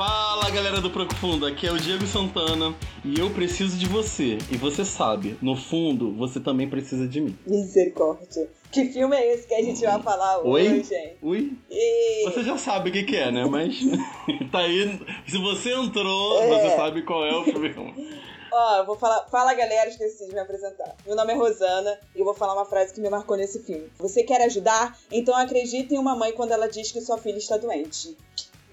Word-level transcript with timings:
Fala 0.00 0.48
galera 0.48 0.80
do 0.80 0.88
Profundo, 0.88 1.44
aqui 1.44 1.66
é 1.66 1.70
o 1.70 1.76
Diego 1.76 2.06
Santana 2.06 2.74
e 3.04 3.20
eu 3.20 3.28
preciso 3.28 3.76
de 3.76 3.86
você. 3.86 4.38
E 4.50 4.56
você 4.56 4.82
sabe, 4.82 5.36
no 5.42 5.54
fundo, 5.54 6.16
você 6.16 6.40
também 6.40 6.66
precisa 6.66 7.06
de 7.06 7.20
mim. 7.20 7.38
Misericórdia. 7.46 8.48
Que 8.72 8.86
filme 8.86 9.14
é 9.14 9.34
esse 9.34 9.46
que 9.46 9.52
a 9.52 9.62
gente 9.62 9.84
vai 9.84 10.00
falar 10.00 10.38
Oi? 10.38 10.80
hoje, 10.80 10.94
hein? 10.94 11.16
Ui? 11.20 11.58
E... 11.70 12.24
Você 12.24 12.42
já 12.42 12.56
sabe 12.56 12.88
o 12.88 12.92
que, 12.94 13.02
que 13.02 13.14
é, 13.14 13.30
né? 13.30 13.44
Mas 13.44 13.78
tá 14.50 14.60
aí. 14.60 14.98
Se 15.26 15.36
você 15.36 15.74
entrou, 15.74 16.40
É. 16.40 16.48
você 16.48 16.76
sabe 16.76 17.02
qual 17.02 17.26
é 17.26 17.36
o 17.36 17.44
filme. 17.44 17.68
Ó, 18.50 18.78
eu 18.78 18.86
vou 18.86 18.96
falar. 18.96 19.26
Fala 19.28 19.52
galera, 19.52 19.90
esqueci 19.90 20.26
de 20.26 20.32
me 20.32 20.40
apresentar. 20.40 20.96
Meu 21.06 21.14
nome 21.14 21.34
é 21.34 21.36
Rosana 21.36 21.98
e 22.16 22.20
eu 22.20 22.24
vou 22.24 22.32
falar 22.32 22.54
uma 22.54 22.64
frase 22.64 22.94
que 22.94 23.02
me 23.02 23.10
marcou 23.10 23.36
nesse 23.36 23.62
filme. 23.64 23.90
Você 23.98 24.22
quer 24.22 24.40
ajudar? 24.46 24.98
Então 25.12 25.36
acredite 25.36 25.94
em 25.94 25.98
uma 25.98 26.16
mãe 26.16 26.32
quando 26.32 26.52
ela 26.52 26.68
diz 26.68 26.90
que 26.90 27.02
sua 27.02 27.18
filha 27.18 27.36
está 27.36 27.58
doente. 27.58 28.16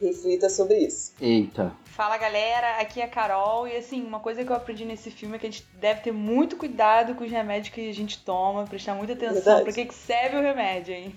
Reflita 0.02 0.50
sobre 0.50 0.78
isso. 0.78 1.14
Eita. 1.20 1.72
Fala 1.86 2.18
galera, 2.18 2.80
aqui 2.80 3.02
é 3.02 3.06
a 3.06 3.08
Carol 3.08 3.68
e 3.68 3.76
assim, 3.76 4.04
uma 4.06 4.20
coisa 4.20 4.44
que 4.46 4.52
eu 4.52 4.56
aprendi 4.56 4.86
nesse 4.86 5.10
filme 5.10 5.36
é 5.36 5.40
que 5.40 5.48
a 5.48 5.50
gente 5.50 5.66
deve 5.74 6.02
ter 6.02 6.12
muito 6.12 6.56
cuidado 6.56 7.16
com 7.16 7.24
os 7.24 7.32
remédios 7.32 7.74
que 7.74 7.90
a 7.90 7.94
gente 7.94 8.20
toma, 8.24 8.66
prestar 8.66 8.94
muita 8.94 9.14
atenção 9.14 9.64
pra 9.64 9.74
que, 9.74 9.86
que 9.86 9.94
serve 9.96 10.38
o 10.38 10.42
remédio, 10.42 10.94
hein? 10.94 11.16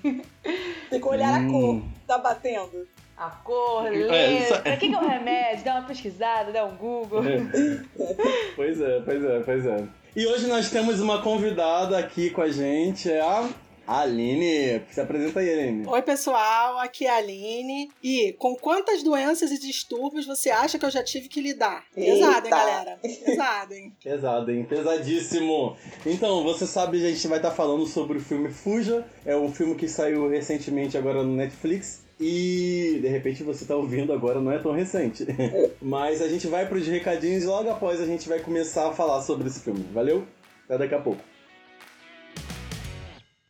Tem 0.89 0.99
que 1.01 1.07
olhar 1.07 1.35
a 1.35 1.39
Hum. 1.41 1.51
cor. 1.51 1.83
Tá 2.07 2.17
batendo? 2.17 2.89
A 3.15 3.29
cor, 3.29 3.87
É, 3.89 3.91
ler, 3.91 4.41
isso- 4.41 4.63
pra 4.63 4.77
que, 4.79 4.89
que 4.89 4.95
é 4.95 4.99
o 4.99 5.07
remédio? 5.07 5.63
Dá 5.65 5.75
uma 5.75 5.83
pesquisada, 5.87 6.51
dá 6.51 6.65
um 6.65 6.75
Google. 6.77 7.21
Pois 8.57 8.81
é, 8.81 9.01
pois 9.01 9.25
é, 9.25 9.41
pois 9.41 9.67
é. 9.67 9.85
E 10.17 10.27
hoje 10.27 10.47
nós 10.47 10.71
temos 10.71 11.01
uma 11.01 11.23
convidada 11.23 11.99
aqui 11.99 12.31
com 12.31 12.41
a 12.43 12.51
gente, 12.51 13.11
é 13.11 13.21
a 13.21 13.47
Aline. 13.91 14.83
Se 14.91 15.01
apresenta 15.01 15.41
aí, 15.41 15.51
Aline. 15.51 15.87
Oi, 15.87 16.03
pessoal, 16.03 16.79
aqui 16.79 17.07
é 17.07 17.11
a 17.11 17.17
Aline. 17.17 17.91
E 18.01 18.33
com 18.39 18.55
quantas 18.55 19.03
doenças 19.03 19.51
e 19.51 19.59
distúrbios 19.59 20.27
você 20.27 20.49
acha 20.49 20.79
que 20.79 20.85
eu 20.85 20.91
já 20.91 21.03
tive 21.03 21.29
que 21.29 21.41
lidar? 21.41 21.85
Pesado, 21.93 22.47
hein, 22.47 22.51
galera? 22.51 22.99
Pesado, 23.03 23.75
hein? 23.75 23.93
Pesado, 24.01 24.51
hein? 24.53 24.65
Pesadíssimo. 24.65 25.77
Então, 26.07 26.45
você 26.45 26.67
sabe, 26.67 27.05
a 27.05 27.11
gente 27.11 27.27
vai 27.27 27.39
estar 27.39 27.51
falando 27.51 27.85
sobre 27.85 28.19
o 28.19 28.21
filme 28.21 28.49
Fuja. 28.49 29.05
É 29.27 29.37
um 29.37 29.53
filme 29.53 29.75
que 29.75 29.89
saiu 29.89 30.29
recentemente 30.29 30.97
agora 30.97 31.25
no 31.25 31.35
Netflix. 31.35 32.05
E 32.21 32.99
de 33.01 33.09
repente 33.09 33.43
você 33.43 33.65
tá 33.65 33.75
ouvindo 33.75 34.13
agora, 34.13 34.41
não 34.41 34.53
é 34.53 34.59
tão 34.59 34.73
recente. 34.73 35.27
Mas 35.81 36.21
a 36.21 36.29
gente 36.29 36.47
vai 36.47 36.69
pros 36.69 36.87
recadinhos 36.87 37.43
e 37.43 37.47
logo 37.47 37.71
após 37.71 38.01
a 38.01 38.07
gente 38.07 38.29
vai 38.29 38.39
começar 38.41 38.89
a 38.89 38.93
falar 38.93 39.23
sobre 39.23 39.49
esse 39.49 39.61
filme. 39.61 39.85
Valeu? 39.93 40.27
Até 40.67 40.79
daqui 40.79 40.95
a 40.95 41.01
pouco. 41.01 41.30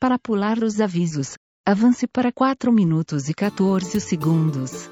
Para 0.03 0.19
pular 0.19 0.63
os 0.63 0.81
avisos, 0.81 1.35
avance 1.69 2.07
para 2.07 2.33
4 2.33 2.73
minutos 2.73 3.29
e 3.29 3.35
14 3.35 4.01
segundos. 4.01 4.89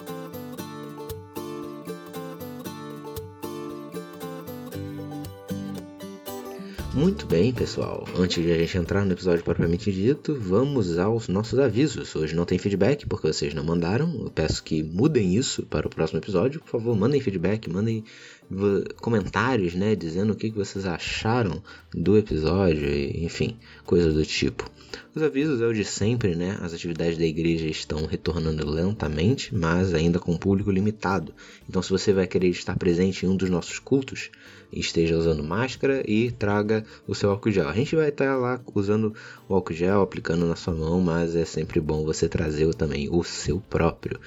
Muito 6.92 7.24
bem, 7.26 7.54
pessoal. 7.54 8.06
Antes 8.14 8.44
de 8.44 8.52
a 8.52 8.58
gente 8.58 8.76
entrar 8.76 9.06
no 9.06 9.12
episódio 9.12 9.42
propriamente 9.42 9.90
dito, 9.90 10.34
vamos 10.34 10.98
aos 10.98 11.26
nossos 11.26 11.58
avisos. 11.58 12.14
Hoje 12.14 12.36
não 12.36 12.44
tem 12.44 12.58
feedback 12.58 13.06
porque 13.06 13.28
vocês 13.28 13.54
não 13.54 13.64
mandaram. 13.64 14.12
Eu 14.24 14.30
peço 14.30 14.62
que 14.62 14.82
mudem 14.82 15.34
isso 15.34 15.62
para 15.62 15.86
o 15.86 15.90
próximo 15.90 16.18
episódio. 16.18 16.60
Por 16.60 16.68
favor, 16.68 16.94
mandem 16.94 17.18
feedback, 17.18 17.70
mandem 17.70 18.04
comentários, 19.00 19.74
né, 19.74 19.96
dizendo 19.96 20.34
o 20.34 20.36
que 20.36 20.50
vocês 20.50 20.84
acharam 20.84 21.62
do 21.94 22.18
episódio, 22.18 22.86
enfim, 23.24 23.56
coisas 23.86 24.12
do 24.12 24.26
tipo. 24.26 24.70
Os 25.14 25.22
avisos 25.22 25.60
é 25.60 25.66
o 25.66 25.74
de 25.74 25.84
sempre, 25.84 26.34
né? 26.34 26.58
As 26.60 26.72
atividades 26.72 27.18
da 27.18 27.24
igreja 27.24 27.66
estão 27.66 28.06
retornando 28.06 28.68
lentamente, 28.68 29.54
mas 29.54 29.94
ainda 29.94 30.18
com 30.18 30.36
público 30.36 30.70
limitado. 30.70 31.34
Então, 31.68 31.82
se 31.82 31.90
você 31.90 32.12
vai 32.12 32.26
querer 32.26 32.48
estar 32.48 32.76
presente 32.76 33.24
em 33.26 33.28
um 33.28 33.36
dos 33.36 33.50
nossos 33.50 33.78
cultos, 33.78 34.30
esteja 34.72 35.16
usando 35.16 35.42
máscara 35.42 36.02
e 36.06 36.30
traga 36.30 36.84
o 37.06 37.14
seu 37.14 37.30
álcool 37.30 37.50
gel. 37.50 37.68
A 37.68 37.74
gente 37.74 37.96
vai 37.96 38.08
estar 38.08 38.36
lá 38.36 38.60
usando 38.74 39.14
o 39.48 39.54
álcool 39.54 39.74
gel, 39.74 40.02
aplicando 40.02 40.46
na 40.46 40.56
sua 40.56 40.74
mão, 40.74 41.00
mas 41.00 41.34
é 41.34 41.44
sempre 41.44 41.80
bom 41.80 42.04
você 42.04 42.28
trazer 42.28 42.72
também 42.74 43.08
o 43.10 43.24
seu 43.24 43.60
próprio. 43.60 44.20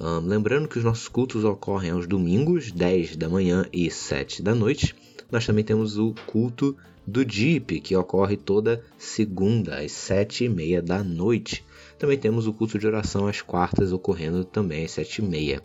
Ahn, 0.00 0.26
lembrando 0.26 0.68
que 0.68 0.78
os 0.78 0.84
nossos 0.84 1.06
cultos 1.06 1.44
ocorrem 1.44 1.90
aos 1.90 2.06
domingos, 2.06 2.72
10 2.72 3.16
da 3.16 3.28
manhã 3.28 3.66
e 3.72 3.90
7 3.90 4.42
da 4.42 4.54
noite. 4.54 4.94
Nós 5.30 5.46
também 5.46 5.64
temos 5.64 5.98
o 5.98 6.14
culto 6.26 6.76
do 7.06 7.24
DIP, 7.24 7.80
que 7.80 7.96
ocorre 7.96 8.36
toda 8.36 8.82
segunda, 8.98 9.78
às 9.80 9.92
7 9.92 10.44
e 10.44 10.48
meia 10.48 10.82
da 10.82 11.02
noite. 11.02 11.64
Também 11.98 12.18
temos 12.18 12.46
o 12.46 12.52
culto 12.52 12.78
de 12.78 12.86
oração 12.86 13.26
às 13.26 13.42
quartas, 13.42 13.92
ocorrendo 13.92 14.44
também 14.44 14.84
às 14.84 14.92
7 14.92 15.18
e 15.18 15.22
meia. 15.22 15.62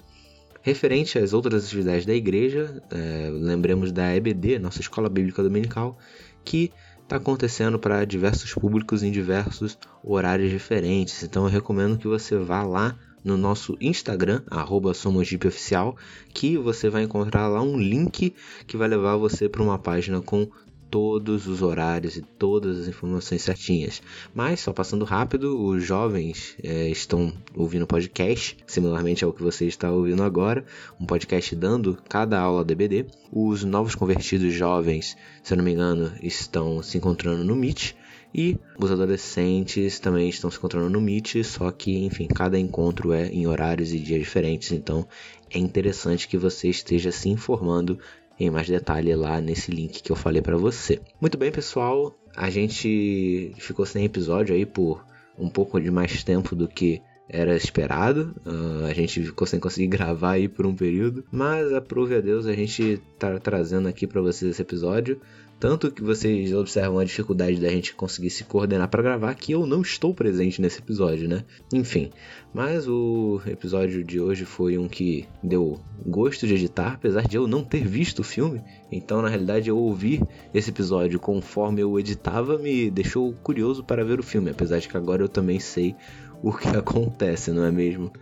Referente 0.62 1.18
às 1.18 1.34
outras 1.34 1.66
atividades 1.66 2.06
da 2.06 2.14
igreja, 2.14 2.84
eh, 2.92 3.30
lembremos 3.32 3.92
da 3.92 4.14
EBD, 4.14 4.60
nossa 4.60 4.82
Escola 4.82 5.08
Bíblica 5.08 5.42
Dominical, 5.42 5.98
que 6.44 6.72
está 7.02 7.16
acontecendo 7.16 7.80
para 7.80 8.06
diversos 8.06 8.54
públicos 8.54 9.02
em 9.02 9.10
diversos 9.10 9.78
horários 10.04 10.52
diferentes. 10.52 11.24
Então 11.24 11.46
eu 11.46 11.50
recomendo 11.50 11.98
que 11.98 12.08
você 12.08 12.38
vá 12.38 12.62
lá 12.62 12.96
no 13.24 13.38
nosso 13.38 13.78
Instagram, 13.82 14.44
arroba 14.50 14.94
SomosJipOficial, 14.94 15.96
que 16.34 16.58
você 16.58 16.90
vai 16.90 17.04
encontrar 17.04 17.48
lá 17.48 17.62
um 17.62 17.78
link 17.78 18.34
que 18.68 18.78
vai 18.78 18.88
levar 18.88 19.18
você 19.18 19.50
para 19.50 19.64
uma 19.64 19.80
página 19.80 20.22
com 20.22 20.50
todos 20.90 21.48
os 21.48 21.62
horários 21.62 22.18
e 22.18 22.22
todas 22.22 22.80
as 22.80 22.88
informações 22.88 23.42
certinhas. 23.42 24.02
Mas, 24.34 24.60
só 24.60 24.74
passando 24.74 25.06
rápido, 25.06 25.62
os 25.64 25.84
jovens 25.84 26.56
eh, 26.64 26.90
estão 26.90 27.34
ouvindo 27.56 27.88
podcast, 27.88 28.58
similarmente 28.68 29.24
ao 29.24 29.34
que 29.34 29.44
você 29.44 29.66
está 29.66 29.92
ouvindo 29.92 30.24
agora, 30.24 30.66
um 31.00 31.06
podcast 31.06 31.56
dando 31.56 31.98
cada 32.08 32.40
aula 32.40 32.66
DBD. 32.66 33.06
Os 33.32 33.64
novos 33.64 33.96
convertidos 33.96 34.54
jovens, 34.54 35.16
se 35.44 35.54
eu 35.54 35.58
não 35.58 35.64
me 35.64 35.72
engano, 35.72 36.12
estão 36.22 36.82
se 36.82 36.98
encontrando 36.98 37.44
no 37.44 37.56
Meet. 37.56 37.94
E 38.34 38.60
os 38.78 38.92
adolescentes 38.92 40.00
também 40.00 40.30
estão 40.30 40.52
se 40.52 40.58
encontrando 40.58 40.88
no 40.88 41.02
Meet, 41.02 41.44
só 41.44 41.72
que, 41.72 42.06
enfim, 42.06 42.28
cada 42.28 42.60
encontro 42.60 43.12
é 43.12 43.28
em 43.28 43.48
horários 43.48 43.92
e 43.92 44.00
dias 44.00 44.20
diferentes, 44.20 44.72
então 44.72 45.08
é 45.50 45.58
interessante 45.58 46.28
que 46.28 46.38
você 46.38 46.70
esteja 46.70 47.12
se 47.12 47.28
informando 47.28 47.98
em 48.40 48.50
mais 48.50 48.68
detalhe 48.68 49.14
lá 49.16 49.42
nesse 49.42 49.72
link 49.72 50.02
que 50.02 50.12
eu 50.12 50.16
falei 50.16 50.42
para 50.42 50.58
você. 50.58 51.00
Muito 51.20 51.38
bem, 51.38 51.52
pessoal, 51.52 52.16
a 52.36 52.50
gente 52.50 53.54
ficou 53.58 53.86
sem 53.86 54.06
episódio 54.06 54.56
aí 54.56 54.66
por 54.66 55.04
um 55.38 55.50
pouco 55.50 55.80
de 55.80 55.92
mais 55.92 56.24
tempo 56.24 56.56
do 56.56 56.68
que 56.68 57.02
era 57.28 57.56
esperado. 57.56 58.36
Ah, 58.46 58.88
a 58.88 58.94
gente 58.94 59.24
ficou 59.24 59.46
sem 59.46 59.60
conseguir 59.60 59.88
gravar 59.96 60.32
aí 60.32 60.48
por 60.48 60.66
um 60.66 60.76
período, 60.76 61.24
mas 61.32 61.72
aprove 61.74 62.16
a 62.16 62.22
Deus 62.22 62.48
a 62.48 62.54
gente 62.54 63.02
tá 63.18 63.38
trazendo 63.40 63.88
aqui 63.88 64.08
para 64.08 64.22
vocês 64.22 64.52
esse 64.52 64.62
episódio. 64.62 65.22
Tanto 65.60 65.92
que 65.92 66.02
vocês 66.02 66.54
observam 66.54 67.00
a 67.00 67.04
dificuldade 67.04 67.60
da 67.60 67.68
gente 67.68 67.94
conseguir 67.94 68.30
se 68.30 68.46
coordenar 68.46 68.88
para 68.88 69.04
gravar, 69.04 69.36
que 69.36 69.52
eu 69.52 69.66
não 69.66 69.82
estou 69.82 70.14
presente 70.14 70.62
nesse 70.62 70.80
episódio, 70.80 71.28
né? 71.28 71.44
Enfim, 71.74 72.12
mas 72.54 72.88
o 72.88 73.42
episódio 73.46 74.02
de 74.02 74.22
hoje 74.22 74.46
foi 74.46 74.78
um 74.78 74.88
que 74.88 75.28
deu 75.44 75.78
gosto 76.06 76.48
de 76.48 76.54
editar, 76.54 76.94
apesar 76.94 77.28
de 77.28 77.36
eu 77.36 77.46
não 77.46 77.62
ter 77.62 77.86
visto 77.86 78.20
o 78.20 78.24
filme. 78.24 78.64
Então, 78.90 79.22
na 79.22 79.28
realidade, 79.28 79.70
eu 79.70 79.78
ouvir 79.78 80.24
esse 80.54 80.70
episódio 80.70 81.20
conforme 81.20 81.82
eu 81.82 82.00
editava 82.00 82.58
me 82.58 82.90
deixou 82.90 83.34
curioso 83.34 83.84
para 83.84 84.06
ver 84.06 84.18
o 84.18 84.24
filme, 84.24 84.52
apesar 84.52 84.80
de 84.80 84.88
que 84.88 84.96
agora 84.96 85.22
eu 85.22 85.30
também 85.30 85.60
sei 85.60 85.94
o 86.42 86.54
que 86.54 86.70
acontece, 86.72 87.52
não 87.52 87.66
é 87.66 87.72
mesmo? 87.72 88.14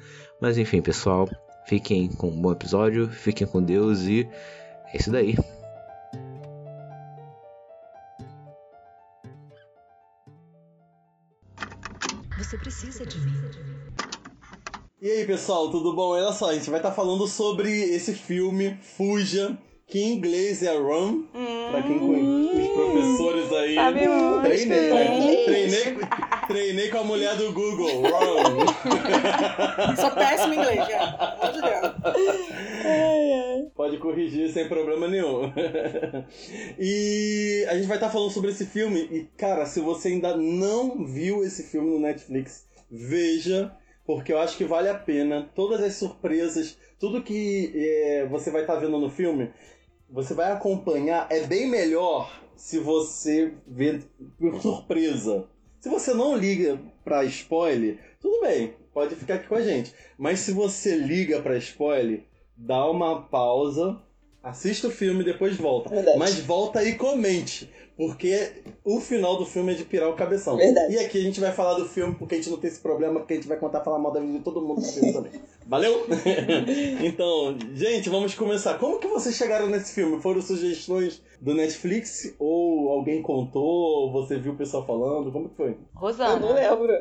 Mas 0.41 0.57
enfim, 0.57 0.81
pessoal, 0.81 1.29
fiquem 1.67 2.07
com 2.07 2.29
um 2.29 2.41
bom 2.41 2.51
episódio, 2.51 3.07
fiquem 3.07 3.45
com 3.45 3.61
Deus 3.61 4.05
e 4.05 4.27
é 4.91 4.97
isso 4.97 5.11
daí. 5.11 5.35
Você 12.47 12.57
precisa 12.57 13.05
de 13.05 13.19
mim. 13.19 13.33
E 15.01 15.11
aí, 15.11 15.25
pessoal, 15.25 15.69
tudo 15.69 15.93
bom? 15.93 16.11
Olha 16.11 16.31
só, 16.31 16.49
a 16.49 16.53
gente 16.53 16.69
vai 16.69 16.79
estar 16.79 16.93
falando 16.93 17.27
sobre 17.27 17.69
esse 17.69 18.13
filme 18.13 18.79
Fuja, 18.81 19.57
que 19.85 19.99
em 19.99 20.13
inglês 20.13 20.63
é 20.63 20.73
Run, 20.73 21.23
pra 21.71 21.81
quem 21.83 21.99
conhece 21.99 22.61
os 22.61 22.67
professores 22.69 23.51
aí. 23.51 23.75
Sabe 23.75 24.07
muito. 24.07 24.41
Treinei, 24.43 24.93
né? 24.93 25.43
Treinei, 25.43 25.97
treinei 26.47 26.89
com 26.89 26.99
a 26.99 27.03
mulher 27.03 27.35
do 27.35 27.51
Google. 27.51 28.03
Run. 28.03 28.65
Sou 29.99 30.11
péssimo 30.11 30.53
em 30.53 30.57
inglês, 30.57 30.87
já. 30.87 31.05
Pelo 31.17 31.33
amor 31.33 31.51
de 31.51 31.61
Deus. 31.61 31.93
Pode 33.75 33.97
corrigir 33.97 34.49
sem 34.51 34.67
problema 34.67 35.07
nenhum. 35.07 35.51
e 36.79 37.65
a 37.69 37.75
gente 37.75 37.87
vai 37.87 37.97
estar 37.97 38.09
falando 38.09 38.31
sobre 38.31 38.51
esse 38.51 38.65
filme. 38.65 38.99
E, 39.11 39.23
cara, 39.37 39.65
se 39.65 39.79
você 39.79 40.09
ainda 40.09 40.35
não 40.35 41.05
viu 41.05 41.43
esse 41.43 41.63
filme 41.63 41.89
no 41.89 41.99
Netflix, 41.99 42.67
veja, 42.89 43.71
porque 44.05 44.31
eu 44.31 44.39
acho 44.39 44.57
que 44.57 44.65
vale 44.65 44.89
a 44.89 44.97
pena. 44.97 45.49
Todas 45.55 45.81
as 45.81 45.95
surpresas, 45.95 46.77
tudo 46.99 47.23
que 47.23 47.71
é, 47.75 48.27
você 48.29 48.49
vai 48.51 48.61
estar 48.61 48.75
vendo 48.75 48.97
no 48.97 49.09
filme, 49.09 49.51
você 50.09 50.33
vai 50.33 50.51
acompanhar. 50.51 51.27
É 51.29 51.41
bem 51.41 51.69
melhor 51.69 52.41
se 52.55 52.79
você 52.79 53.53
ver 53.67 54.03
por 54.39 54.61
surpresa. 54.61 55.47
Se 55.79 55.89
você 55.89 56.13
não 56.13 56.35
liga 56.35 56.79
pra 57.03 57.23
spoiler, 57.25 57.99
tudo 58.19 58.41
bem, 58.41 58.73
pode 58.93 59.15
ficar 59.15 59.35
aqui 59.35 59.47
com 59.47 59.55
a 59.55 59.61
gente. 59.61 59.93
Mas 60.17 60.39
se 60.39 60.51
você 60.51 60.97
liga 60.97 61.39
pra 61.41 61.57
spoiler, 61.57 62.23
dá 62.57 62.89
uma 62.89 63.21
pausa, 63.21 63.97
assista 64.41 64.87
o 64.87 64.91
filme 64.91 65.21
e 65.21 65.25
depois 65.25 65.55
volta. 65.57 65.89
Verdade. 65.89 66.17
Mas 66.17 66.39
volta 66.39 66.83
e 66.83 66.95
comente. 66.95 67.69
Porque 67.97 68.51
o 68.85 69.01
final 69.01 69.37
do 69.37 69.45
filme 69.45 69.73
é 69.73 69.75
de 69.75 69.83
pirar 69.83 70.07
o 70.07 70.15
cabeção. 70.15 70.55
Verdade. 70.55 70.93
E 70.93 70.99
aqui 70.99 71.17
a 71.17 71.23
gente 71.23 71.39
vai 71.39 71.51
falar 71.51 71.73
do 71.73 71.85
filme 71.85 72.13
porque 72.13 72.35
a 72.35 72.37
gente 72.37 72.51
não 72.51 72.57
tem 72.57 72.69
esse 72.69 72.79
problema, 72.79 73.19
porque 73.19 73.33
a 73.33 73.35
gente 73.37 73.47
vai 73.47 73.57
contar 73.57 73.83
falar 73.83 73.97
mal 73.97 74.11
da 74.11 74.19
vida 74.19 74.37
de 74.37 74.43
todo 74.43 74.61
mundo 74.61 74.81
do 74.81 74.87
filme 74.87 75.11
também. 75.11 75.31
Valeu? 75.65 76.05
então, 77.03 77.57
gente, 77.73 78.07
vamos 78.07 78.35
começar. 78.35 78.77
Como 78.77 78.99
que 78.99 79.07
vocês 79.07 79.35
chegaram 79.35 79.67
nesse 79.67 79.95
filme? 79.95 80.21
Foram 80.21 80.41
sugestões 80.41 81.21
do 81.41 81.55
Netflix? 81.55 82.35
Ou 82.39 82.89
alguém 82.89 83.21
contou? 83.21 83.63
Ou 83.63 84.11
você 84.11 84.37
viu 84.37 84.53
o 84.53 84.57
pessoal 84.57 84.85
falando? 84.85 85.31
Como 85.31 85.49
que 85.49 85.57
foi? 85.57 85.69
Eu 85.69 85.75
não 85.75 86.01
Rosana. 86.01 86.53
lembro. 86.53 86.93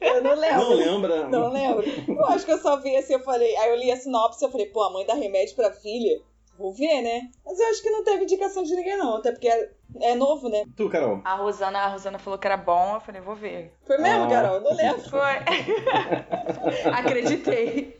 Eu 0.00 0.22
não 0.22 0.34
lembro. 0.34 0.58
Não 0.58 0.74
lembra? 0.74 1.28
Não 1.28 1.52
lembro. 1.52 1.84
Eu 2.08 2.24
acho 2.26 2.46
que 2.46 2.52
eu 2.52 2.58
só 2.58 2.80
vi 2.80 2.96
assim, 2.96 3.14
eu 3.14 3.20
falei. 3.20 3.54
Aí 3.56 3.70
eu 3.70 3.76
li 3.76 3.90
a 3.90 3.96
sinopse 3.96 4.42
e 4.42 4.46
eu 4.46 4.50
falei, 4.50 4.66
pô, 4.66 4.82
a 4.84 4.92
mãe 4.92 5.04
dá 5.04 5.14
remédio 5.14 5.56
pra 5.56 5.72
filha. 5.72 6.22
Vou 6.56 6.72
ver, 6.72 7.02
né? 7.02 7.30
Mas 7.44 7.58
eu 7.58 7.66
acho 7.68 7.82
que 7.82 7.90
não 7.90 8.04
teve 8.04 8.22
indicação 8.24 8.62
de 8.62 8.74
ninguém, 8.76 8.96
não. 8.96 9.16
Até 9.16 9.32
porque 9.32 9.48
é, 9.48 9.70
é 10.02 10.14
novo, 10.14 10.48
né? 10.48 10.64
Tu, 10.76 10.88
Carol. 10.88 11.20
A 11.24 11.34
Rosana, 11.34 11.78
a 11.80 11.88
Rosana 11.88 12.18
falou 12.18 12.38
que 12.38 12.46
era 12.46 12.56
bom, 12.56 12.94
eu 12.94 13.00
falei, 13.00 13.20
vou 13.20 13.34
ver. 13.34 13.72
Foi 13.84 13.98
mesmo, 13.98 14.24
Ah. 14.24 14.28
Carol? 14.28 14.54
Eu 14.56 14.60
não 14.60 14.72
lembro. 14.76 15.00
Foi. 15.10 15.20
Acreditei. 16.94 17.98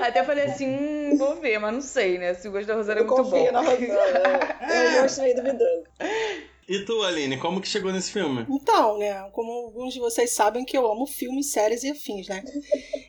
Até 0.00 0.20
eu 0.20 0.24
falei 0.24 0.44
assim, 0.46 0.66
hum, 0.68 1.16
vou 1.18 1.34
ver, 1.36 1.58
mas 1.58 1.72
não 1.74 1.80
sei, 1.80 2.18
né? 2.18 2.34
Se 2.34 2.48
o 2.48 2.52
gosto 2.52 2.66
da 2.66 2.74
Rosana 2.74 3.00
é 3.00 3.02
Eu 3.02 3.06
muito 3.06 3.22
confio 3.22 3.44
bom. 3.46 3.52
na 3.52 3.60
Rosana. 3.60 3.84
Eu 4.96 5.02
gosto 5.02 5.20
meio 5.22 5.36
duvidoso. 5.36 5.84
E 6.68 6.78
tu, 6.84 7.02
Aline, 7.02 7.36
como 7.38 7.60
que 7.60 7.68
chegou 7.68 7.92
nesse 7.92 8.10
filme? 8.10 8.46
Então, 8.48 8.96
né, 8.98 9.28
como 9.32 9.50
alguns 9.52 9.92
de 9.92 10.00
vocês 10.00 10.30
sabem 10.30 10.64
que 10.64 10.76
eu 10.76 10.90
amo 10.90 11.06
filmes, 11.06 11.50
séries 11.50 11.82
e 11.84 11.90
afins, 11.90 12.26
né? 12.28 12.42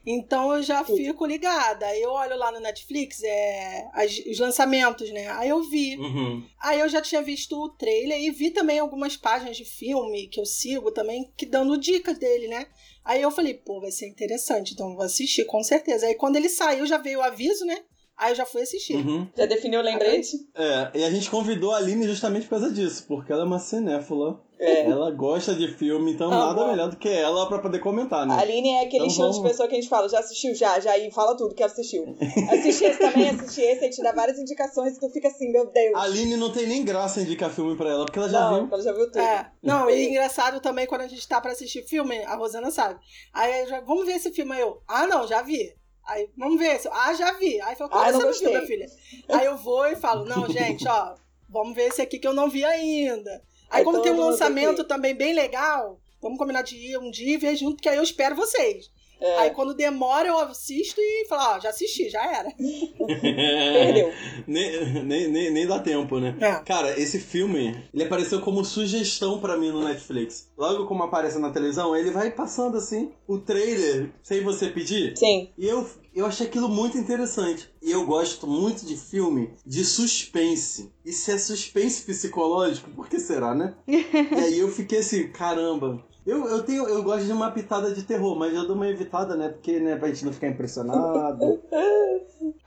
Então 0.05 0.53
eu 0.53 0.61
já 0.61 0.83
fico 0.83 1.25
ligada. 1.25 1.85
Aí 1.85 2.01
Eu 2.01 2.11
olho 2.11 2.37
lá 2.37 2.51
no 2.51 2.59
Netflix, 2.59 3.23
é, 3.23 3.87
as- 3.93 4.19
os 4.29 4.39
lançamentos, 4.39 5.09
né? 5.11 5.27
Aí 5.31 5.49
eu 5.49 5.61
vi. 5.69 5.97
Uhum. 5.97 6.43
Aí 6.61 6.79
eu 6.79 6.89
já 6.89 7.01
tinha 7.01 7.21
visto 7.21 7.55
o 7.57 7.69
trailer 7.69 8.19
e 8.19 8.29
vi 8.29 8.51
também 8.51 8.77
algumas 8.79 9.15
páginas 9.17 9.55
de 9.57 9.65
filme 9.65 10.27
que 10.27 10.39
eu 10.39 10.45
sigo 10.45 10.91
também, 10.91 11.31
que 11.37 11.45
dando 11.45 11.77
dicas 11.77 12.17
dele, 12.19 12.47
né? 12.47 12.67
Aí 13.03 13.21
eu 13.21 13.31
falei, 13.31 13.53
pô, 13.53 13.79
vai 13.79 13.91
ser 13.91 14.07
interessante, 14.07 14.73
então 14.73 14.89
eu 14.89 14.95
vou 14.95 15.05
assistir, 15.05 15.45
com 15.45 15.63
certeza. 15.63 16.07
Aí 16.07 16.15
quando 16.15 16.35
ele 16.35 16.49
saiu, 16.49 16.85
já 16.85 16.97
veio 16.97 17.19
o 17.19 17.23
aviso, 17.23 17.63
né? 17.65 17.83
Aí 18.17 18.31
eu 18.31 18.35
já 18.35 18.45
fui 18.45 18.61
assistir. 18.61 18.95
Uhum. 18.95 19.27
Já 19.37 19.45
definiu 19.45 19.79
o 19.81 19.83
lembrete? 19.83 20.37
É, 20.55 20.91
e 20.95 21.03
a 21.03 21.09
gente 21.11 21.29
convidou 21.29 21.73
a 21.73 21.77
Aline 21.77 22.07
justamente 22.07 22.43
por 22.43 22.51
causa 22.51 22.71
disso, 22.71 23.05
porque 23.07 23.31
ela 23.31 23.41
é 23.41 23.45
uma 23.45 23.59
cinéfila. 23.59 24.41
É. 24.57 24.89
Ela 24.89 25.11
gosta 25.11 25.53
de 25.53 25.67
filme, 25.67 26.13
então 26.13 26.31
Ah, 26.31 26.37
nada 26.47 26.53
bom. 26.61 26.67
melhor 26.69 26.89
do 26.89 26.95
que 26.95 27.09
ela 27.09 27.45
pra 27.49 27.59
poder 27.59 27.79
comentar, 27.79 28.25
né? 28.25 28.33
A 28.35 28.39
Aline 28.39 28.69
é 28.69 28.83
aquele 28.83 28.95
Então 29.03 29.07
estilo 29.07 29.27
de 29.31 29.35
vamos. 29.35 29.51
pessoa 29.51 29.67
que 29.67 29.75
a 29.75 29.81
gente 29.81 29.89
fala, 29.89 30.07
já 30.07 30.19
assistiu, 30.19 30.55
já, 30.55 30.79
já, 30.79 30.97
e 30.97 31.11
fala 31.11 31.35
tudo 31.35 31.53
que 31.53 31.61
assistiu. 31.61 32.15
Assisti 32.49 32.85
esse 32.85 32.97
também, 32.99 33.29
assisti 33.31 33.59
esse, 33.61 33.83
aí 33.83 33.89
te 33.89 34.01
dá 34.01 34.13
várias 34.13 34.39
indicações 34.39 34.95
e 34.95 34.99
tu 35.01 35.09
fica 35.09 35.27
assim, 35.27 35.51
meu 35.51 35.65
Deus. 35.69 35.93
A 35.95 36.03
Aline 36.03 36.37
não 36.37 36.53
tem 36.53 36.67
nem 36.67 36.85
graça 36.85 37.19
indicar 37.21 37.49
filme 37.49 37.75
pra 37.75 37.89
ela, 37.89 38.05
porque 38.05 38.17
ela 38.17 38.29
já 38.29 38.39
não, 38.49 38.61
viu. 38.61 38.73
ela 38.73 38.81
já 38.81 38.93
viu 38.93 39.05
tudo. 39.07 39.19
É. 39.19 39.51
Não, 39.61 39.89
e 39.89 40.07
engraçado 40.07 40.61
também 40.61 40.87
quando 40.87 41.01
a 41.01 41.07
gente 41.07 41.27
tá 41.27 41.41
pra 41.41 41.51
assistir 41.51 41.83
filme, 41.83 42.17
a 42.23 42.35
Rosana 42.37 42.71
sabe. 42.71 42.97
Aí 43.33 43.67
já, 43.67 43.81
vamos 43.81 44.05
ver 44.05 44.13
esse 44.13 44.31
filme 44.31 44.53
aí. 44.53 44.61
Eu, 44.61 44.81
ah, 44.87 45.05
não, 45.05 45.27
já 45.27 45.41
vi. 45.41 45.73
Aí, 46.07 46.29
vamos 46.37 46.59
ver 46.59 46.75
esse. 46.75 46.87
Ah, 46.91 47.13
já 47.13 47.31
vi. 47.33 47.59
Aí 47.61 47.75
falou, 47.75 47.93
Ah, 47.93 48.11
como 48.11 48.11
não 48.11 48.33
você 48.33 48.43
não 48.45 48.51
viu, 48.51 48.51
gostei. 48.51 48.51
minha 48.51 48.67
filha? 48.67 48.85
Aí 49.29 49.45
eu 49.45 49.57
vou 49.57 49.87
e 49.87 49.95
falo, 49.95 50.25
não, 50.25 50.47
gente, 50.49 50.87
ó, 50.87 51.15
vamos 51.49 51.75
ver 51.75 51.87
esse 51.87 52.01
aqui 52.01 52.19
que 52.19 52.27
eu 52.27 52.33
não 52.33 52.49
vi 52.49 52.63
ainda. 52.63 53.31
Aí 53.69 53.79
Aí 53.79 53.83
como 53.83 54.01
tem 54.01 54.11
um 54.11 54.19
lançamento 54.19 54.83
também 54.83 55.15
bem 55.15 55.33
legal, 55.33 55.99
vamos 56.21 56.37
combinar 56.37 56.61
de 56.61 56.75
ir 56.75 56.97
um 56.99 57.09
dia 57.09 57.33
e 57.33 57.37
ver 57.37 57.55
junto, 57.55 57.81
que 57.81 57.89
aí 57.89 57.97
eu 57.97 58.03
espero 58.03 58.35
vocês. 58.35 58.89
É, 59.25 59.39
Aí 59.39 59.49
quando 59.49 59.73
demora, 59.73 60.27
eu 60.27 60.37
assisto 60.37 61.01
e 61.01 61.25
falo, 61.27 61.55
ó, 61.55 61.59
já 61.59 61.69
assisti, 61.69 62.09
já 62.09 62.23
era. 62.23 62.51
perdeu. 62.53 64.13
nem, 64.45 65.03
nem, 65.03 65.27
nem, 65.27 65.51
nem 65.51 65.67
dá 65.67 65.79
tempo, 65.79 66.19
né? 66.19 66.37
É. 66.39 66.53
Cara, 66.63 66.99
esse 66.99 67.19
filme, 67.19 67.75
ele 67.91 68.03
apareceu 68.03 68.39
como 68.41 68.63
sugestão 68.63 69.39
pra 69.39 69.57
mim 69.57 69.71
no 69.71 69.83
Netflix. 69.83 70.51
Logo 70.55 70.85
como 70.85 71.03
aparece 71.03 71.39
na 71.39 71.49
televisão, 71.49 71.95
ele 71.95 72.11
vai 72.11 72.29
passando 72.29 72.77
assim, 72.77 73.11
o 73.27 73.39
trailer, 73.39 74.11
sem 74.21 74.43
você 74.43 74.67
pedir. 74.67 75.17
Sim. 75.17 75.49
E 75.57 75.65
eu, 75.67 75.89
eu 76.13 76.27
achei 76.27 76.45
aquilo 76.45 76.69
muito 76.69 76.95
interessante. 76.95 77.67
E 77.81 77.89
eu 77.89 78.05
gosto 78.05 78.45
muito 78.45 78.85
de 78.85 78.95
filme 78.95 79.55
de 79.65 79.83
suspense. 79.83 80.93
E 81.03 81.11
se 81.11 81.31
é 81.31 81.37
suspense 81.39 82.03
psicológico, 82.03 82.91
por 82.91 83.09
que 83.09 83.19
será, 83.19 83.55
né? 83.55 83.73
e 83.87 84.39
aí 84.39 84.59
eu 84.59 84.69
fiquei 84.69 84.99
assim, 84.99 85.29
caramba. 85.29 86.05
Eu, 86.25 86.47
eu, 86.47 86.63
tenho, 86.63 86.87
eu 86.87 87.03
gosto 87.03 87.25
de 87.25 87.31
uma 87.31 87.51
pitada 87.51 87.93
de 87.93 88.01
terror, 88.03 88.35
mas 88.35 88.51
eu 88.51 88.65
dou 88.65 88.75
uma 88.75 88.87
evitada, 88.89 89.35
né? 89.35 89.49
Porque, 89.49 89.79
né, 89.79 89.95
pra 89.95 90.07
gente 90.07 90.25
não 90.25 90.33
ficar 90.33 90.47
impressionado. 90.47 91.61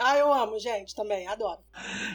Ah, 0.01 0.17
eu 0.17 0.33
amo, 0.33 0.59
gente, 0.61 0.95
também, 0.95 1.27
adoro. 1.27 1.59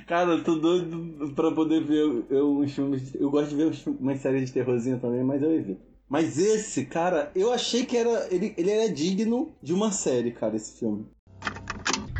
Cara, 0.07 0.31
eu 0.31 0.43
tô 0.43 0.55
doido 0.55 1.33
pra 1.35 1.51
poder 1.51 1.83
ver 1.83 2.25
eu, 2.29 2.57
uns 2.59 2.71
filmes. 2.71 3.13
Eu 3.13 3.29
gosto 3.29 3.49
de 3.49 3.55
ver 3.57 3.73
umas 3.99 4.21
séries 4.21 4.45
de 4.47 4.53
terrorzinho 4.53 4.99
também, 4.99 5.21
mas 5.21 5.43
eu 5.43 5.51
evito. 5.51 5.81
Mas 6.07 6.37
esse, 6.37 6.85
cara, 6.85 7.29
eu 7.35 7.51
achei 7.51 7.85
que 7.85 7.97
era. 7.97 8.33
Ele, 8.33 8.53
ele 8.57 8.71
era 8.71 8.89
digno 8.89 9.53
de 9.61 9.73
uma 9.73 9.91
série, 9.91 10.31
cara, 10.31 10.55
esse 10.55 10.79
filme. 10.79 11.05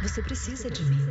Você 0.02 0.22
precisa 0.22 0.70
de 0.70 0.84
mim. 0.84 1.04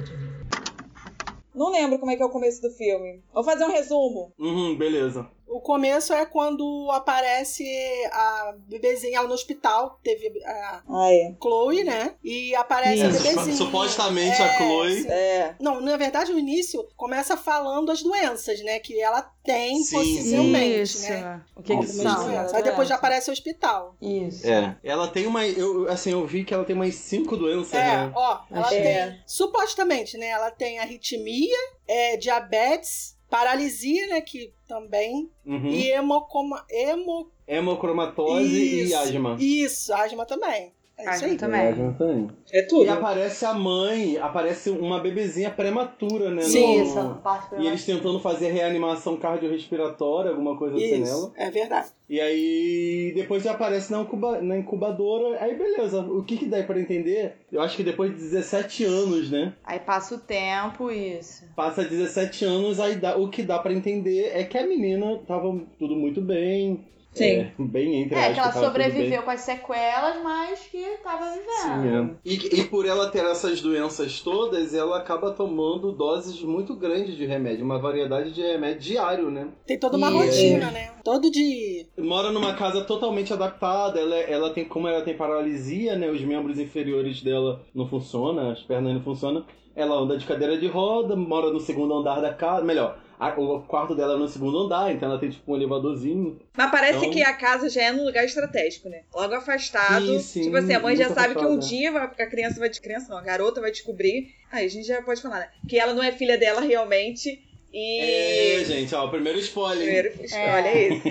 Não 1.55 1.70
lembro 1.70 1.99
como 1.99 2.11
é 2.11 2.17
que 2.17 2.23
é 2.23 2.26
o 2.26 2.31
começo 2.31 2.61
do 2.61 2.70
filme. 2.70 3.23
Vou 3.32 3.44
fazer 3.44 3.64
um 3.64 3.70
resumo. 3.70 4.32
Uhum, 4.38 4.76
beleza. 4.76 5.29
O 5.52 5.60
começo 5.60 6.12
é 6.12 6.25
quando 6.25 6.88
aparece 6.93 7.64
a 8.12 8.54
bebezinha 8.66 9.19
ela 9.19 9.28
no 9.28 9.34
hospital, 9.34 9.99
teve 10.02 10.32
a 10.44 10.82
Ah, 10.88 11.12
é. 11.12 11.34
Chloe, 11.40 11.84
né? 11.84 12.14
E 12.25 12.54
aparece 12.54 13.02
É, 13.02 13.06
a 13.06 13.08
bebezinha. 13.10 13.56
supostamente 13.56 14.40
a 14.43 14.46
É, 14.46 14.56
Chloe- 14.58 15.02
sim. 15.02 15.08
É. 15.10 15.54
Não, 15.60 15.81
na 15.81 15.96
verdade, 15.96 16.32
o 16.32 16.38
início 16.38 16.87
começa 16.96 17.37
falando 17.37 17.90
as 17.90 18.02
doenças, 18.02 18.60
né? 18.62 18.78
Que 18.78 19.00
ela 19.00 19.22
tem 19.44 19.82
Sim, 19.82 19.96
possivelmente, 19.96 20.82
Isso. 20.82 21.02
né? 21.02 21.43
O 21.56 21.62
que, 21.62 21.76
que 21.76 21.87
são? 21.87 22.25
doenças. 22.26 22.54
Aí 22.54 22.62
depois 22.62 22.88
já 22.88 22.94
aparece 22.94 23.28
o 23.28 23.32
hospital. 23.32 23.96
Isso. 24.00 24.46
É. 24.49 24.76
Ela 24.82 25.08
tem 25.08 25.26
uma. 25.26 25.46
Eu, 25.46 25.88
assim, 25.90 26.12
eu 26.12 26.26
vi 26.26 26.44
que 26.44 26.54
ela 26.54 26.64
tem 26.64 26.75
umas 26.76 26.94
cinco 26.94 27.37
doenças, 27.37 27.75
É, 27.75 27.84
né? 27.84 28.12
ó, 28.14 28.40
ela 28.50 28.66
Achei. 28.66 28.82
tem. 28.82 29.20
Supostamente, 29.26 30.16
né? 30.16 30.28
Ela 30.28 30.50
tem 30.50 30.78
arritmia, 30.78 31.56
é, 31.87 32.16
diabetes, 32.16 33.16
paralisia, 33.32 34.08
né? 34.08 34.20
Que 34.20 34.52
também. 34.69 35.31
Uhum. 35.46 35.69
E 35.69 35.90
hemocoma, 35.90 36.67
hemo, 36.69 37.32
Hemocromatose 37.49 38.88
e 38.88 38.94
asma. 38.94 39.38
Isso, 39.40 39.93
asma 39.94 40.26
também. 40.26 40.75
É 41.06 41.14
isso 41.16 41.25
aí. 41.25 41.37
também. 41.37 42.28
É 42.52 42.62
tudo. 42.62 42.85
E 42.85 42.88
aparece 42.88 43.44
a 43.44 43.54
mãe, 43.54 44.18
aparece 44.18 44.71
uma 44.71 45.00
bebezinha 45.00 45.50
prematura, 45.50 46.30
né? 46.30 46.42
Sim, 46.42 46.78
no- 46.78 46.85
Isso, 46.85 46.99
a 46.99 47.14
parte 47.14 47.54
E 47.59 47.66
eles 47.66 47.85
tentando 47.85 48.18
fazer 48.21 48.50
reanimação 48.50 49.16
cardiorrespiratória, 49.16 50.30
alguma 50.30 50.56
coisa 50.56 50.76
assim 50.76 51.02
Isso, 51.02 51.04
nela. 51.04 51.32
é 51.37 51.50
verdade. 51.50 51.88
E 52.09 52.21
aí 52.21 53.12
depois 53.14 53.42
já 53.42 53.52
aparece 53.52 53.90
na, 53.90 54.02
incuba- 54.02 54.40
na 54.42 54.59
incubadora. 54.59 55.38
Aí 55.42 55.54
beleza, 55.56 56.00
o 56.00 56.23
que 56.23 56.37
que 56.37 56.47
dá 56.47 56.62
pra 56.62 56.78
entender? 56.80 57.35
Eu 57.50 57.61
acho 57.62 57.76
que 57.76 57.82
depois 57.82 58.11
de 58.14 58.18
17 58.18 58.85
anos, 58.85 59.30
né? 59.30 59.54
Aí 59.64 59.78
passa 59.78 60.14
o 60.14 60.18
tempo, 60.18 60.90
isso. 60.90 61.44
Passa 61.56 61.82
17 61.85 62.44
anos, 62.44 62.78
aí 62.80 62.97
dá, 62.97 63.16
o 63.16 63.28
que 63.28 63.42
dá 63.42 63.59
pra 63.59 63.73
entender 63.73 64.30
é 64.35 64.44
que 64.44 64.59
a 64.59 64.66
menina 64.66 65.18
tava 65.26 65.59
tudo 65.78 65.94
muito 65.97 66.21
bem. 66.21 66.85
Sim. 67.12 67.25
É, 67.40 67.52
bem 67.59 68.02
entre 68.02 68.19
É, 68.19 68.33
que 68.33 68.40
ela 68.40 68.50
bem. 68.50 68.62
sobreviveu 68.62 69.23
com 69.23 69.31
as 69.31 69.40
sequelas, 69.42 70.23
mas 70.23 70.61
que 70.61 70.83
tava 71.02 71.26
vivendo. 71.33 71.83
Sim, 71.83 72.16
é. 72.25 72.31
E, 72.31 72.61
e 72.61 72.64
por 72.64 72.87
ela 72.87 73.09
ter 73.11 73.23
essas 73.25 73.61
doenças 73.61 74.21
todas, 74.21 74.73
ela 74.75 74.97
acaba 74.99 75.31
tomando 75.33 75.92
doses 75.92 76.40
muito 76.42 76.75
grandes 76.75 77.14
de 77.16 77.26
remédio, 77.26 77.64
uma 77.64 77.78
variedade 77.78 78.33
de 78.33 78.40
remédio 78.40 78.81
diário, 78.81 79.31
né? 79.31 79.49
Tem 79.66 79.78
toda 79.78 79.97
uma 79.99 80.09
E- 80.11 80.12
rotina, 80.14 80.71
né? 80.71 80.90
Todo 81.04 81.31
de. 81.31 81.87
Mora 81.99 82.31
numa 82.33 82.54
casa 82.54 82.83
totalmente 82.85 83.33
adaptada, 83.33 84.00
ela, 84.00 84.16
ela 84.16 84.50
tem, 84.50 84.64
como 84.64 84.88
ela 84.88 85.02
tem 85.02 85.14
paralisia, 85.16 85.97
né? 85.97 86.09
Os 86.11 86.21
membros 86.23 86.59
inferiores 86.59 87.23
dela 87.23 87.61
não 87.75 87.87
funcionam, 87.87 88.50
as 88.50 88.62
pernas 88.62 88.95
não 88.95 89.02
funcionam. 89.02 89.45
Ela 89.75 89.97
anda 89.97 90.16
de 90.19 90.26
cadeira 90.26 90.57
de 90.59 90.66
roda, 90.66 91.16
mora 91.16 91.50
no 91.50 91.59
segundo 91.61 91.95
andar 91.95 92.21
da 92.21 92.33
casa, 92.33 92.62
melhor, 92.64 92.99
a- 93.29 93.35
o 93.41 93.61
quarto 93.62 93.95
dela 93.95 94.14
é 94.14 94.17
no 94.19 94.26
segundo 94.29 94.59
andar, 94.59 94.93
então 94.93 95.09
ela 95.11 95.19
tem 95.19 95.31
tipo 95.31 95.52
um 95.52 95.57
elevadorzinho. 95.57 96.41
Mas 96.57 96.71
parece 96.71 96.99
Então- 96.99 97.11
que 97.11 97.23
a 97.23 97.33
casa 97.35 97.69
já 97.69 97.83
é 97.83 97.93
num 97.93 98.05
lugar 98.05 98.25
estratégico, 98.25 98.88
né? 98.88 99.02
Logo 99.14 99.35
afastado. 99.35 100.05
Sim, 100.07 100.19
sim, 100.19 100.43
tipo 100.43 100.57
assim, 100.57 100.75
a 100.75 100.81
mãe 100.81 100.97
já 100.97 101.09
sabe 101.11 101.35
que 101.35 101.45
um 101.45 101.59
dia 101.59 101.93
vai- 101.93 102.05
a 102.05 102.26
criança 102.26 102.59
vai. 102.59 102.69
Criança 102.71 103.09
não, 103.11 103.19
a 103.19 103.23
garota 103.23 103.61
vai 103.61 103.71
descobrir. 103.71 104.35
Aí 104.50 104.67
a 104.67 104.69
gente 104.71 104.87
já 104.87 105.00
pode 105.02 105.21
falar, 105.23 105.38
né? 105.41 105.49
Que 105.69 105.79
ela 105.79 105.95
não 105.95 106.02
é 106.02 106.12
filha 106.12 106.37
dela 106.38 106.61
realmente. 106.61 107.41
E. 107.75 108.61
É, 108.61 108.64
gente, 108.67 108.95
ó, 108.95 109.07
o 109.07 109.11
primeiro 109.11 109.38
spoiler. 109.38 109.79
Primeiro, 110.12 110.12
É. 110.35 110.55
olha 110.55 110.88
isso. 110.88 111.02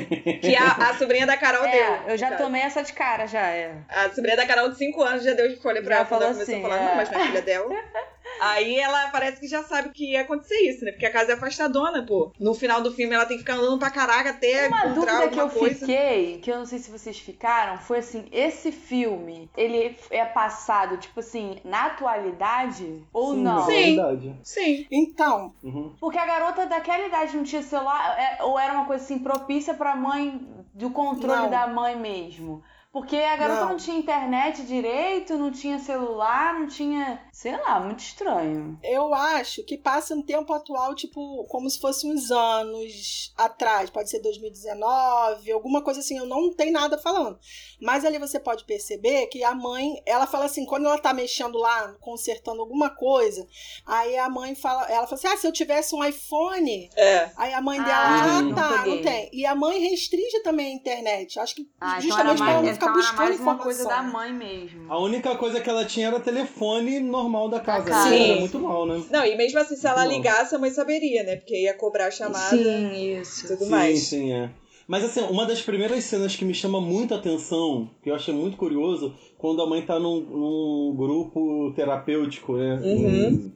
Que 0.42 0.56
a, 0.56 0.90
a 0.92 0.94
sobrinha 0.96 1.26
da 1.26 1.36
Carol 1.36 1.64
deu. 1.64 1.72
É, 1.72 2.04
eu 2.10 2.18
já 2.18 2.30
cara. 2.30 2.44
tomei 2.44 2.62
essa 2.62 2.84
de 2.84 2.94
cara, 2.94 3.26
já, 3.26 3.48
é. 3.48 3.76
A 3.90 4.10
sobrinha 4.12 4.38
da 4.38 4.46
Carol 4.46 4.70
de 4.70 4.78
5 4.78 5.02
anos 5.02 5.24
já 5.24 5.34
deu 5.34 5.50
de 5.50 5.56
folha 5.56 5.82
pra 5.82 5.96
Já 5.96 6.00
ela 6.02 6.06
quando 6.10 6.22
ela 6.22 6.34
começou 6.34 6.54
assim, 6.54 6.64
a 6.64 6.70
falar, 6.70 6.82
é. 6.84 6.86
não, 6.88 6.96
mas 6.98 7.10
não 7.12 7.20
é 7.20 7.26
filha 7.26 7.42
dela. 7.42 7.68
Aí 8.42 8.80
ela 8.80 9.10
parece 9.12 9.40
que 9.40 9.48
já 9.48 9.62
sabe 9.64 9.90
que 9.92 10.14
ia 10.14 10.22
acontecer 10.22 10.56
isso, 10.68 10.84
né? 10.84 10.92
Porque 10.92 11.06
a 11.06 11.12
casa 11.12 11.32
é 11.34 11.36
afastadona, 11.36 12.04
pô. 12.04 12.34
No 12.40 12.56
final 12.56 12.82
do 12.82 12.92
filme 12.92 13.14
ela 13.14 13.26
tem 13.28 13.38
que 13.38 13.44
ficar 13.44 13.56
andando 13.58 13.78
pra 13.78 13.92
caraca 13.92 14.32
até 14.32 14.68
Uma 14.68 14.86
encontrar 14.88 15.14
dúvida 15.20 15.30
que 15.30 15.40
eu 15.40 15.50
coisa. 15.50 15.80
fiquei, 15.80 16.38
que 16.40 16.52
eu 16.52 16.58
não 16.58 16.66
sei 16.66 16.80
se 16.80 16.90
vocês 16.90 17.20
ficaram, 17.20 17.78
foi 17.78 18.00
assim, 18.00 18.26
esse 18.32 18.72
filme, 18.72 19.48
ele 19.56 19.96
é 20.10 20.26
passado, 20.26 20.98
tipo 20.98 21.20
assim, 21.20 21.58
na 21.64 21.86
atualidade 21.86 23.04
ou 23.14 23.36
Sim, 23.36 23.42
não? 23.44 23.56
na 23.56 23.62
Sim. 23.66 24.40
Sim. 24.44 24.88
Então, 24.92 25.54
Uhum. 25.64 25.96
Porque 26.00 26.18
a 26.18 26.26
garota 26.26 26.66
daquela 26.66 27.06
idade 27.06 27.38
não 27.38 27.44
tinha 27.44 27.62
celular, 27.62 28.18
é- 28.20 28.44
ou 28.44 28.58
era 28.60 28.74
uma 28.74 28.86
coisa 28.86 29.04
assim 29.04 29.20
propícia 29.20 29.74
pra 29.76 29.96
mãe, 29.96 30.42
do 30.74 30.90
controle 30.90 31.42
Não. 31.44 31.50
da 31.50 31.68
mãe 31.68 31.96
mesmo? 31.96 32.64
Porque 32.92 33.16
a 33.16 33.36
garota 33.38 33.62
não. 33.62 33.70
Não. 33.72 33.78
tinha 33.78 33.98
internet 33.98 34.64
direito, 34.64 35.38
não 35.38 35.50
tinha 35.52 35.80
celular, 35.80 36.60
não 36.60 36.68
tinha. 36.68 37.22
Sei 37.32 37.56
lá, 37.56 37.80
muito 37.80 38.00
estranho. 38.00 38.78
eu 38.84 39.14
acho 39.14 39.64
que 39.64 39.78
passa 39.78 40.14
no 40.16 40.24
tempo 40.24 40.52
atual, 40.54 40.94
tipo, 40.94 41.46
como 41.46 41.70
se 41.70 41.80
fosse 41.80 42.06
uns 42.06 42.30
anos 42.32 43.34
atrás. 43.38 43.90
Pode 43.90 44.10
ser 44.10 44.20
2019, 44.20 45.52
alguma 45.52 45.82
coisa 45.82 46.00
assim. 46.02 46.18
Eu 46.18 46.26
não 46.26 46.54
tenho 46.54 46.74
nada 46.74 46.98
falando. 46.98 47.40
Mas 47.82 48.04
ali 48.06 48.18
você 48.20 48.40
pode 48.40 48.66
perceber 48.66 49.28
que 49.28 49.44
a 49.44 49.56
mãe, 49.56 50.02
ela 50.06 50.28
fala 50.28 50.46
assim, 50.46 50.66
quando 50.66 50.86
ela 50.86 50.98
tá 50.98 51.14
mexendo 51.14 51.58
lá, 51.58 51.96
consertando 52.00 52.62
alguma 52.62 52.90
coisa, 52.90 53.48
aí 53.86 54.18
a 54.18 54.30
mãe 54.30 54.54
fala, 54.56 54.84
ela 54.92 55.08
fala 55.08 55.14
assim: 55.16 55.28
ah, 55.28 55.38
se 55.38 55.48
eu 55.48 55.52
tivesse 55.54 55.96
um 55.96 56.04
iPhone. 56.04 56.90
É. 56.96 57.32
Aí 57.38 57.54
a 57.54 57.62
mãe 57.62 57.80
Ah, 57.80 57.84
dela, 57.84 58.04
ah, 58.38 58.42
não 58.42 58.54
tá, 58.54 58.70
peguei. 58.80 58.96
não 58.96 59.02
tem. 59.04 59.30
E 59.32 59.46
a 59.46 59.56
mãe 59.56 59.80
restringe 59.80 60.42
também 60.44 60.68
a 60.74 60.76
internet. 60.76 61.40
Acho 61.40 61.56
que 61.56 61.70
Ah, 61.80 62.00
então 62.04 62.20
era 62.20 62.30
justamente 62.30 62.54
não 62.54 62.81
ficar 62.82 62.92
então 62.92 63.00
era 63.00 63.02
buscando 63.02 63.18
mais 63.18 63.40
uma 63.40 63.54
informação. 63.54 63.64
coisa 63.64 63.86
da 63.88 64.04
mãe 64.04 64.34
mesmo. 64.34 64.92
A 64.92 65.00
única 65.00 65.36
coisa 65.36 65.62
que 65.62 65.70
ela 65.70 65.86
tinha 65.86 66.08
era 66.08 66.20
telefone 66.20 67.00
normal 67.00 67.50
da 67.50 67.60
casa. 67.60 67.90
casa. 67.90 68.10
né? 68.10 68.24
Era 68.24 68.34
Sim. 68.34 68.40
muito 68.40 68.60
mal, 68.60 68.86
né? 68.86 69.04
Não, 69.10 69.26
e 69.26 69.36
mesmo 69.36 69.60
assim, 69.60 69.76
se 69.76 69.88
ela 69.88 70.02
Muito 70.04 70.16
ligasse, 70.18 70.56
a 70.56 70.60
mãe 70.60 70.72
saberia, 70.72 71.24
né? 71.24 71.36
Porque 71.38 71.56
ia 71.62 71.74
cobrar 71.74 72.08
a 72.08 72.12
chamada 72.12 72.56
e 72.56 73.20
isso. 73.20 73.48
tudo 73.48 73.66
sim, 73.66 73.70
mais. 73.70 74.00
sim, 74.00 74.34
é. 74.34 74.50
Mas 74.88 75.06
assim, 75.06 75.22
uma 75.22 75.46
das 75.46 75.62
primeiras 75.62 76.04
cenas 76.04 76.36
que 76.36 76.44
me 76.44 76.54
chama 76.54 76.82
muita 76.82 77.16
atenção, 77.16 77.90
que 78.04 78.10
eu 78.10 78.16
achei 78.16 78.34
muito 78.34 78.58
curioso, 78.58 79.16
quando 79.38 79.62
a 79.62 79.68
mãe 79.68 79.82
tá 79.84 79.98
num, 80.00 80.20
num 80.20 80.96
grupo 80.98 81.72
terapêutico, 81.76 82.58
né? 82.58 82.80
Uhum. 82.84 83.52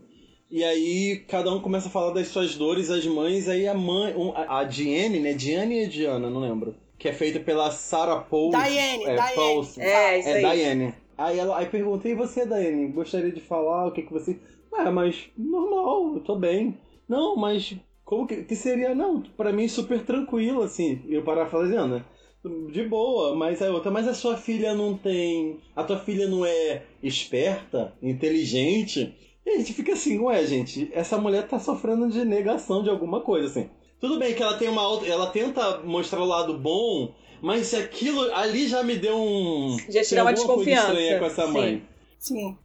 E 0.49 0.63
aí 0.63 1.25
cada 1.27 1.51
um 1.51 1.59
começa 1.59 1.87
a 1.87 1.91
falar 1.91 2.13
das 2.13 2.27
suas 2.29 2.55
dores, 2.55 2.89
as 2.89 3.05
mães, 3.05 3.49
aí 3.49 3.67
a 3.67 3.73
mãe, 3.73 4.13
a 4.35 4.59
a 4.59 4.63
Diane, 4.63 5.19
né? 5.19 5.33
Diane 5.33 5.83
e 5.83 5.87
Diana, 5.87 6.29
não 6.29 6.39
lembro. 6.39 6.75
Que 6.97 7.09
é 7.09 7.13
feita 7.13 7.39
pela 7.39 7.71
Sarah 7.71 8.21
Paul. 8.21 8.51
Diane, 8.51 9.03
é, 9.03 9.15
Diane. 9.15 9.35
Paulson. 9.35 9.81
É, 9.81 10.19
isso 10.19 10.29
É, 10.29 10.45
aí. 10.45 10.57
Diane. 10.57 10.93
Aí 11.17 11.39
ela 11.39 11.57
aí 11.57 11.65
perguntei, 11.67 12.11
e 12.11 12.15
você, 12.15 12.45
Diane, 12.45 12.87
gostaria 12.87 13.31
de 13.31 13.41
falar 13.41 13.87
o 13.87 13.91
que 13.91 14.01
que 14.01 14.11
você. 14.11 14.39
Ué, 14.73 14.89
mas 14.89 15.29
normal, 15.37 16.15
eu 16.15 16.19
tô 16.21 16.35
bem. 16.35 16.77
Não, 17.07 17.35
mas 17.35 17.75
como 18.03 18.27
que, 18.27 18.43
que 18.43 18.55
seria? 18.55 18.93
Não, 18.93 19.21
pra 19.21 19.51
mim 19.51 19.67
super 19.67 20.03
tranquilo, 20.03 20.61
assim, 20.61 21.01
eu 21.07 21.23
parafraseando, 21.23 21.95
né? 21.95 22.05
De 22.71 22.87
boa, 22.87 23.35
mas 23.35 23.59
a 23.61 23.71
outra, 23.71 23.89
mas 23.89 24.07
a 24.07 24.13
sua 24.13 24.37
filha 24.37 24.75
não 24.75 24.95
tem. 24.95 25.59
A 25.75 25.83
tua 25.83 25.97
filha 25.97 26.27
não 26.27 26.45
é 26.45 26.83
esperta, 27.01 27.93
inteligente. 28.03 29.15
E 29.43 29.49
a 29.49 29.57
gente 29.57 29.73
fica 29.73 29.93
assim, 29.93 30.19
ué, 30.19 30.45
gente, 30.45 30.89
essa 30.93 31.17
mulher 31.17 31.47
tá 31.47 31.57
sofrendo 31.59 32.07
de 32.09 32.23
negação 32.23 32.83
de 32.83 32.89
alguma 32.89 33.21
coisa, 33.21 33.47
assim. 33.47 33.69
Tudo 33.99 34.19
bem 34.19 34.33
que 34.33 34.43
ela 34.43 34.57
tem 34.57 34.67
uma 34.69 34.87
outra. 34.87 35.07
Ela 35.07 35.27
tenta 35.27 35.79
mostrar 35.83 36.21
o 36.21 36.25
lado 36.25 36.57
bom, 36.57 37.13
mas 37.41 37.73
aquilo 37.73 38.21
ali 38.33 38.67
já 38.67 38.83
me 38.83 38.95
deu 38.95 39.17
um. 39.17 39.77
Já 39.89 40.03
tirar 40.03 40.23
uma 40.23 40.31
alguma 40.31 40.47
coisa 40.55 40.69
desconfiança. 40.69 40.93
estranha 40.93 41.19
com 41.19 41.25
essa 41.25 41.47
mãe. 41.47 41.75
Sim. 41.75 41.94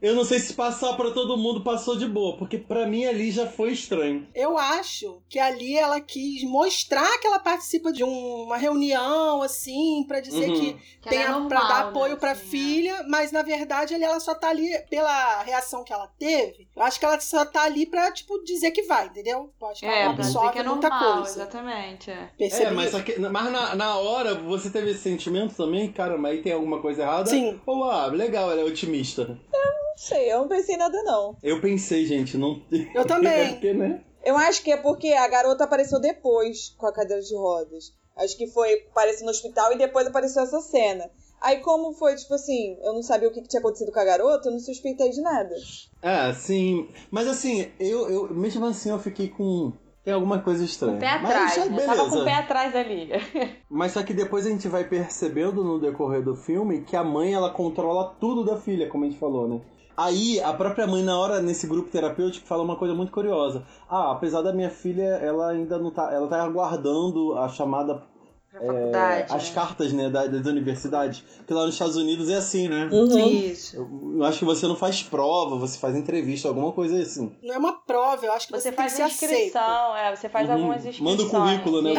Eu 0.01 0.15
não 0.15 0.25
sei 0.25 0.39
se 0.39 0.55
passar 0.55 0.95
pra 0.95 1.11
todo 1.11 1.37
mundo 1.37 1.63
passou 1.63 1.97
de 1.97 2.07
boa, 2.07 2.37
porque 2.37 2.59
pra 2.59 2.87
mim 2.87 3.05
ali 3.05 3.31
já 3.31 3.47
foi 3.47 3.73
estranho. 3.73 4.27
Eu 4.35 4.57
acho 4.59 5.21
que 5.29 5.39
ali 5.39 5.77
ela 5.77 6.01
quis 6.01 6.43
mostrar 6.45 7.19
que 7.19 7.27
ela 7.27 7.39
participa 7.39 7.93
de 7.93 8.03
um- 8.05 8.45
uma 8.45 8.57
reunião, 8.57 9.43
assim, 9.43 10.05
pra 10.07 10.21
dizer 10.21 10.49
Uhum. 10.49 10.61
que, 10.61 10.73
Que 11.03 11.09
tem 11.11 11.19
ela 11.19 11.27
é 11.27 11.29
a- 11.29 11.39
normal, 11.39 11.49
pra 11.49 11.61
dar 11.69 11.85
né, 11.85 11.91
apoio 11.91 12.17
pra 12.17 12.33
assim, 12.33 12.47
filha, 12.47 13.05
mas 13.09 13.33
na 13.33 13.43
verdade 13.43 13.95
ali 13.95 14.05
ela 14.05 14.21
só 14.21 14.35
tá 14.35 14.49
ali 14.51 14.71
pela 14.89 15.43
reação 15.43 15.85
que 15.85 15.93
ela 15.93 16.09
teve. 16.19 16.69
Eu 16.77 16.83
acho 16.83 16.99
que 16.99 17.05
ela 17.05 17.21
só 17.21 17.45
tá 17.45 17.63
ali 17.65 17.87
pra, 17.87 18.11
tipo, 18.13 18.43
dizer 18.45 18.71
que 18.71 18.83
vai, 18.83 19.07
entendeu? 19.07 19.51
Eu 19.61 19.69
acho 19.69 19.81
que 19.81 19.87
É, 19.87 20.03
ela 20.03 20.15
pra 20.15 20.25
absorve 20.25 20.53
que 20.53 20.59
é 20.59 20.63
muita 20.63 20.89
normal, 20.89 21.15
coisa. 21.23 21.31
exatamente. 21.43 22.11
É. 22.11 22.31
Percebi 22.39 22.65
É, 22.65 22.71
mas, 22.71 23.03
que- 23.03 23.19
mas 23.19 23.53
na, 23.53 23.75
na 23.75 23.97
hora 23.99 24.35
você 24.35 24.71
teve 24.71 24.91
esse 24.91 25.01
sentimento 25.01 25.55
também, 25.55 25.91
cara, 25.93 26.17
mas 26.17 26.33
aí 26.33 26.43
tem 26.43 26.53
alguma 26.53 26.81
coisa 26.81 27.03
errada? 27.03 27.27
Sim. 27.29 27.61
Ou, 27.67 27.85
ah, 27.85 28.07
legal, 28.07 28.51
ela 28.51 28.61
é 28.61 28.65
otimista. 28.65 29.39
Não 29.53 29.97
sei, 29.97 30.33
eu 30.33 30.39
não 30.39 30.49
pensei 30.49 30.75
em 30.75 30.79
nada, 30.79 31.03
não. 31.03 31.37
Eu 31.43 31.61
pensei, 31.61 32.07
gente, 32.07 32.37
não. 32.37 32.63
Eu 32.95 33.05
também. 33.05 33.33
É 33.33 33.49
porque, 33.53 33.73
né? 33.73 34.05
Eu 34.25 34.37
acho 34.37 34.63
que 34.63 34.71
é 34.71 34.77
porque 34.77 35.13
a 35.13 35.27
garota 35.29 35.65
apareceu 35.65 35.99
depois 35.99 36.75
com 36.77 36.87
a 36.87 36.93
cadeira 36.93 37.23
de 37.23 37.35
rodas. 37.35 37.93
Acho 38.17 38.37
que 38.37 38.47
foi, 38.49 38.75
apareceu 38.91 39.25
no 39.25 39.31
hospital 39.31 39.73
e 39.73 39.79
depois 39.79 40.07
apareceu 40.07 40.43
essa 40.43 40.61
cena. 40.61 41.11
Aí 41.41 41.61
como 41.61 41.95
foi, 41.95 42.15
tipo 42.17 42.35
assim, 42.35 42.77
eu 42.83 42.93
não 42.93 43.03
sabia 43.03 43.29
o 43.29 43.33
que, 43.33 43.41
que 43.41 43.49
tinha 43.49 43.61
acontecido 43.61 43.91
com 43.91 43.99
a 43.99 44.05
garota, 44.05 44.49
eu 44.49 44.53
não 44.53 44.61
suspeitei 44.61 45.09
de 45.09 45.23
nada. 45.23 45.55
É, 46.03 46.33
sim. 46.35 46.89
Mas 47.11 47.27
assim, 47.27 47.73
eu, 47.81 48.11
eu 48.11 48.35
mesmo 48.35 48.65
assim 48.67 48.91
eu 48.91 48.99
fiquei 48.99 49.29
com. 49.29 49.73
Tem 50.05 50.15
alguma 50.15 50.39
coisa 50.39 50.65
estranha. 50.65 50.99
Pé 50.99 51.19
Mas 51.19 51.31
atrás, 51.31 51.55
já- 51.55 51.67
né? 51.67 51.87
Tava 51.87 52.09
com 52.11 52.17
o 52.17 52.25
pé 52.25 52.35
atrás 52.35 52.75
ali. 52.77 53.11
Mas 53.69 53.93
só 53.93 54.03
que 54.03 54.15
depois 54.15 54.47
a 54.47 54.51
gente 54.51 54.67
vai 54.67 54.85
percebendo 54.85 55.63
no 55.63 55.79
decorrer 55.79 56.23
do 56.23 56.35
filme 56.35 56.81
que 56.83 56.97
a 56.97 57.05
mãe 57.05 57.35
ela 57.35 57.51
controla 57.51 58.15
tudo 58.19 58.45
da 58.45 58.57
filha, 58.57 58.89
como 58.89 59.05
a 59.05 59.09
gente 59.09 59.19
falou, 59.19 59.47
né? 59.47 59.61
Aí 59.97 60.41
a 60.41 60.55
própria 60.55 60.87
mãe 60.87 61.03
na 61.03 61.19
hora 61.19 61.43
nesse 61.43 61.67
grupo 61.67 61.91
terapêutico 61.91 62.47
fala 62.47 62.63
uma 62.63 62.77
coisa 62.77 62.95
muito 62.95 63.13
curiosa. 63.13 63.65
Ah, 63.89 64.13
apesar 64.13 64.41
da 64.41 64.53
minha 64.53 64.71
filha, 64.71 65.03
ela 65.03 65.51
ainda 65.51 65.79
não 65.79 65.91
tá, 65.91 66.11
ela 66.11 66.27
tá 66.27 66.43
aguardando 66.43 67.37
a 67.37 67.49
chamada. 67.49 68.03
É, 68.53 69.27
as 69.31 69.49
né? 69.49 69.55
cartas, 69.55 69.93
né, 69.93 70.11
da- 70.11 70.27
das 70.27 70.45
universidades, 70.47 71.23
que 71.47 71.55
lá 71.55 71.65
nos 71.67 71.75
Estados 71.75 71.97
Unidos 71.97 72.29
é 72.29 72.35
assim, 72.37 72.69
né? 72.69 72.89
Uhum. 72.93 73.19
Isso. 73.29 73.77
Eu, 73.77 73.89
eu 74.17 74.25
acho 74.25 74.41
que 74.41 74.45
você 74.45 74.67
não 74.67 74.75
faz 74.77 75.03
prova, 75.03 75.57
você 75.57 75.79
faz 75.79 75.95
entrevista, 75.97 76.49
alguma 76.49 76.73
coisa 76.73 77.01
assim. 77.01 77.35
Não 77.43 77.55
é 77.55 77.59
uma 77.59 77.81
prova, 77.81 78.27
eu 78.27 78.33
acho 78.33 78.47
que 78.49 78.53
você, 78.53 78.71
Você 78.71 78.73
faz 78.73 78.95
tem 78.95 79.05
a 79.05 79.09
que 79.09 79.15
ser 79.15 79.25
aceito. 79.27 79.47
inscrição, 79.47 79.97
é, 79.97 80.17
você 80.17 80.29
faz 80.29 80.49
Uhum. 80.49 80.55
algumas 80.55 80.77
Manda 80.79 80.89
inscrições. 80.91 81.21
o 81.23 81.31
currículo, 81.31 81.83
né? 81.83 81.93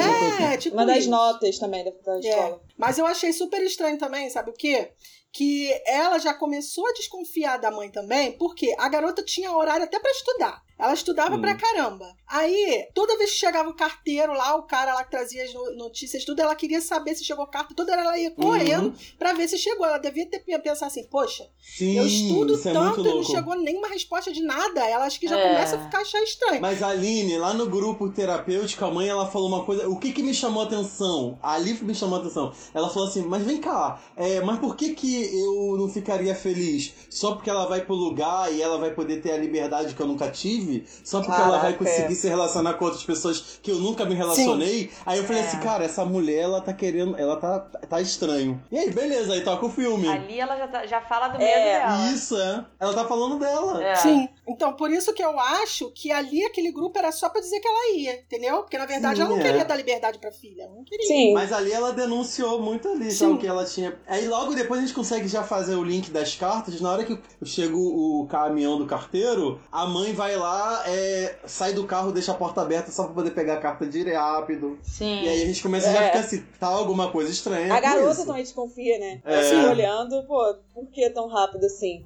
É, 0.53 0.57
tipo 0.57 0.75
Uma 0.75 0.85
das 0.85 0.97
isso. 0.99 1.09
notas 1.09 1.57
também 1.57 1.83
da, 1.85 1.91
da 1.91 2.19
escola. 2.19 2.61
Mas 2.77 2.97
eu 2.97 3.05
achei 3.05 3.31
super 3.31 3.61
estranho 3.63 3.97
também, 3.97 4.29
sabe 4.29 4.49
o 4.51 4.53
quê? 4.53 4.91
Que 5.33 5.69
ela 5.87 6.19
já 6.19 6.33
começou 6.33 6.85
a 6.87 6.91
desconfiar 6.93 7.57
da 7.57 7.71
mãe 7.71 7.89
também, 7.89 8.33
porque 8.33 8.75
a 8.77 8.89
garota 8.89 9.23
tinha 9.23 9.51
horário 9.55 9.85
até 9.85 9.97
pra 9.97 10.11
estudar. 10.11 10.61
Ela 10.81 10.93
estudava 10.93 11.35
Hum. 11.35 11.41
pra 11.41 11.53
caramba. 11.55 12.07
Aí, 12.27 12.87
toda 12.95 13.17
vez 13.17 13.31
que 13.31 13.37
chegava 13.37 13.69
o 13.69 13.73
carteiro 13.75 14.33
lá, 14.33 14.55
o 14.55 14.63
cara 14.63 14.93
lá 14.95 15.03
que 15.03 15.11
trazia 15.11 15.43
as 15.43 15.53
no- 15.53 15.75
notícias, 15.75 16.25
tudo, 16.25 16.41
ela 16.41 16.55
queria 16.55 16.81
saber 16.81 17.13
se 17.13 17.23
chegou 17.23 17.45
carta. 17.45 17.75
Toda 17.75 17.91
hora 17.91 18.01
ela 18.01 18.17
ia 18.17 18.31
correndo 18.31 18.85
Uhum. 18.87 18.93
pra 19.19 19.33
ver 19.33 19.47
se 19.47 19.57
chegou. 19.57 19.85
Ela 19.85 19.97
devia 19.99 20.25
ter 20.25 20.39
pensado 20.39 20.85
assim, 20.85 21.03
poxa, 21.03 21.47
Sim, 21.61 21.97
eu 21.97 22.05
estudo 22.07 22.55
é 22.55 22.57
tanto 22.73 23.01
muito 23.01 23.09
e 23.09 23.13
não 23.15 23.23
chegou 23.23 23.55
nenhuma 23.55 23.87
resposta 23.89 24.31
de 24.31 24.41
nada. 24.41 24.79
Ela 24.87 25.05
acho 25.05 25.19
que 25.19 25.27
já 25.27 25.37
É. 25.37 25.47
começa 25.49 25.75
a 25.75 25.83
ficar 25.85 25.99
achar 26.01 26.23
estranho. 26.23 26.61
Mas 26.61 26.81
a 26.81 26.87
Aline, 26.87 27.37
lá 27.37 27.53
no 27.53 27.67
grupo 27.67 28.09
terapêutico, 28.09 28.83
a 28.85 28.89
mãe 28.91 29.07
ela 29.07 29.27
falou 29.27 29.47
uma 29.49 29.63
coisa. 29.63 29.87
O 29.87 29.99
que 29.99 30.11
que 30.11 30.23
me 30.23 30.33
chamou 30.33 30.63
a 30.63 30.65
atenção? 30.65 31.37
A 31.43 31.53
Alif 31.53 31.83
me 31.83 31.93
chamou 31.93 32.17
a 32.17 32.21
atenção. 32.21 32.51
Ela 32.73 32.89
falou 32.89 33.07
assim: 33.07 33.21
Mas 33.23 33.43
vem 33.43 33.59
cá, 33.59 34.01
é, 34.15 34.41
mas 34.41 34.57
por 34.59 34.75
que 34.75 34.93
que 34.95 35.37
eu 35.39 35.77
não 35.77 35.87
ficaria 35.89 36.33
feliz? 36.33 36.93
Só 37.09 37.35
porque 37.35 37.49
ela 37.49 37.65
vai 37.67 37.81
pro 37.85 37.93
lugar 37.93 38.51
e 38.53 38.61
ela 38.61 38.77
vai 38.77 38.91
poder 38.93 39.21
ter 39.21 39.31
a 39.33 39.37
liberdade 39.37 39.93
que 39.93 40.01
eu 40.01 40.07
nunca 40.07 40.29
tive? 40.31 40.70
Só 41.03 41.19
porque 41.21 41.39
ela 41.41 41.57
vai 41.59 41.73
Caraca, 41.73 41.77
conseguir 41.77 42.13
é. 42.13 42.15
se 42.15 42.27
relacionar 42.27 42.73
com 42.75 42.85
outras 42.85 43.03
pessoas 43.03 43.59
que 43.61 43.71
eu 43.71 43.75
nunca 43.79 44.05
me 44.05 44.15
relacionei? 44.15 44.91
Aí 45.05 45.17
eu 45.19 45.23
falei 45.25 45.41
É. 45.41 45.45
assim: 45.45 45.59
Cara, 45.59 45.83
essa 45.83 46.05
mulher 46.05 46.43
ela 46.43 46.61
tá 46.61 46.73
querendo. 46.73 47.17
Ela 47.17 47.35
tá, 47.37 47.59
tá 47.59 47.99
estranho. 48.01 48.61
E 48.71 48.77
aí, 48.77 48.89
beleza, 48.91 49.33
aí 49.33 49.41
toca 49.41 49.65
o 49.65 49.69
filme. 49.69 50.07
Ali 50.07 50.39
ela 50.39 50.55
já, 50.57 50.67
tá- 50.67 50.85
já 50.85 51.01
fala 51.01 51.27
do 51.29 51.37
medo 51.37 51.43
É. 51.49 51.79
dela. 51.79 52.11
Isso, 52.11 52.37
é. 52.37 52.65
Ela 52.79 52.93
tá 52.93 53.05
falando 53.05 53.37
dela. 53.39 53.83
É. 53.83 53.95
Sim. 53.95 54.29
Então, 54.47 54.73
por 54.73 54.91
isso 54.91 55.13
que 55.13 55.23
eu 55.23 55.39
acho 55.39 55.91
que 55.91 56.11
ali 56.11 56.43
aquele 56.43 56.71
grupo 56.71 56.97
era 56.97 57.11
só 57.11 57.29
pra 57.29 57.39
dizer 57.41 57.59
que 57.59 57.67
ela 57.67 57.95
ia, 57.95 58.19
entendeu? 58.19 58.57
Porque 58.61 58.77
na 58.77 58.85
verdade 58.85 59.15
Sim, 59.15 59.21
ela 59.21 59.29
não 59.29 59.37
é. 59.39 59.41
queria 59.43 59.63
dar 59.65 59.75
liberdade 59.75 60.17
pra 60.19 60.31
filha. 60.31 60.63
Ela 60.63 60.73
não 60.75 60.83
queria. 60.83 61.07
Sim. 61.07 61.33
Mas 61.33 61.53
ali 61.53 61.71
ela 61.71 61.93
denunciou 61.93 62.61
muito 62.61 62.87
ali 62.89 63.09
já 63.11 63.27
Sim. 63.27 63.33
o 63.33 63.37
que 63.37 63.47
ela 63.47 63.63
tinha. 63.65 63.97
Aí 64.07 64.27
logo 64.27 64.53
depois 64.53 64.79
a 64.79 64.85
gente 64.85 64.95
consegue 64.95 65.27
já 65.27 65.43
fazer 65.43 65.75
o 65.75 65.83
link 65.83 66.09
das 66.11 66.35
cartas. 66.35 66.81
Na 66.81 66.91
hora 66.91 67.05
que 67.05 67.17
chega 67.45 67.75
o 67.75 68.27
caminhão 68.29 68.77
do 68.77 68.85
carteiro, 68.85 69.59
a 69.71 69.85
mãe 69.85 70.11
vai 70.13 70.35
lá, 70.35 70.50
é, 70.87 71.35
sai 71.45 71.73
do 71.73 71.85
carro, 71.85 72.11
deixa 72.11 72.31
a 72.31 72.35
porta 72.35 72.61
aberta 72.61 72.91
só 72.91 73.05
pra 73.05 73.13
poder 73.13 73.31
pegar 73.31 73.55
a 73.55 73.59
carta 73.61 73.85
direto 73.85 74.17
rápido. 74.17 74.77
Sim. 74.83 75.23
E 75.23 75.29
aí 75.29 75.43
a 75.43 75.45
gente 75.45 75.61
começa 75.61 75.91
já 75.91 75.99
a 75.99 76.03
É. 76.03 76.07
ficar 76.07 76.19
assim, 76.19 76.43
tá 76.59 76.67
alguma 76.67 77.11
coisa 77.11 77.31
estranha. 77.31 77.73
A 77.73 77.79
garota 77.79 78.11
isso. 78.11 78.25
também 78.25 78.43
desconfia, 78.43 78.99
né? 78.99 79.21
É. 79.25 79.39
Assim, 79.39 79.65
olhando, 79.65 80.23
pô, 80.23 80.55
por 80.73 80.87
que 80.87 81.09
tão 81.09 81.27
rápido 81.27 81.65
assim? 81.65 82.05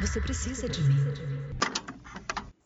Você 0.00 0.20
precisa 0.20 0.68
de 0.68 0.80
mim. 0.82 1.27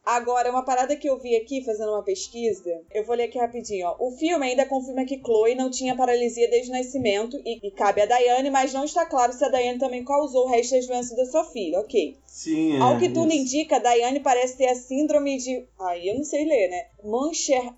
Agora, 0.04 0.50
uma 0.50 0.64
parada 0.64 0.96
que 0.96 1.08
eu 1.08 1.16
vi 1.18 1.36
aqui 1.36 1.64
fazendo 1.64 1.92
uma 1.92 2.02
pesquisa, 2.02 2.82
eu 2.92 3.04
vou 3.04 3.14
ler 3.14 3.24
aqui 3.24 3.38
rapidinho, 3.38 3.86
ó. 3.86 3.96
O 4.00 4.10
filme 4.16 4.46
ainda 4.46 4.66
confirma 4.66 5.04
que 5.04 5.20
Chloe 5.24 5.54
não 5.54 5.70
tinha 5.70 5.96
paralisia 5.96 6.50
desde 6.50 6.70
o 6.70 6.74
nascimento 6.74 7.40
e, 7.44 7.60
e 7.66 7.70
cabe 7.70 8.02
a 8.02 8.06
Diane, 8.06 8.50
mas 8.50 8.72
não 8.72 8.84
está 8.84 9.06
claro 9.06 9.32
se 9.32 9.44
a 9.44 9.48
Diane 9.48 9.78
também 9.78 10.04
causou 10.04 10.46
o 10.46 10.48
resto 10.48 10.74
das 10.74 10.86
doenças 10.86 11.16
da 11.16 11.26
sua 11.26 11.44
filha, 11.44 11.78
ok. 11.78 12.16
Sim, 12.26 12.76
é. 12.76 12.80
Ao 12.80 12.98
que 12.98 13.10
tudo 13.10 13.32
isso. 13.32 13.42
indica, 13.42 13.76
a 13.76 13.78
Diane 13.78 14.18
parece 14.18 14.56
ter 14.56 14.68
a 14.68 14.74
síndrome 14.74 15.36
de. 15.36 15.64
Ai, 15.78 16.08
eu 16.08 16.16
não 16.16 16.24
sei 16.24 16.46
ler, 16.46 16.68
né? 16.68 16.86
Munchausen. 17.04 17.76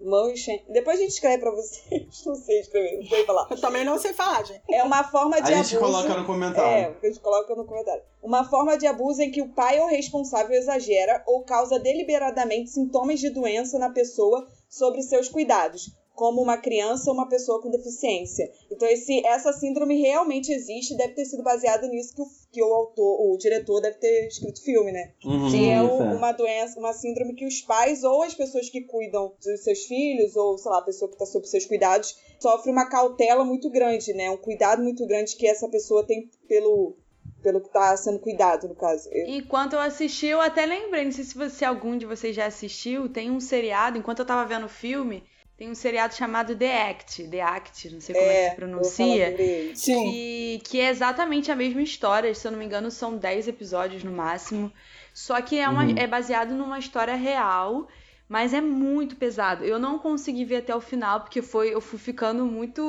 Munchen. 0.00 0.62
Depois 0.68 0.98
a 0.98 1.02
gente 1.02 1.12
escreve 1.12 1.38
pra 1.38 1.50
vocês. 1.50 2.04
Não 2.26 2.34
sei 2.34 2.60
escrever, 2.60 2.98
não 2.98 3.06
sei 3.06 3.24
falar. 3.24 3.46
Eu 3.50 3.60
também 3.60 3.84
não 3.84 3.98
sei 3.98 4.12
falar, 4.12 4.44
gente. 4.44 4.60
É 4.70 4.82
uma 4.82 5.04
forma 5.04 5.40
de 5.40 5.52
A 5.52 5.62
gente 5.62 5.76
abuso. 5.76 5.92
coloca 5.92 6.14
no 6.20 6.26
comentário. 6.26 6.70
É, 6.70 6.94
a 7.02 7.06
gente 7.06 7.20
coloca 7.20 7.54
no 7.54 7.64
comentário. 7.64 8.02
Uma 8.24 8.48
forma 8.48 8.76
de 8.78 8.86
abuso 8.86 9.20
em 9.20 9.30
que 9.30 9.42
o 9.42 9.50
pai 9.52 9.78
ou 9.80 9.86
responsável 9.86 10.56
exagera 10.56 11.22
ou 11.26 11.42
causa 11.44 11.78
deliberadamente 11.78 12.70
sintomas 12.70 13.20
de 13.20 13.28
doença 13.28 13.78
na 13.78 13.90
pessoa 13.90 14.48
sobre 14.68 15.02
seus 15.02 15.28
cuidados, 15.28 15.94
como 16.14 16.40
uma 16.40 16.56
criança 16.56 17.10
ou 17.10 17.14
uma 17.14 17.28
pessoa 17.28 17.60
com 17.60 17.70
deficiência. 17.70 18.50
Então, 18.70 18.88
esse, 18.88 19.24
essa 19.26 19.52
síndrome 19.52 20.00
realmente 20.00 20.50
existe 20.52 20.94
e 20.94 20.96
deve 20.96 21.12
ter 21.14 21.24
sido 21.26 21.42
baseado 21.42 21.86
nisso 21.88 22.14
que 22.14 22.22
o, 22.22 22.26
que 22.52 22.62
o 22.62 22.72
autor, 22.72 23.20
o 23.32 23.36
diretor 23.36 23.80
deve 23.80 23.98
ter 23.98 24.28
escrito 24.28 24.58
o 24.58 24.62
filme, 24.62 24.90
né? 24.92 25.12
Uhum, 25.24 25.50
que 25.50 25.68
é 25.68 25.82
o- 25.82 25.98
certo. 25.98 26.16
uma 26.16 26.32
doença, 26.32 26.78
uma 26.80 26.92
síndrome 26.94 27.34
que 27.34 27.44
os 27.44 27.60
pais 27.60 28.04
ou 28.04 28.22
as 28.22 28.32
pessoas 28.32 28.70
que 28.70 28.80
cuidam 28.82 29.34
dos 29.44 29.62
seus 29.64 29.84
filhos, 29.84 30.34
ou, 30.34 30.56
sei 30.56 30.70
lá, 30.70 30.78
a 30.78 30.82
pessoa 30.82 31.08
que 31.08 31.14
está 31.16 31.26
sob 31.26 31.46
seus 31.46 31.66
cuidados, 31.66 32.16
sofre 32.40 32.70
uma 32.70 32.88
cautela 32.88 33.44
muito 33.44 33.68
grande, 33.68 34.14
né? 34.14 34.30
Um 34.30 34.36
cuidado 34.38 34.82
muito 34.82 35.04
grande 35.06 35.36
que 35.36 35.46
essa 35.48 35.68
pessoa 35.68 36.06
tem 36.06 36.30
pelo, 36.48 36.96
pelo 37.44 37.60
que 37.60 37.68
está 37.68 37.96
sendo 37.96 38.18
cuidado, 38.18 38.66
no 38.66 38.74
caso. 38.74 39.08
Eu- 39.12 39.26
Enquanto 39.28 39.74
eu 39.74 39.80
assisti, 39.80 40.26
eu 40.26 40.40
até 40.40 40.66
lembrei, 40.66 41.04
não 41.04 41.12
sei 41.12 41.24
se, 41.24 41.34
você, 41.36 41.50
se 41.58 41.64
algum 41.64 41.96
de 41.96 42.06
vocês 42.06 42.34
já 42.34 42.46
assistiu, 42.46 43.08
tem 43.08 43.30
um 43.30 43.38
seriado, 43.38 43.98
enquanto 43.98 44.18
eu 44.20 44.26
tava 44.26 44.44
vendo 44.46 44.66
o 44.66 44.68
filme, 44.68 45.22
tem 45.56 45.70
um 45.70 45.74
seriado 45.74 46.14
chamado 46.14 46.56
The 46.56 46.90
Act, 46.90 47.28
The 47.28 47.40
Act, 47.40 47.90
não 47.92 48.00
sei 48.00 48.14
como 48.16 48.28
é, 48.30 48.34
que 48.44 48.50
se 48.50 48.56
pronuncia. 48.56 49.36
Sim. 49.74 49.92
Que, 50.10 50.60
que 50.64 50.80
é 50.80 50.88
exatamente 50.88 51.52
a 51.52 51.56
mesma 51.56 51.82
história, 51.82 52.34
se 52.34 52.46
eu 52.46 52.50
não 52.52 52.58
me 52.58 52.64
engano, 52.64 52.90
são 52.90 53.16
10 53.16 53.46
episódios 53.46 54.02
no 54.02 54.10
máximo. 54.10 54.72
Só 55.12 55.40
que 55.40 55.58
é, 55.58 55.68
uma, 55.68 55.84
Uhum. 55.84 55.94
é 55.96 56.06
baseado 56.08 56.52
numa 56.54 56.78
história 56.78 57.14
real, 57.14 57.86
mas 58.28 58.52
é 58.52 58.60
muito 58.60 59.14
pesado. 59.16 59.64
Eu 59.64 59.78
não 59.78 59.98
consegui 59.98 60.44
ver 60.44 60.56
até 60.56 60.74
o 60.74 60.80
final, 60.80 61.20
porque 61.20 61.40
foi, 61.40 61.72
eu 61.72 61.80
fui 61.80 61.98
ficando 62.00 62.44
muito. 62.44 62.82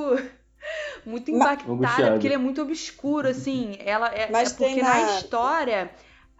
Muito 1.05 1.31
impactada, 1.31 2.11
porque 2.11 2.27
ele 2.27 2.35
é 2.35 2.37
muito 2.37 2.61
obscuro, 2.61 3.27
assim. 3.27 3.77
Ela 3.79 4.07
é, 4.13 4.33
Mas 4.33 4.47
é 4.47 4.49
porque 4.51 4.81
tem 4.83 4.83
na... 4.83 4.99
na- 4.99 5.01
história 5.03 5.91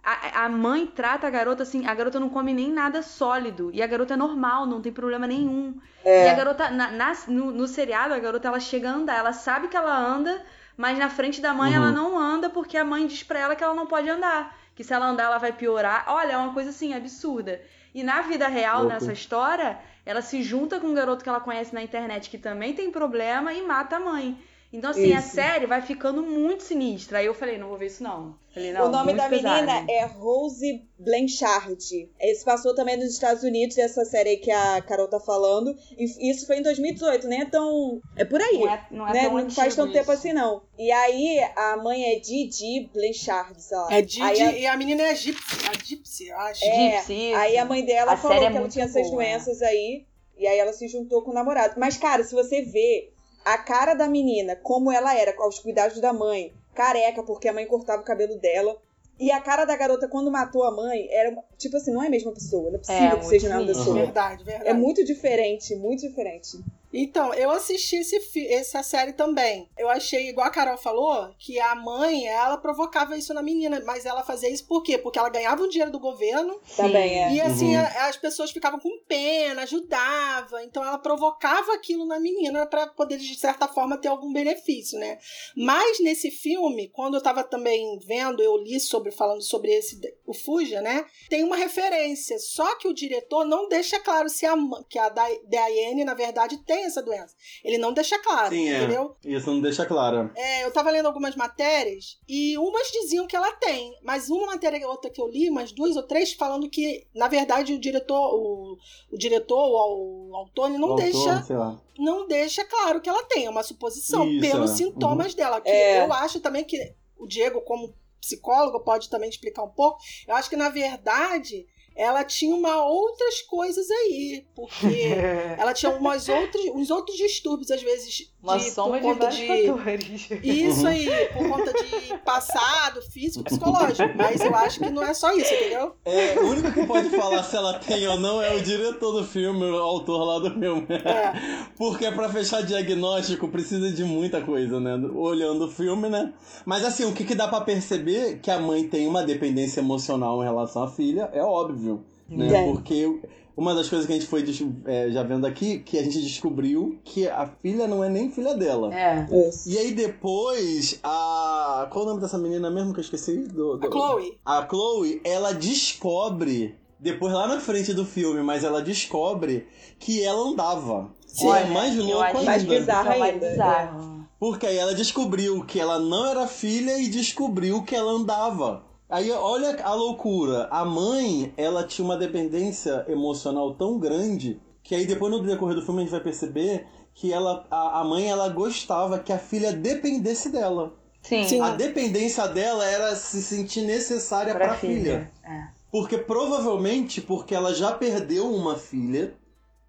a, 0.02 0.44
a 0.44 0.48
mãe 0.48 0.86
trata 0.86 1.26
a 1.26 1.30
garota 1.30 1.62
assim, 1.64 1.86
a 1.86 1.94
garota 1.94 2.20
não 2.20 2.28
come 2.28 2.52
nem 2.54 2.70
nada 2.72 3.02
sólido. 3.02 3.70
E 3.74 3.82
a 3.82 3.86
garota 3.86 4.14
é 4.14 4.16
normal, 4.16 4.66
não 4.66 4.80
tem 4.80 4.92
problema 4.92 5.26
nenhum. 5.26 5.78
E 6.18 6.28
a 6.28 6.32
É, 6.32 6.34
garota, 6.34 6.70
na, 6.70 6.90
na- 6.92 7.12
no, 7.28 7.50
no 7.52 7.66
seriado, 7.68 8.14
a 8.14 8.18
garota 8.18 8.48
ela 8.48 8.60
chega 8.60 8.88
a 8.90 8.94
andar, 8.94 9.16
ela 9.16 9.32
sabe 9.32 9.68
que 9.68 9.76
ela 9.76 9.96
anda, 9.96 10.42
mas 10.76 10.98
na 10.98 11.10
frente 11.10 11.40
da 11.40 11.52
mãe 11.52 11.74
Uhum. 11.74 11.74
ela 11.74 11.90
não 11.92 12.18
anda 12.18 12.48
porque 12.48 12.76
a 12.76 12.84
mãe 12.84 13.06
diz 13.06 13.22
pra 13.22 13.38
ela 13.40 13.56
que 13.56 13.64
ela 13.64 13.74
não 13.74 13.86
pode 13.86 14.08
andar. 14.08 14.56
Que 14.74 14.84
se 14.84 14.92
ela 14.94 15.06
andar 15.06 15.24
ela 15.24 15.38
vai 15.38 15.52
piorar. 15.52 16.04
Olha, 16.08 16.32
é 16.32 16.36
uma 16.36 16.52
coisa 16.54 16.70
assim, 16.70 16.94
absurda. 16.94 17.60
E 17.94 18.02
na 18.02 18.22
vida 18.22 18.46
real, 18.48 18.84
Louco. 18.84 18.86
nessa 18.86 19.12
história, 19.12 19.78
ela 20.06 20.22
se 20.22 20.42
junta 20.42 20.78
com 20.78 20.86
um 20.86 20.94
garoto 20.94 21.24
que 21.24 21.28
ela 21.28 21.40
conhece 21.40 21.74
na 21.74 21.82
internet 21.82 22.30
que 22.30 22.38
também 22.38 22.72
tem 22.72 22.92
problema 22.92 23.52
e 23.52 23.60
mata 23.66 23.96
a 23.96 24.00
mãe. 24.00 24.38
Então, 24.72 24.90
assim, 24.90 25.12
a 25.14 25.20
Isso. 25.20 25.34
série 25.34 25.64
vai 25.66 25.80
ficando 25.80 26.22
muito 26.22 26.62
sinistra. 26.62 27.18
Aí 27.18 27.26
eu 27.26 27.34
falei, 27.34 27.56
não 27.56 27.68
vou 27.68 27.78
ver 27.78 27.86
isso 27.86 28.02
não. 28.02 28.34
Falei, 28.52 28.72
não, 28.72 28.86
o 28.86 28.90
nome 28.90 29.14
da 29.14 29.28
pesado. 29.28 29.54
menina 29.66 29.86
é 29.90 30.04
Rose 30.04 30.82
Blanchard. 30.98 32.10
Esse 32.20 32.44
passou 32.44 32.74
também 32.74 32.96
nos 32.96 33.10
Estados 33.12 33.42
Unidos, 33.42 33.78
essa 33.78 34.04
série 34.04 34.30
aí 34.30 34.36
que 34.36 34.50
a 34.50 34.82
Carol 34.82 35.08
tá 35.08 35.20
falando. 35.20 35.74
E 35.96 36.30
isso 36.30 36.46
foi 36.46 36.58
em 36.58 36.62
2018, 36.62 37.26
nem 37.28 37.42
é 37.42 37.44
tão. 37.44 38.00
É 38.16 38.24
por 38.24 38.40
aí. 38.40 38.58
Não 38.58 38.68
é, 38.68 38.86
não 38.90 39.08
é 39.08 39.12
né? 39.12 39.22
tão 39.24 39.38
Não 39.38 39.50
faz 39.50 39.74
tanto 39.76 39.92
tempo 39.92 40.04
isso. 40.04 40.12
assim, 40.12 40.32
não. 40.32 40.62
E 40.78 40.90
aí, 40.90 41.38
a 41.56 41.76
mãe 41.76 42.14
é 42.14 42.18
Didi 42.18 42.90
Blanchard, 42.92 43.60
sei 43.62 43.76
lá. 43.76 43.88
É 43.92 44.02
Didi 44.02 44.22
Aí 44.22 44.42
a- 44.42 44.58
e 44.58 44.66
a 44.66 44.76
menina 44.76 45.02
é 45.02 45.14
Gypsy. 45.14 45.56
A 45.68 45.72
Gypsy, 45.84 46.28
eu 46.28 46.38
acho. 46.38 46.64
É, 46.64 46.90
Gypsy, 46.98 47.34
Aí 47.34 47.56
a 47.58 47.64
mãe 47.64 47.84
dela 47.84 48.12
A 48.12 48.16
falou 48.16 48.42
é 48.42 48.50
que 48.50 48.56
ela 48.56 48.68
tinha 48.68 48.84
essas 48.84 49.02
boa. 49.08 49.16
doenças 49.22 49.62
aí. 49.62 50.04
E 50.38 50.46
aí 50.46 50.58
ela 50.58 50.72
se 50.72 50.86
juntou 50.88 51.22
com 51.22 51.30
o 51.30 51.34
namorado. 51.34 51.74
Mas, 51.78 51.96
cara, 51.96 52.22
se 52.22 52.34
você 52.34 52.60
vê 52.62 53.10
a 53.46 53.56
cara 53.58 53.94
da 53.94 54.08
menina, 54.08 54.56
como 54.56 54.90
ela 54.90 55.14
era, 55.16 55.32
aos 55.38 55.60
cuidados 55.60 56.00
da 56.00 56.12
mãe, 56.12 56.52
careca, 56.74 57.22
porque 57.22 57.46
a 57.46 57.52
mãe 57.52 57.64
cortava 57.64 58.02
o 58.02 58.04
cabelo 58.04 58.36
dela. 58.40 58.76
E 59.20 59.30
a 59.30 59.40
cara 59.40 59.64
da 59.64 59.76
garota, 59.76 60.08
quando 60.08 60.32
matou 60.32 60.64
a 60.64 60.74
mãe, 60.74 61.06
era 61.10 61.32
tipo 61.56 61.76
assim, 61.76 61.92
não 61.92 62.02
é 62.02 62.08
a 62.08 62.10
mesma 62.10 62.32
pessoa. 62.32 62.70
Não 62.70 62.74
é 62.74 62.78
possível 62.78 63.06
É, 63.06 63.16
que 63.16 63.24
seja 63.26 63.46
a 63.46 63.58
mesma 63.58 63.72
pessoa. 63.72 63.94
Verdade, 63.94 64.42
verdade. 64.42 64.68
É 64.68 64.74
muito 64.74 65.04
diferente, 65.04 65.76
muito 65.76 66.00
diferente. 66.00 66.58
Então, 66.92 67.34
eu 67.34 67.50
assisti 67.50 67.96
esse, 67.96 68.46
essa 68.48 68.82
série 68.82 69.12
também. 69.12 69.68
Eu 69.76 69.88
achei, 69.88 70.28
igual 70.28 70.46
a 70.46 70.50
Carol 70.50 70.78
falou, 70.78 71.30
que 71.38 71.58
a 71.60 71.74
mãe, 71.74 72.26
ela 72.26 72.56
provocava 72.56 73.16
isso 73.16 73.34
na 73.34 73.42
menina. 73.42 73.82
Mas 73.84 74.06
ela 74.06 74.22
fazia 74.22 74.48
isso 74.48 74.66
por 74.66 74.82
quê? 74.82 74.96
Porque 74.96 75.18
ela 75.18 75.28
ganhava 75.28 75.62
um 75.62 75.68
dinheiro 75.68 75.90
do 75.92 75.98
governo 75.98 76.60
Também 76.76 77.22
é. 77.24 77.32
e 77.32 77.40
assim 77.40 77.76
Uhum. 77.76 77.82
a- 77.82 78.06
as 78.08 78.16
pessoas 78.16 78.50
ficavam 78.50 78.78
com 78.80 78.88
pena, 79.06 79.62
ajudava. 79.62 80.62
Então 80.64 80.82
ela 80.84 80.98
provocava 80.98 81.72
aquilo 81.74 82.06
na 82.06 82.18
menina 82.20 82.66
pra 82.66 82.86
poder, 82.86 83.18
de 83.18 83.34
certa 83.36 83.68
forma, 83.68 83.98
ter 83.98 84.08
algum 84.08 84.32
benefício, 84.32 84.98
né? 84.98 85.18
Mas 85.56 86.00
nesse 86.00 86.30
filme, 86.30 86.88
quando 86.88 87.14
eu 87.14 87.22
tava 87.22 87.42
também 87.44 87.98
vendo, 88.06 88.42
eu 88.42 88.56
li 88.56 88.78
sobre, 88.80 89.10
falando 89.10 89.42
sobre 89.42 89.72
esse, 89.72 90.00
o 90.26 90.32
Fuja, 90.32 90.80
né? 90.80 91.04
Tem 91.28 91.42
uma 91.44 91.56
referência. 91.56 92.38
Só 92.38 92.76
que 92.76 92.88
o 92.88 92.94
diretor 92.94 93.44
não 93.44 93.68
deixa 93.68 93.98
claro 94.00 94.28
se 94.28 94.46
a, 94.46 94.54
que 94.88 94.98
a 94.98 95.08
Di- 95.08 95.42
Diane, 95.48 96.04
na 96.04 96.14
verdade, 96.14 96.58
tem 96.64 96.75
essa 96.84 97.02
doença. 97.02 97.34
Ele 97.64 97.78
não 97.78 97.92
deixa 97.92 98.18
claro, 98.18 98.54
Sim, 98.54 98.68
é. 98.68 98.76
entendeu? 98.78 99.16
Isso 99.24 99.50
não 99.50 99.60
deixa 99.60 99.84
claro. 99.86 100.30
É, 100.34 100.64
eu 100.64 100.70
tava 100.72 100.90
lendo 100.90 101.06
algumas 101.06 101.34
matérias 101.36 102.18
e 102.28 102.56
umas 102.58 102.90
diziam 102.90 103.26
que 103.26 103.34
ela 103.36 103.52
tem, 103.52 103.94
mas 104.02 104.28
uma 104.28 104.46
matéria 104.46 104.76
e 104.78 104.84
outra 104.84 105.10
que 105.10 105.20
eu 105.20 105.28
li, 105.28 105.48
umas 105.50 105.72
duas 105.72 105.96
ou 105.96 106.02
três, 106.02 106.32
falando 106.32 106.68
que, 106.68 107.06
na 107.14 107.28
verdade, 107.28 107.72
o 107.74 107.78
diretor, 107.78 108.34
o, 108.34 108.76
o 109.12 109.16
diretor, 109.18 109.56
o, 109.58 110.30
o 110.30 110.36
autor, 110.36 110.68
ele 110.68 110.78
não 110.78 110.88
O 110.88 110.92
autor, 110.92 111.04
deixa 111.04 111.42
Sei 111.42 111.56
lá. 111.56 111.80
não 111.98 112.26
deixa 112.26 112.64
claro 112.64 113.00
que 113.00 113.08
ela 113.08 113.22
tem, 113.24 113.46
é 113.46 113.50
uma 113.50 113.62
suposição, 113.62 114.28
Isso, 114.28 114.40
pelos 114.40 114.70
é. 114.72 114.74
sintomas 114.76 115.34
dela. 115.34 115.60
Que 115.60 115.68
É. 115.68 116.04
eu 116.04 116.12
acho 116.12 116.40
também 116.40 116.64
que 116.64 116.94
o 117.18 117.26
Diego, 117.26 117.60
como 117.62 117.94
psicólogo, 118.20 118.80
pode 118.80 119.08
também 119.08 119.28
explicar 119.30 119.62
um 119.62 119.70
pouco. 119.70 119.98
Eu 120.26 120.34
acho 120.34 120.50
que, 120.50 120.56
na 120.56 120.68
verdade, 120.68 121.66
ela 121.96 122.22
tinha 122.24 122.54
uma 122.54 122.84
outras 122.84 123.40
coisas 123.42 123.90
aí, 123.90 124.44
porque 124.54 124.86
ela 125.58 125.72
tinha 125.72 125.92
umas 125.92 126.28
outras, 126.28 126.64
uns 126.74 126.90
outros 126.90 127.16
distúrbios, 127.16 127.70
às 127.70 127.82
vezes, 127.82 128.32
Uma 128.42 128.58
de, 128.58 128.70
soma 128.70 128.98
por 128.98 129.14
de 129.14 129.20
conta 129.20 129.28
de. 129.28 129.46
fatores. 129.46 130.28
Isso 130.42 130.80
Uhum. 130.82 130.86
aí, 130.86 131.06
por 131.32 131.48
conta 131.48 131.72
de 131.72 132.18
passado, 132.18 133.00
físico, 133.02 133.44
psicológico. 133.44 134.10
Mas 134.16 134.40
eu 134.40 134.54
acho 134.54 134.78
que 134.80 134.90
não 134.90 135.02
é 135.02 135.14
só 135.14 135.32
isso, 135.34 135.52
entendeu? 135.54 135.94
É, 136.04 136.38
o 136.38 136.48
único 136.50 136.72
que 136.72 136.86
pode 136.86 137.08
falar 137.10 137.42
se 137.42 137.56
ela 137.56 137.78
tem 137.78 138.06
ou 138.08 138.18
não 138.20 138.40
é 138.42 138.54
o 138.54 138.62
diretor 138.62 139.12
do 139.12 139.24
filme, 139.24 139.64
o 139.64 139.76
autor 139.78 140.24
lá 140.24 140.38
do 140.38 140.50
filme. 140.58 140.86
É. 140.90 141.32
Porque 141.76 142.10
pra 142.12 142.28
fechar 142.28 142.62
diagnóstico 142.62 143.48
precisa 143.48 143.90
de 143.90 144.04
muita 144.04 144.40
coisa, 144.40 144.78
né? 144.80 144.94
Olhando 145.14 145.66
o 145.66 145.70
filme, 145.70 146.08
né? 146.08 146.32
Mas 146.64 146.84
assim, 146.84 147.04
o 147.04 147.12
que, 147.14 147.24
que 147.24 147.34
dá 147.34 147.48
pra 147.48 147.60
perceber 147.60 148.38
que 148.40 148.50
a 148.50 148.58
mãe 148.58 148.88
tem 148.88 149.06
uma 149.06 149.22
dependência 149.22 149.80
emocional 149.80 150.42
em 150.42 150.44
relação 150.46 150.82
à 150.84 150.88
filha 150.88 151.30
é 151.32 151.42
óbvio, 151.42 151.85
né? 152.28 152.48
Tem. 152.48 152.72
Porque 152.72 153.20
uma 153.56 153.74
das 153.74 153.88
coisas 153.88 154.06
que 154.06 154.12
a 154.12 154.16
gente 154.16 154.26
foi 154.28 154.44
é, 154.84 155.10
já 155.10 155.22
vendo 155.22 155.46
aqui, 155.46 155.78
que 155.78 155.98
a 155.98 156.02
gente 156.02 156.20
descobriu 156.22 156.98
que 157.04 157.26
a 157.28 157.46
filha 157.62 157.86
não 157.86 158.04
é 158.04 158.08
nem 158.08 158.30
filha 158.30 158.54
dela. 158.54 158.94
É. 158.94 159.26
Isso. 159.48 159.68
E 159.68 159.78
aí 159.78 159.92
depois, 159.92 160.98
a. 161.02 161.88
Qual 161.90 162.04
o 162.04 162.08
nome 162.08 162.20
dessa 162.20 162.36
menina 162.38 162.70
mesmo 162.70 162.92
que 162.92 163.00
eu 163.00 163.04
esqueci? 163.04 163.38
Do, 163.38 163.76
do- 163.78 163.86
A 163.86 163.90
Chloe. 163.90 164.38
A 164.44 164.66
Chloe, 164.68 165.20
ela 165.24 165.52
descobre, 165.54 166.74
depois 166.98 167.32
lá 167.32 167.46
na 167.46 167.60
frente 167.60 167.94
do 167.94 168.04
filme, 168.04 168.42
mas 168.42 168.64
ela 168.64 168.82
descobre 168.82 169.66
que 169.98 170.22
ela 170.22 170.40
andava. 170.48 171.10
Sim. 171.26 171.46
é 171.46 171.50
Olha, 171.50 171.66
mais 171.66 171.96
eu 171.96 172.04
louco 172.04 172.22
ainda. 172.24 172.42
mais 172.42 172.62
bizarro 172.64 173.12
é 173.12 173.18
mais 173.18 173.34
ainda, 173.34 173.50
bizarro. 173.50 174.16
Porque 174.38 174.66
aí 174.66 174.76
ela 174.76 174.94
descobriu 174.94 175.64
que 175.64 175.80
ela 175.80 175.98
não 175.98 176.26
era 176.26 176.46
filha 176.46 176.98
e 176.98 177.08
descobriu 177.08 177.82
que 177.84 177.94
ela 177.94 178.12
andava. 178.12 178.82
Aí 179.08 179.30
olha 179.30 179.82
a 179.84 179.94
loucura. 179.94 180.68
A 180.70 180.84
mãe, 180.84 181.52
ela 181.56 181.84
tinha 181.84 182.04
uma 182.04 182.16
dependência 182.16 183.04
emocional 183.08 183.74
tão 183.74 183.98
grande 183.98 184.60
que 184.82 184.94
aí 184.94 185.04
depois 185.04 185.32
no 185.32 185.42
decorrer 185.42 185.74
do 185.74 185.82
filme 185.82 186.00
a 186.00 186.02
gente 186.04 186.12
vai 186.12 186.20
perceber 186.20 186.86
que 187.12 187.32
ela, 187.32 187.66
a, 187.70 188.00
a 188.00 188.04
mãe 188.04 188.28
ela 188.28 188.48
gostava 188.48 189.18
que 189.18 189.32
a 189.32 189.38
filha 189.38 189.72
dependesse 189.72 190.50
dela. 190.50 190.94
Sim, 191.22 191.44
Sim. 191.44 191.60
A 191.60 191.70
dependência 191.70 192.46
dela 192.46 192.84
era 192.84 193.16
se 193.16 193.42
sentir 193.42 193.82
necessária 193.82 194.54
pra 194.54 194.68
pra 194.68 194.76
filha. 194.76 194.94
filha. 194.94 195.32
É. 195.44 195.68
Porque 195.90 196.18
provavelmente 196.18 197.20
porque 197.20 197.54
ela 197.54 197.74
já 197.74 197.92
perdeu 197.92 198.52
uma 198.52 198.76
filha 198.76 199.34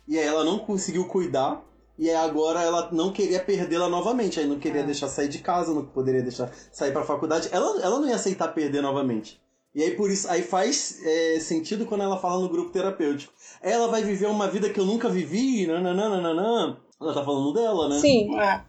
e 0.08 0.18
aí 0.18 0.26
ela 0.26 0.44
não 0.44 0.58
conseguiu 0.58 1.06
cuidar 1.06 1.64
e 1.98 2.10
aí 2.10 2.16
agora 2.16 2.62
ela 2.62 2.90
não 2.92 3.12
queria 3.12 3.40
perdê-la 3.40 3.90
novamente, 3.90 4.40
aí 4.40 4.46
não 4.48 4.60
queria 4.60 4.82
É. 4.82 4.86
deixar 4.86 5.08
sair 5.08 5.28
de 5.28 5.40
casa, 5.40 5.74
não 5.74 5.84
poderia 5.86 6.22
deixar 6.22 6.52
sair 6.72 6.92
pra 6.92 7.04
faculdade. 7.04 7.50
Ela, 7.52 7.82
ela 7.82 8.00
não 8.00 8.08
ia 8.08 8.16
aceitar 8.16 8.50
perder 8.54 8.82
novamente. 8.82 9.40
E 9.76 9.84
aí 9.84 9.92
por 9.92 10.10
isso, 10.10 10.28
aí 10.30 10.42
faz 10.42 11.00
é, 11.04 11.40
sentido 11.40 11.86
quando 11.86 12.02
ela 12.04 12.18
fala 12.18 12.42
no 12.42 12.50
grupo 12.50 12.72
terapêutico. 12.72 13.34
Ela 13.62 13.88
vai 13.88 14.04
viver 14.04 14.28
uma 14.28 14.48
vida 14.48 14.70
que 14.70 14.80
eu 14.80 14.86
nunca 14.86 15.08
vivi, 15.10 15.68
nananana. 15.68 16.78
Ela 17.00 17.14
tá 17.14 17.24
falando 17.24 17.54
dela, 17.54 17.90
né? 17.90 18.00
Sim. 18.00 18.40
É. 18.40 18.62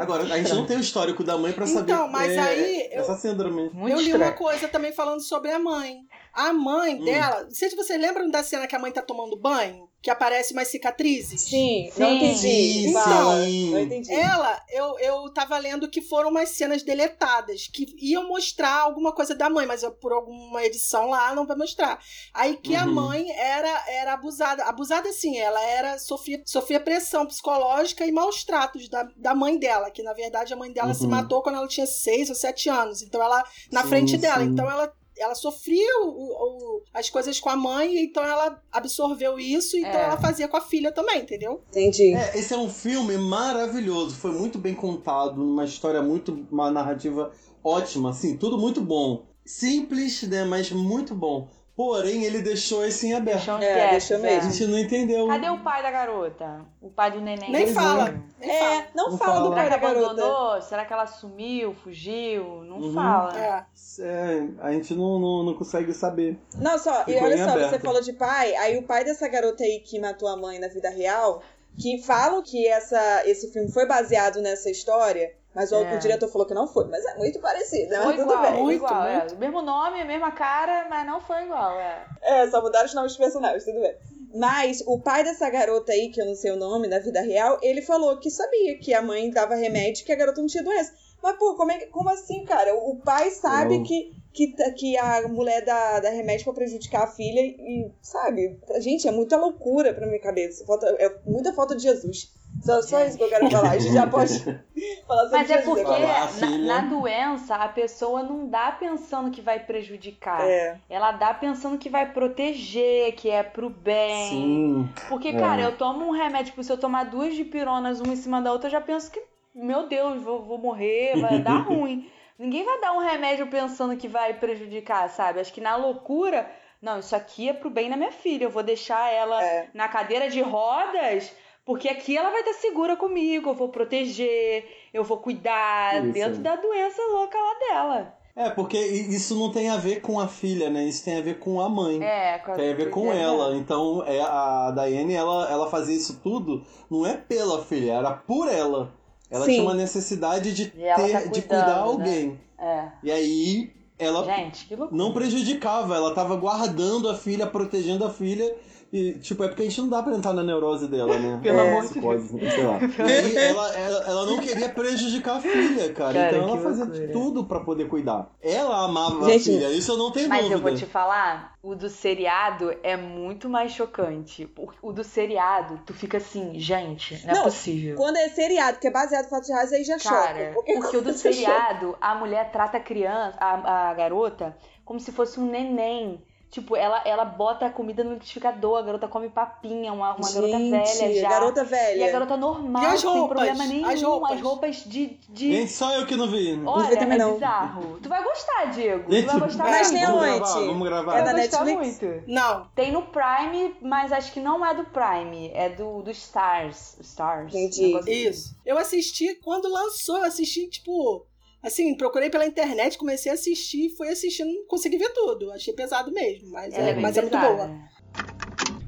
Agora, 0.00 0.24
a 0.24 0.38
gente 0.38 0.52
não 0.54 0.66
tem 0.66 0.76
o 0.76 0.80
histórico 0.80 1.22
da 1.22 1.38
mãe 1.38 1.52
pra 1.52 1.64
saber 1.66 1.92
Então, 1.92 2.08
mas 2.08 2.32
é, 2.32 2.38
aí 2.40 2.88
eu- 2.92 3.00
essa 3.00 3.14
síndrome. 3.16 3.70
Muito 3.72 3.92
eu 3.94 3.98
li 4.00 4.06
estranho. 4.10 4.24
uma 4.24 4.32
coisa 4.36 4.66
também 4.66 4.92
falando 4.92 5.20
sobre 5.20 5.52
a 5.52 5.58
mãe. 5.60 5.98
A 6.40 6.52
mãe 6.52 6.94
Hum. 6.94 7.04
dela, 7.04 7.42
não 7.42 7.50
sei 7.50 7.68
se 7.68 7.74
vocês 7.74 8.00
lembram 8.00 8.30
da 8.30 8.44
cena 8.44 8.68
que 8.68 8.76
a 8.76 8.78
mãe 8.78 8.92
tá 8.92 9.02
tomando 9.02 9.36
banho, 9.36 9.88
que 10.00 10.08
aparece 10.08 10.52
umas 10.52 10.68
cicatrizes. 10.68 11.40
Sim, 11.42 11.90
não 11.96 12.10
Sim. 12.10 12.16
entendi. 12.16 12.82
Sim, 12.84 12.92
Fala. 12.92 13.44
sim. 13.44 13.70
Não 13.72 13.78
entendi. 13.80 14.12
Ela, 14.14 14.62
eu, 14.70 14.96
eu 15.00 15.32
tava 15.34 15.58
lendo 15.58 15.90
que 15.90 16.00
foram 16.00 16.30
umas 16.30 16.50
cenas 16.50 16.84
deletadas, 16.84 17.66
que 17.66 17.86
iam 17.98 18.28
mostrar 18.28 18.72
alguma 18.82 19.12
coisa 19.12 19.34
da 19.34 19.50
mãe, 19.50 19.66
mas 19.66 19.82
eu, 19.82 19.90
por 19.90 20.12
alguma 20.12 20.62
edição 20.64 21.10
lá 21.10 21.34
não 21.34 21.44
vai 21.44 21.56
mostrar. 21.56 21.98
Aí 22.32 22.56
que 22.56 22.72
a 22.76 22.84
Uhum. 22.84 22.94
mãe 22.94 23.28
era, 23.32 23.84
era 23.88 24.12
abusada. 24.12 24.62
Abusada 24.62 25.10
sim, 25.12 25.36
ela 25.38 25.60
era 25.60 25.98
sofria, 25.98 26.40
sofria 26.46 26.78
pressão 26.78 27.26
psicológica 27.26 28.06
e 28.06 28.12
maus 28.12 28.44
tratos 28.44 28.88
da, 28.88 29.02
da 29.16 29.34
mãe 29.34 29.58
dela, 29.58 29.90
que 29.90 30.04
na 30.04 30.12
verdade 30.12 30.52
a 30.54 30.56
mãe 30.56 30.72
dela 30.72 30.94
se 30.94 31.02
Uhum. 31.02 31.10
matou 31.10 31.42
quando 31.42 31.56
ela 31.56 31.66
tinha 31.66 31.86
seis 31.86 32.28
ou 32.28 32.36
sete 32.36 32.68
anos. 32.70 33.02
Então 33.02 33.20
ela, 33.20 33.42
na 33.72 33.82
Sim, 33.82 33.88
frente 33.88 34.16
dela, 34.16 34.44
sim. 34.44 34.50
então 34.50 34.70
ela. 34.70 34.92
Ela 35.18 35.34
sofria 35.34 36.00
o- 36.02 36.08
o- 36.08 36.82
as 36.94 37.10
coisas 37.10 37.38
com 37.40 37.48
a 37.48 37.56
mãe, 37.56 37.98
então 37.98 38.22
ela 38.22 38.62
absorveu 38.70 39.38
isso, 39.38 39.76
então 39.76 40.00
É. 40.00 40.04
ela 40.04 40.16
fazia 40.16 40.48
com 40.48 40.56
a 40.56 40.60
filha 40.60 40.92
também, 40.92 41.20
entendeu? 41.22 41.62
Entendi. 41.70 42.14
É, 42.14 42.38
esse 42.38 42.54
é 42.54 42.56
um 42.56 42.70
filme 42.70 43.16
maravilhoso, 43.18 44.14
foi 44.16 44.32
muito 44.32 44.58
bem 44.58 44.74
contado, 44.74 45.42
uma 45.42 45.64
história 45.64 46.02
muito, 46.02 46.46
uma 46.50 46.70
narrativa 46.70 47.32
ótima, 47.62 48.10
assim, 48.10 48.36
tudo 48.36 48.56
muito 48.58 48.80
bom. 48.80 49.26
Simples, 49.44 50.22
né, 50.24 50.44
mas 50.44 50.70
muito 50.70 51.14
bom. 51.14 51.48
Porém, 51.78 52.24
ele 52.24 52.42
deixou 52.42 52.84
esse 52.84 53.06
em 53.06 53.14
aberto. 53.14 53.36
Deixou 53.46 53.58
É, 53.62 53.90
deixou 53.90 54.16
A 54.16 54.20
mesmo. 54.20 54.50
gente 54.50 54.66
não 54.66 54.76
entendeu. 54.80 55.28
Cadê 55.28 55.48
o 55.48 55.60
pai 55.60 55.80
da 55.80 55.92
garota? 55.92 56.66
O 56.82 56.90
pai 56.90 57.12
do 57.12 57.20
neném? 57.20 57.52
Nem 57.52 57.66
Não 57.66 57.72
fala. 57.72 58.04
Nem 58.40 58.58
fala. 58.58 58.74
É, 58.74 58.86
não, 58.96 59.10
Não 59.10 59.16
fala, 59.18 59.32
fala. 59.34 59.48
do 59.48 59.54
pai 59.54 59.70
da 59.70 59.78
que 59.78 59.86
garota. 59.86 60.06
abandonou? 60.10 60.60
Será 60.62 60.84
que 60.84 60.92
ela 60.92 61.06
sumiu, 61.06 61.72
fugiu? 61.74 62.64
Não 62.64 62.78
Uhum. 62.80 62.92
fala. 62.94 63.38
É. 63.38 63.64
É, 64.00 64.48
a 64.58 64.72
gente 64.72 64.92
não, 64.94 65.20
não, 65.20 65.44
não 65.44 65.54
consegue 65.54 65.94
saber. 65.94 66.36
Não, 66.56 66.76
só, 66.78 67.02
e 67.02 67.12
Ficou 67.12 67.22
olha 67.28 67.34
em 67.36 67.44
só, 67.44 67.50
aberto. 67.50 67.70
você 67.70 67.78
falou 67.78 68.00
de 68.02 68.12
pai, 68.12 68.56
aí 68.56 68.76
o 68.76 68.82
pai 68.82 69.04
dessa 69.04 69.28
garota 69.28 69.62
aí 69.62 69.78
que 69.78 70.00
matou 70.00 70.28
a 70.28 70.36
mãe 70.36 70.58
na 70.58 70.66
vida 70.66 70.90
real, 70.90 71.40
que 71.80 72.02
falam 72.02 72.42
que 72.42 72.66
essa, 72.66 73.22
esse 73.24 73.52
filme 73.52 73.70
foi 73.70 73.86
baseado 73.86 74.42
nessa 74.42 74.68
história, 74.68 75.32
mas 75.54 75.72
o, 75.72 75.76
É. 75.76 75.94
o 75.96 75.98
diretor 75.98 76.28
falou 76.28 76.46
que 76.46 76.54
não 76.54 76.66
foi, 76.68 76.86
mas 76.88 77.04
é 77.04 77.16
muito 77.16 77.40
parecido, 77.40 77.90
né? 77.90 77.96
Foi 77.98 78.06
Mas 78.06 78.16
tudo 78.16 78.32
igual, 78.32 78.42
bem. 78.42 78.52
foi 78.52 78.62
Muito, 78.62 78.76
igual. 78.76 79.04
É. 79.06 79.18
muito. 79.18 79.34
O 79.34 79.38
mesmo 79.38 79.62
nome, 79.62 80.00
a 80.00 80.04
mesma 80.04 80.30
cara, 80.32 80.86
mas 80.88 81.06
não 81.06 81.20
foi 81.20 81.44
igual. 81.44 81.78
É. 81.80 82.06
É, 82.22 82.50
só 82.50 82.60
mudaram 82.62 82.86
os 82.86 82.94
nomes 82.94 83.12
dos 83.12 83.18
personagens, 83.18 83.64
tudo 83.64 83.80
bem. 83.80 83.94
Mas 84.34 84.82
o 84.86 85.00
pai 85.00 85.24
dessa 85.24 85.48
garota 85.48 85.90
aí, 85.92 86.10
que 86.10 86.20
eu 86.20 86.26
não 86.26 86.34
sei 86.34 86.50
o 86.52 86.56
nome, 86.56 86.86
na 86.86 86.98
vida 86.98 87.20
real, 87.22 87.58
ele 87.62 87.80
falou 87.80 88.18
que 88.18 88.30
sabia 88.30 88.78
que 88.78 88.92
a 88.92 89.00
mãe 89.00 89.30
dava 89.30 89.54
remédio 89.54 90.02
e 90.02 90.04
que 90.04 90.12
a 90.12 90.16
garota 90.16 90.40
não 90.40 90.46
tinha 90.48 90.62
doença. 90.62 90.92
Mas, 91.22 91.36
pô, 91.38 91.56
como, 91.56 91.72
é, 91.72 91.86
como 91.86 92.08
assim, 92.10 92.44
cara? 92.44 92.74
O 92.74 92.96
pai 92.96 93.30
sabe 93.30 93.82
que, 93.82 94.12
que, 94.32 94.48
que 94.74 94.96
a 94.98 95.26
mulher 95.26 95.64
dá, 95.64 95.98
dá 95.98 96.10
remédio 96.10 96.44
pra 96.44 96.52
prejudicar 96.52 97.04
a 97.04 97.06
filha 97.08 97.40
e, 97.40 97.90
sabe? 98.02 98.60
Gente, 98.80 99.08
é 99.08 99.10
muita 99.10 99.36
loucura 99.36 99.92
pra 99.94 100.06
minha 100.06 100.20
cabeça. 100.20 100.64
Falta, 100.64 100.86
é 100.98 101.12
muita 101.26 101.52
falta 101.54 101.74
de 101.74 101.82
Jesus. 101.82 102.30
Só, 102.60 102.82
só 102.82 103.04
isso 103.04 103.16
que 103.16 103.24
eu 103.24 103.28
quero 103.28 103.50
falar. 103.50 103.70
A 103.70 103.78
gente 103.78 103.94
já 103.94 104.06
pode 104.06 104.38
falar 105.06 105.22
sobre 105.22 105.38
Mas 105.38 105.50
é 105.50 105.58
porque. 105.62 105.82
Falar, 105.84 106.32
na, 106.40 106.58
na 106.58 106.80
doença 106.80 107.54
a 107.56 107.68
pessoa 107.68 108.22
não 108.22 108.48
dá 108.48 108.72
pensando 108.72 109.30
que 109.30 109.40
vai 109.40 109.60
prejudicar. 109.60 110.40
É, 110.42 110.78
Ela 110.90 111.12
dá 111.12 111.32
pensando 111.32 111.78
que 111.78 111.88
vai 111.88 112.12
proteger, 112.12 113.14
que 113.14 113.30
é 113.30 113.42
pro 113.42 113.70
bem. 113.70 114.28
Sim. 114.28 114.88
Porque, 115.08 115.28
É. 115.28 115.38
cara, 115.38 115.62
eu 115.62 115.76
tomo 115.76 116.06
um 116.06 116.10
remédio, 116.10 116.46
tipo, 116.46 116.62
se 116.62 116.72
eu 116.72 116.78
tomar 116.78 117.04
duas 117.04 117.34
dipironas 117.34 118.00
uma 118.00 118.12
em 118.12 118.16
cima 118.16 118.40
da 118.42 118.52
outra, 118.52 118.68
eu 118.68 118.72
já 118.72 118.80
penso 118.80 119.10
que, 119.10 119.22
meu 119.54 119.86
Deus, 119.88 120.22
vou, 120.22 120.42
vou 120.42 120.58
morrer, 120.58 121.18
vai 121.20 121.38
dar 121.38 121.58
ruim. 121.66 122.10
Ninguém 122.38 122.64
vai 122.64 122.80
dar 122.80 122.92
um 122.92 123.00
remédio 123.00 123.48
pensando 123.48 123.96
que 123.96 124.06
vai 124.06 124.34
prejudicar, 124.34 125.08
sabe? 125.08 125.40
Acho 125.40 125.52
que 125.52 125.60
na 125.60 125.74
loucura, 125.74 126.48
não, 126.80 127.00
isso 127.00 127.16
aqui 127.16 127.48
é 127.48 127.52
pro 127.52 127.68
bem 127.68 127.90
da 127.90 127.96
minha 127.96 128.12
filha, 128.12 128.44
eu 128.44 128.50
vou 128.50 128.62
deixar 128.62 129.12
ela 129.12 129.42
é. 129.42 129.68
na 129.74 129.88
cadeira 129.88 130.30
de 130.30 130.40
rodas, 130.40 131.32
porque 131.68 131.86
aqui 131.86 132.16
ela 132.16 132.30
vai 132.30 132.40
estar 132.40 132.54
segura 132.54 132.96
comigo, 132.96 133.50
eu 133.50 133.54
vou 133.54 133.68
proteger, 133.68 134.64
eu 134.90 135.04
vou 135.04 135.18
cuidar 135.18 136.02
Isso. 136.02 136.12
dentro 136.14 136.38
da 136.40 136.56
doença 136.56 137.02
louca 137.12 137.36
lá 137.36 137.58
dela. 137.58 138.14
É, 138.34 138.48
porque 138.48 138.78
isso 138.78 139.38
não 139.38 139.52
tem 139.52 139.68
a 139.68 139.76
ver 139.76 140.00
com 140.00 140.18
a 140.18 140.26
filha, 140.26 140.70
né? 140.70 140.84
Isso 140.84 141.04
tem 141.04 141.18
a 141.18 141.20
ver 141.20 141.38
com 141.38 141.60
a 141.60 141.68
mãe. 141.68 142.02
É, 142.02 142.38
com 142.38 142.54
Tem 142.54 142.72
a 142.72 142.74
ver 142.74 142.88
com 142.88 143.12
ela. 143.12 143.54
Então, 143.54 144.02
é, 144.06 144.18
a 144.18 144.70
Daiane, 144.70 145.12
ela, 145.12 145.50
ela 145.50 145.68
fazia 145.68 145.94
isso 145.94 146.20
tudo, 146.22 146.64
não 146.90 147.04
é 147.04 147.18
pela 147.18 147.62
filha, 147.62 147.92
era 147.92 148.12
por 148.12 148.48
ela. 148.48 148.90
Ela 149.30 149.44
Sim. 149.44 149.50
tinha 149.50 149.62
uma 149.64 149.74
necessidade 149.74 150.54
de, 150.54 150.72
ela 150.82 150.96
ter, 150.96 151.12
tá 151.12 151.20
de 151.26 151.42
cuidar 151.42 151.66
né? 151.66 151.82
alguém. 151.82 152.40
É. 152.58 152.88
E 153.02 153.12
aí, 153.12 153.72
ela 153.98 154.24
Gente, 154.24 154.74
não 154.90 155.12
prejudicava, 155.12 155.96
ela 155.96 156.14
tava 156.14 156.34
guardando 156.36 157.10
a 157.10 157.14
filha, 157.14 157.46
protegendo 157.46 158.06
a 158.06 158.10
filha. 158.10 158.56
E, 158.90 159.18
tipo, 159.18 159.44
é 159.44 159.48
porque 159.48 159.62
a 159.62 159.64
gente 159.66 159.80
não 159.82 159.88
dá 159.90 160.02
pra 160.02 160.14
entrar 160.14 160.32
na 160.32 160.42
neurose 160.42 160.88
dela, 160.88 161.18
né? 161.18 161.40
Pelo 161.44 161.58
É, 161.60 161.68
amor 161.68 161.82
de 161.82 161.88
psicose, 161.90 162.50
sei 162.50 162.64
lá. 162.64 162.78
E 163.28 163.36
ela, 163.36 163.76
ela, 163.76 164.04
ela 164.08 164.26
não 164.26 164.38
queria 164.40 164.68
prejudicar 164.70 165.36
a 165.36 165.40
filha, 165.40 165.92
cara. 165.92 166.14
Cara, 166.14 166.26
então 166.28 166.42
ela 166.48 166.56
que 166.56 166.62
fazia 166.62 166.84
loucura. 166.84 167.12
tudo 167.12 167.44
pra 167.44 167.60
poder 167.60 167.86
cuidar. 167.88 168.30
Ela 168.42 168.84
amava 168.86 169.26
Gente, 169.26 169.50
a 169.50 169.52
filha, 169.52 169.70
isso 169.72 169.92
eu 169.92 169.98
não 169.98 170.10
tenho 170.10 170.28
Mas 170.28 170.38
dúvida. 170.44 170.54
eu 170.58 170.62
vou 170.62 170.74
te 170.74 170.86
falar, 170.86 171.52
o 171.62 171.74
do 171.74 171.88
seriado 171.90 172.74
é 172.82 172.96
muito 172.96 173.46
mais 173.48 173.72
chocante. 173.72 174.50
O, 174.56 174.68
o 174.88 174.92
do 174.92 175.04
seriado, 175.04 175.80
tu 175.84 175.92
fica 175.92 176.16
assim, 176.16 176.58
gente, 176.58 177.14
não, 177.26 177.30
é 177.32 177.36
Não, 177.36 177.44
possível. 177.44 177.94
Quando 177.96 178.16
é 178.16 178.28
seriado, 178.30 178.78
que 178.78 178.86
é 178.86 178.90
baseado 178.90 179.26
em 179.26 179.28
fatos 179.28 179.50
reais, 179.50 179.70
aí 179.70 179.84
já 179.84 179.98
Cara, 179.98 180.28
choca. 180.28 180.50
porque 180.54 180.96
o 180.96 181.02
do 181.02 181.12
você 181.12 181.30
choca- 181.30 181.34
seriado, 181.34 181.94
a 182.00 182.14
mulher 182.14 182.50
trata 182.50 182.78
a 182.78 182.80
criança, 182.80 183.36
a, 183.38 183.90
a 183.90 183.94
garota, 183.94 184.56
como 184.82 184.98
se 184.98 185.12
fosse 185.12 185.38
um 185.38 185.44
neném. 185.50 186.22
Tipo, 186.50 186.74
ela, 186.74 187.02
ela 187.04 187.26
bota 187.26 187.66
a 187.66 187.70
comida 187.70 188.02
no 188.02 188.14
liquidificador, 188.14 188.78
a 188.78 188.82
garota 188.82 189.06
come 189.06 189.28
papinha, 189.28 189.92
uma, 189.92 190.14
uma 190.14 190.32
garota 190.32 190.56
Gente, 190.58 190.70
velha 190.70 191.20
já. 191.20 191.28
Garota 191.28 191.62
velha. 191.64 191.98
E 191.98 192.08
a 192.08 192.10
garota 192.10 192.36
normal, 192.38 192.82
E 192.82 192.86
as 192.86 193.00
sem 193.00 193.10
roupas? 193.10 193.28
problema 193.36 193.66
nenhum. 193.66 193.86
As 193.86 194.02
roupas? 194.02 194.30
As 194.32 194.40
roupas 194.40 194.76
de. 194.84 195.18
de... 195.28 195.52
Gente, 195.52 195.72
só 195.72 195.92
eu 195.94 196.06
que 196.06 196.16
não 196.16 196.26
vi. 196.26 196.58
Olha, 196.64 196.88
vi 196.88 196.96
também 196.96 197.16
é 197.18 197.22
não. 197.22 197.34
bizarro. 197.34 198.00
Tu 198.02 198.08
vai 198.08 198.24
gostar, 198.24 198.64
Diego. 198.70 199.12
Gente, 199.12 199.26
tu 199.26 199.30
vai 199.30 199.40
gostar 199.40 199.64
Mas 199.64 199.90
muito. 199.90 199.92
tem 199.92 200.06
vamos 200.06 200.22
aonde? 200.24 200.38
gravar, 200.38 200.60
vamos 200.66 200.88
gravar. 200.88 201.18
É 201.18 201.22
da 201.22 201.32
Netflix? 201.34 202.00
muito. 202.00 202.22
Não. 202.26 202.66
Tem 202.74 202.92
no 202.92 203.02
Prime, 203.02 203.76
mas 203.82 204.10
acho 204.10 204.32
que 204.32 204.40
não 204.40 204.64
é 204.64 204.74
do 204.74 204.84
Prime, 204.84 205.50
é 205.52 205.68
do, 205.68 206.00
do 206.02 206.10
Stars. 206.10 206.96
Stars. 207.00 207.54
Entendi. 207.54 207.94
assim. 207.94 208.10
Isso. 208.10 208.56
Eu 208.64 208.78
assisti 208.78 209.34
quando 209.44 209.68
lançou, 209.70 210.16
eu 210.16 210.24
assisti, 210.24 210.66
tipo. 210.68 211.26
Assim, 211.62 211.96
procurei 211.96 212.30
pela 212.30 212.46
internet, 212.46 212.96
comecei 212.96 213.30
a 213.32 213.34
assistir, 213.34 213.90
fui 213.96 214.08
assistindo, 214.08 214.52
não 214.52 214.66
consegui 214.66 214.96
ver 214.96 215.12
tudo. 215.12 215.50
Achei 215.52 215.74
pesado 215.74 216.12
mesmo, 216.12 216.50
mas, 216.50 216.72
é, 216.72 216.90
é 216.90 216.94
mas 216.94 217.16
é 217.16 217.22
muito 217.22 217.38
boa. 217.38 217.70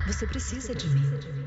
Você 0.07 0.27
precisa 0.27 0.75
de 0.75 0.89
mim. 0.89 1.40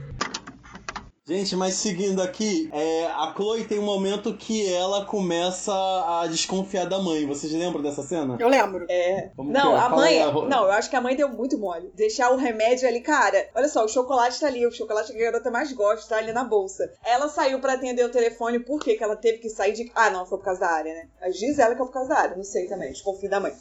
Gente, 1.25 1.55
mas 1.55 1.75
seguindo 1.75 2.21
aqui, 2.21 2.69
é, 2.73 3.05
a 3.05 3.33
Chloe 3.33 3.63
tem 3.63 3.79
um 3.79 3.86
momento 3.86 4.33
que 4.36 4.69
ela 4.73 5.05
começa 5.05 5.71
a 5.73 6.27
desconfiar 6.27 6.83
da 6.86 6.99
mãe. 6.99 7.25
Vocês 7.25 7.53
lembram 7.53 7.81
dessa 7.81 8.03
cena? 8.03 8.36
Eu 8.38 8.49
lembro. 8.49 8.86
É. 8.89 9.31
Como 9.33 9.49
Não, 9.49 9.71
que 9.71 9.77
a 9.77 9.81
Fala 9.83 9.95
mãe. 9.95 10.21
aí, 10.21 10.31
Não, 10.49 10.65
eu 10.65 10.71
acho 10.71 10.89
que 10.89 10.95
a 10.97 11.01
mãe 11.01 11.15
deu 11.15 11.29
muito 11.29 11.57
mole. 11.57 11.89
Deixar 11.95 12.29
o 12.31 12.36
remédio 12.36 12.86
ali, 12.89 12.99
cara. 12.99 13.47
Olha 13.55 13.69
só, 13.69 13.86
o 13.86 13.88
chocolate 13.88 14.38
tá 14.38 14.47
ali, 14.47 14.67
o 14.67 14.71
chocolate 14.71 15.13
que 15.13 15.17
a 15.21 15.31
garota 15.31 15.49
mais 15.49 15.71
gosta, 15.71 16.09
tá 16.09 16.17
ali 16.17 16.33
na 16.33 16.43
bolsa. 16.43 16.91
Ela 17.05 17.29
saiu 17.29 17.62
pra 17.62 17.73
atender 17.75 18.03
o 18.03 18.12
telefone, 18.12 18.59
por 18.59 18.81
quê? 18.81 18.95
Que 18.95 19.03
ela 19.05 19.15
teve 19.15 19.38
que 19.38 19.49
sair 19.49 19.71
de. 19.71 19.89
Ah, 19.95 20.09
não, 20.09 20.25
foi 20.25 20.38
por 20.39 20.43
causa 20.43 20.59
da 20.59 20.71
área, 20.71 20.93
né? 20.93 21.07
Mas 21.21 21.38
diz 21.38 21.57
ela 21.57 21.73
que 21.73 21.81
é 21.81 21.86
por 21.86 21.93
causa 21.93 22.09
da 22.09 22.17
área, 22.19 22.36
não 22.36 22.43
sei 22.43 22.67
também, 22.67 22.91
desconfio 22.91 23.29
da 23.29 23.39
mãe. 23.39 23.53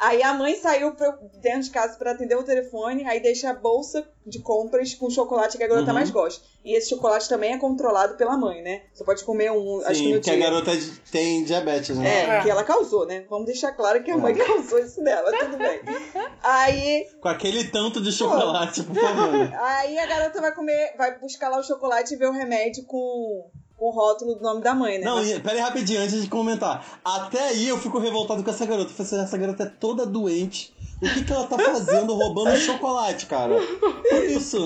Aí 0.00 0.22
a 0.22 0.32
mãe 0.34 0.54
saiu 0.56 0.92
pra- 0.94 1.18
dentro 1.42 1.62
de 1.62 1.70
casa 1.70 1.96
pra 1.98 2.12
atender 2.12 2.36
o 2.36 2.42
telefone, 2.42 3.04
aí 3.08 3.20
deixa 3.20 3.50
a 3.50 3.54
bolsa 3.54 4.06
de 4.26 4.40
compras 4.40 4.94
com 4.94 5.06
o 5.06 5.10
chocolate 5.10 5.56
que 5.58 5.64
a 5.64 5.66
garota 5.66 5.88
Uhum. 5.88 5.94
mais 5.94 6.10
gosta. 6.10 6.44
E 6.64 6.76
esse 6.76 6.90
chocolate 6.90 7.28
também 7.28 7.52
é 7.54 7.58
controlado 7.58 8.14
pela 8.16 8.36
mãe, 8.36 8.62
né? 8.62 8.82
Você 8.92 9.02
pode 9.02 9.24
comer 9.24 9.50
um, 9.50 9.80
acho 9.86 10.00
que 10.00 10.06
Sim, 10.08 10.12
porque 10.12 10.30
a 10.30 10.36
garota 10.36 10.70
tem 11.10 11.42
diabetes, 11.44 11.96
né? 11.96 12.08
É, 12.08 12.36
É. 12.38 12.42
que 12.42 12.50
ela 12.50 12.62
causou, 12.62 13.06
né? 13.06 13.24
Vamos 13.30 13.46
deixar 13.46 13.72
claro 13.72 14.02
que 14.04 14.10
a 14.10 14.16
mãe 14.18 14.34
causou 14.36 14.78
isso 14.78 15.02
dela, 15.02 15.30
tudo 15.38 15.56
bem. 15.56 15.80
Aí, 16.42 17.06
Com 17.20 17.28
aquele 17.28 17.64
tanto 17.64 18.00
de 18.00 18.12
chocolate, 18.12 18.82
por 18.82 18.94
favor. 18.94 19.52
aí 19.60 19.98
a 19.98 20.06
garota 20.06 20.40
vai 20.40 20.54
comer, 20.54 20.94
vai 20.96 21.18
buscar 21.18 21.48
lá 21.48 21.58
o 21.58 21.62
chocolate 21.64 22.14
e 22.14 22.16
ver 22.16 22.26
o 22.28 22.32
remédio 22.32 22.84
com 22.84 23.50
o 23.78 23.90
rótulo 23.90 24.34
do 24.34 24.42
nome 24.42 24.60
da 24.62 24.74
mãe, 24.74 24.98
né? 24.98 25.04
Não, 25.04 25.16
Mas- 25.16 25.38
pera 25.38 25.54
aí 25.54 25.60
rapidinho, 25.60 26.00
antes 26.00 26.20
de 26.20 26.28
comentar. 26.28 26.84
Até 27.04 27.48
aí 27.50 27.68
eu 27.68 27.78
fico 27.78 27.98
revoltado 27.98 28.42
com 28.42 28.50
essa 28.50 28.66
garota. 28.66 28.90
Eu 28.90 28.94
falei 28.94 29.12
assim, 29.12 29.24
essa 29.24 29.38
garota 29.38 29.62
é 29.62 29.66
toda 29.66 30.04
doente. 30.04 30.74
O 31.00 31.08
que, 31.08 31.24
que 31.24 31.32
ela 31.32 31.46
tá 31.46 31.56
fazendo 31.56 32.12
roubando 32.14 32.56
chocolate, 32.58 33.26
cara? 33.26 33.54
Por 33.56 34.24
isso. 34.24 34.64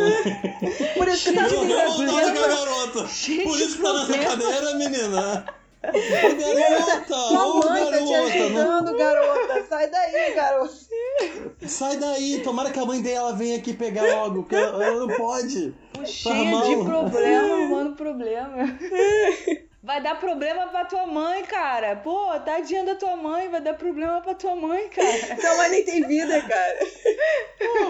Por 0.96 1.08
isso 1.08 1.30
que 1.30 1.36
tá 1.36 1.44
assim, 1.44 1.66
revoltado 1.66 2.10
com 2.10 2.16
a 2.16 2.22
né? 2.22 2.32
garota. 2.32 3.06
Gente, 3.06 3.44
Por 3.44 3.60
isso 3.60 3.76
que 3.76 3.82
tá 3.82 3.92
nessa 3.92 4.18
cadeira, 4.18 4.74
menina. 4.76 5.44
Ô, 5.84 6.54
garota, 6.54 7.16
ô, 7.16 7.70
mãe 7.70 7.84
tá 7.90 7.98
te 7.98 8.04
garota. 8.04 8.08
não- 8.08 8.26
ajudando, 8.26 8.96
garota. 8.96 9.54
Sai 9.54 9.66
sai 9.68 9.90
daí, 9.90 10.34
garoto. 10.34 10.74
Sai 11.66 11.96
daí, 11.96 12.40
tomara 12.44 12.70
que 12.70 12.78
a 12.78 12.84
mãe 12.84 13.02
dela 13.02 13.32
venha 13.32 13.56
aqui 13.58 13.72
pegar 13.74 14.04
logo, 14.04 14.46
ela, 14.50 14.84
ela 14.84 15.06
não 15.06 15.16
pode. 15.16 15.74
Cheia 16.04 16.44
mal. 16.44 16.62
de 16.68 16.84
problema, 16.84 17.54
arrumando 17.54 17.96
problema. 17.96 18.56
Vai 19.82 20.00
dar 20.00 20.18
problema 20.20 20.68
pra 20.68 20.84
tua 20.84 21.06
mãe, 21.06 21.42
cara. 21.44 21.96
Pô, 21.96 22.38
tadinha 22.44 22.84
da 22.84 22.94
tua 22.94 23.16
mãe, 23.16 23.48
vai 23.48 23.60
dar 23.60 23.74
problema 23.74 24.20
pra 24.20 24.32
tua 24.32 24.54
mãe, 24.54 24.88
cara. 24.88 25.36
Tua 25.40 25.56
mãe 25.56 25.70
nem 25.70 25.84
tem 25.84 26.06
vida, 26.06 26.40
cara. 26.40 26.78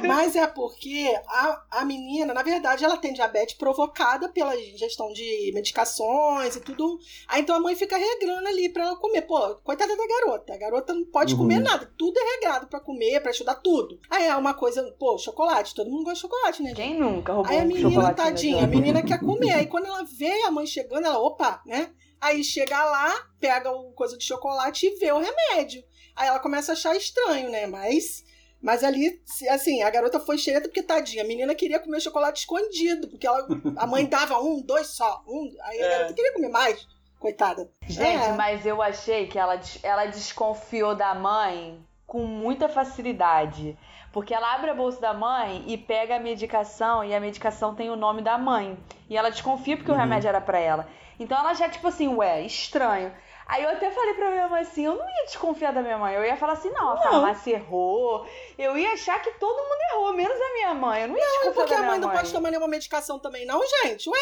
Mas 0.07 0.35
é 0.35 0.47
porque 0.47 1.15
a, 1.27 1.63
a 1.71 1.85
menina, 1.85 2.33
na 2.33 2.43
verdade, 2.43 2.83
ela 2.83 2.97
tem 2.97 3.13
diabetes 3.13 3.57
provocada 3.57 4.29
pela 4.31 4.57
ingestão 4.59 5.13
de 5.13 5.51
medicações 5.55 6.57
e 6.57 6.61
tudo. 6.61 6.99
Aí 7.29 7.43
então 7.43 7.55
a 7.57 7.61
mãe 7.61 7.75
fica 7.77 7.97
regrando 7.97 8.49
ali 8.49 8.71
pra 8.71 8.85
ela 8.85 8.97
comer. 8.97 9.23
Pô, 9.23 9.57
coitada 9.57 9.95
da 9.95 10.07
garota. 10.07 10.55
A 10.55 10.59
garota 10.59 10.95
não 10.95 11.05
pode 11.05 11.35
Uhum. 11.35 11.41
comer 11.41 11.61
nada. 11.61 11.91
Tudo 11.99 12.19
é 12.19 12.35
regrado 12.37 12.67
pra 12.69 12.81
comer, 12.81 13.21
pra 13.21 13.31
estudar 13.31 13.57
tudo. 13.57 13.99
Aí 14.11 14.27
é 14.27 14.35
uma 14.37 14.55
coisa, 14.55 14.83
pô, 14.99 15.19
chocolate. 15.19 15.75
Todo 15.75 15.91
mundo 15.91 16.05
gosta 16.05 16.15
de 16.15 16.21
chocolate, 16.21 16.63
né, 16.63 16.69
gente? 16.71 16.77
Quem 16.77 16.99
nunca 16.99 17.35
roubou 17.35 17.53
Aí 17.53 17.59
a 17.61 17.65
menina, 17.67 18.15
tadinha, 18.15 18.65
a 18.65 18.67
menina 18.67 19.03
quer 19.03 19.21
comer. 19.21 19.53
Aí 19.53 19.67
quando 19.67 19.87
ela 19.87 20.05
vê 20.05 20.43
a 20.43 20.51
mãe 20.51 20.67
chegando, 20.67 21.07
ela, 21.07 21.19
opa, 21.19 21.61
né? 21.67 21.82
Aí 22.23 22.45
chega 22.45 22.85
lá, 22.85 23.13
pega 23.41 23.71
o 23.71 23.93
coisa 23.93 24.17
de 24.17 24.25
chocolate 24.25 24.87
e 24.87 24.97
vê 24.97 25.11
o 25.13 25.19
remédio. 25.19 25.83
Aí 26.15 26.29
ela 26.29 26.39
começa 26.39 26.73
a 26.73 26.75
achar 26.75 26.95
estranho, 26.97 27.51
né? 27.51 27.67
Mas. 27.67 28.23
Mas 28.61 28.85
ali, 28.85 29.21
assim, 29.51 29.83
a 29.83 29.91
garota 29.91 30.21
foi 30.21 30.39
cheia 30.39 30.61
porque, 30.61 30.85
tadinha, 30.85 31.25
a 31.25 31.27
menina 31.27 31.53
queria 31.53 31.81
comer 31.81 32.01
chocolate 32.01 32.43
escondido, 32.43 33.09
porque 33.09 33.27
ela, 33.27 33.45
a 33.77 33.89
mãe 33.89 34.07
dava 34.07 34.41
um, 34.41 34.63
dois 34.63 34.87
só, 34.87 35.21
um, 35.27 35.53
aí 35.65 35.83
a 35.83 35.85
É. 35.85 35.89
garota 35.99 36.15
queria 36.15 36.33
comer 36.33 36.49
mais, 36.49 36.87
coitada. 37.19 37.69
Gente, 37.89 38.23
É. 38.25 38.33
mas 38.35 38.65
eu 38.65 38.81
achei 38.81 39.27
que 39.27 39.37
ela, 39.37 39.61
ela 39.83 40.07
desconfiou 40.07 40.95
da 40.95 41.13
mãe 41.13 41.85
com 42.07 42.25
muita 42.25 42.69
facilidade. 42.69 43.77
Porque 44.13 44.33
ela 44.35 44.55
abre 44.55 44.71
a 44.71 44.75
bolsa 44.75 45.01
da 45.01 45.13
mãe 45.15 45.65
e 45.67 45.77
pega 45.77 46.17
a 46.17 46.21
medicação, 46.21 47.03
e 47.03 47.13
a 47.15 47.19
medicação 47.19 47.75
tem 47.75 47.91
o 47.91 47.97
nome 47.97 48.23
da 48.23 48.39
mãe. 48.39 48.79
E 49.11 49.17
ela 49.17 49.31
desconfia 49.31 49.77
porque 49.77 49.91
o 49.91 49.95
Uhum. 49.95 50.01
remédio 50.01 50.29
era 50.29 50.41
pra 50.41 50.61
ela. 50.61 50.87
Então 51.23 51.39
ela 51.39 51.55
já, 51.55 51.69
tipo 51.69 51.89
assim, 51.89 52.09
ué, 52.09 52.43
estranho. 52.43 53.13
Aí 53.47 53.63
eu 53.65 53.71
até 53.71 53.91
falei 53.91 54.15
pra 54.15 54.31
minha 54.31 54.49
mãe 54.49 54.63
assim, 54.63 54.87
eu 54.87 54.95
não 54.95 55.05
ia 55.05 55.27
desconfiar 55.27 55.73
da 55.73 55.83
minha 55.83 55.99
mãe. 55.99 56.15
Eu 56.15 56.25
ia 56.25 56.37
falar 56.37 56.55
assim, 56.55 56.71
não, 56.71 56.91
a 56.93 56.95
Não. 56.95 57.03
farmácia 57.03 57.55
errou. 57.55 58.27
Eu 58.57 58.79
ia 58.79 58.93
achar 58.93 59.21
que 59.21 59.33
todo 59.33 59.57
mundo 59.57 59.81
errou, 59.93 60.13
menos 60.15 60.41
a 60.41 60.53
minha 60.55 60.75
mãe. 60.75 61.03
Eu 61.03 61.09
não 61.09 61.17
ia 61.17 61.25
desconfiar 61.25 61.53
Porque 61.55 61.71
da 61.71 61.77
a 61.77 61.79
minha 61.81 61.91
mãe 61.91 62.01
não 62.01 62.11
pode 62.11 62.33
tomar 62.33 62.51
nenhuma 62.51 62.69
medicação 62.69 63.19
também, 63.19 63.45
não, 63.45 63.61
gente? 63.83 64.09
Ué, 64.09 64.19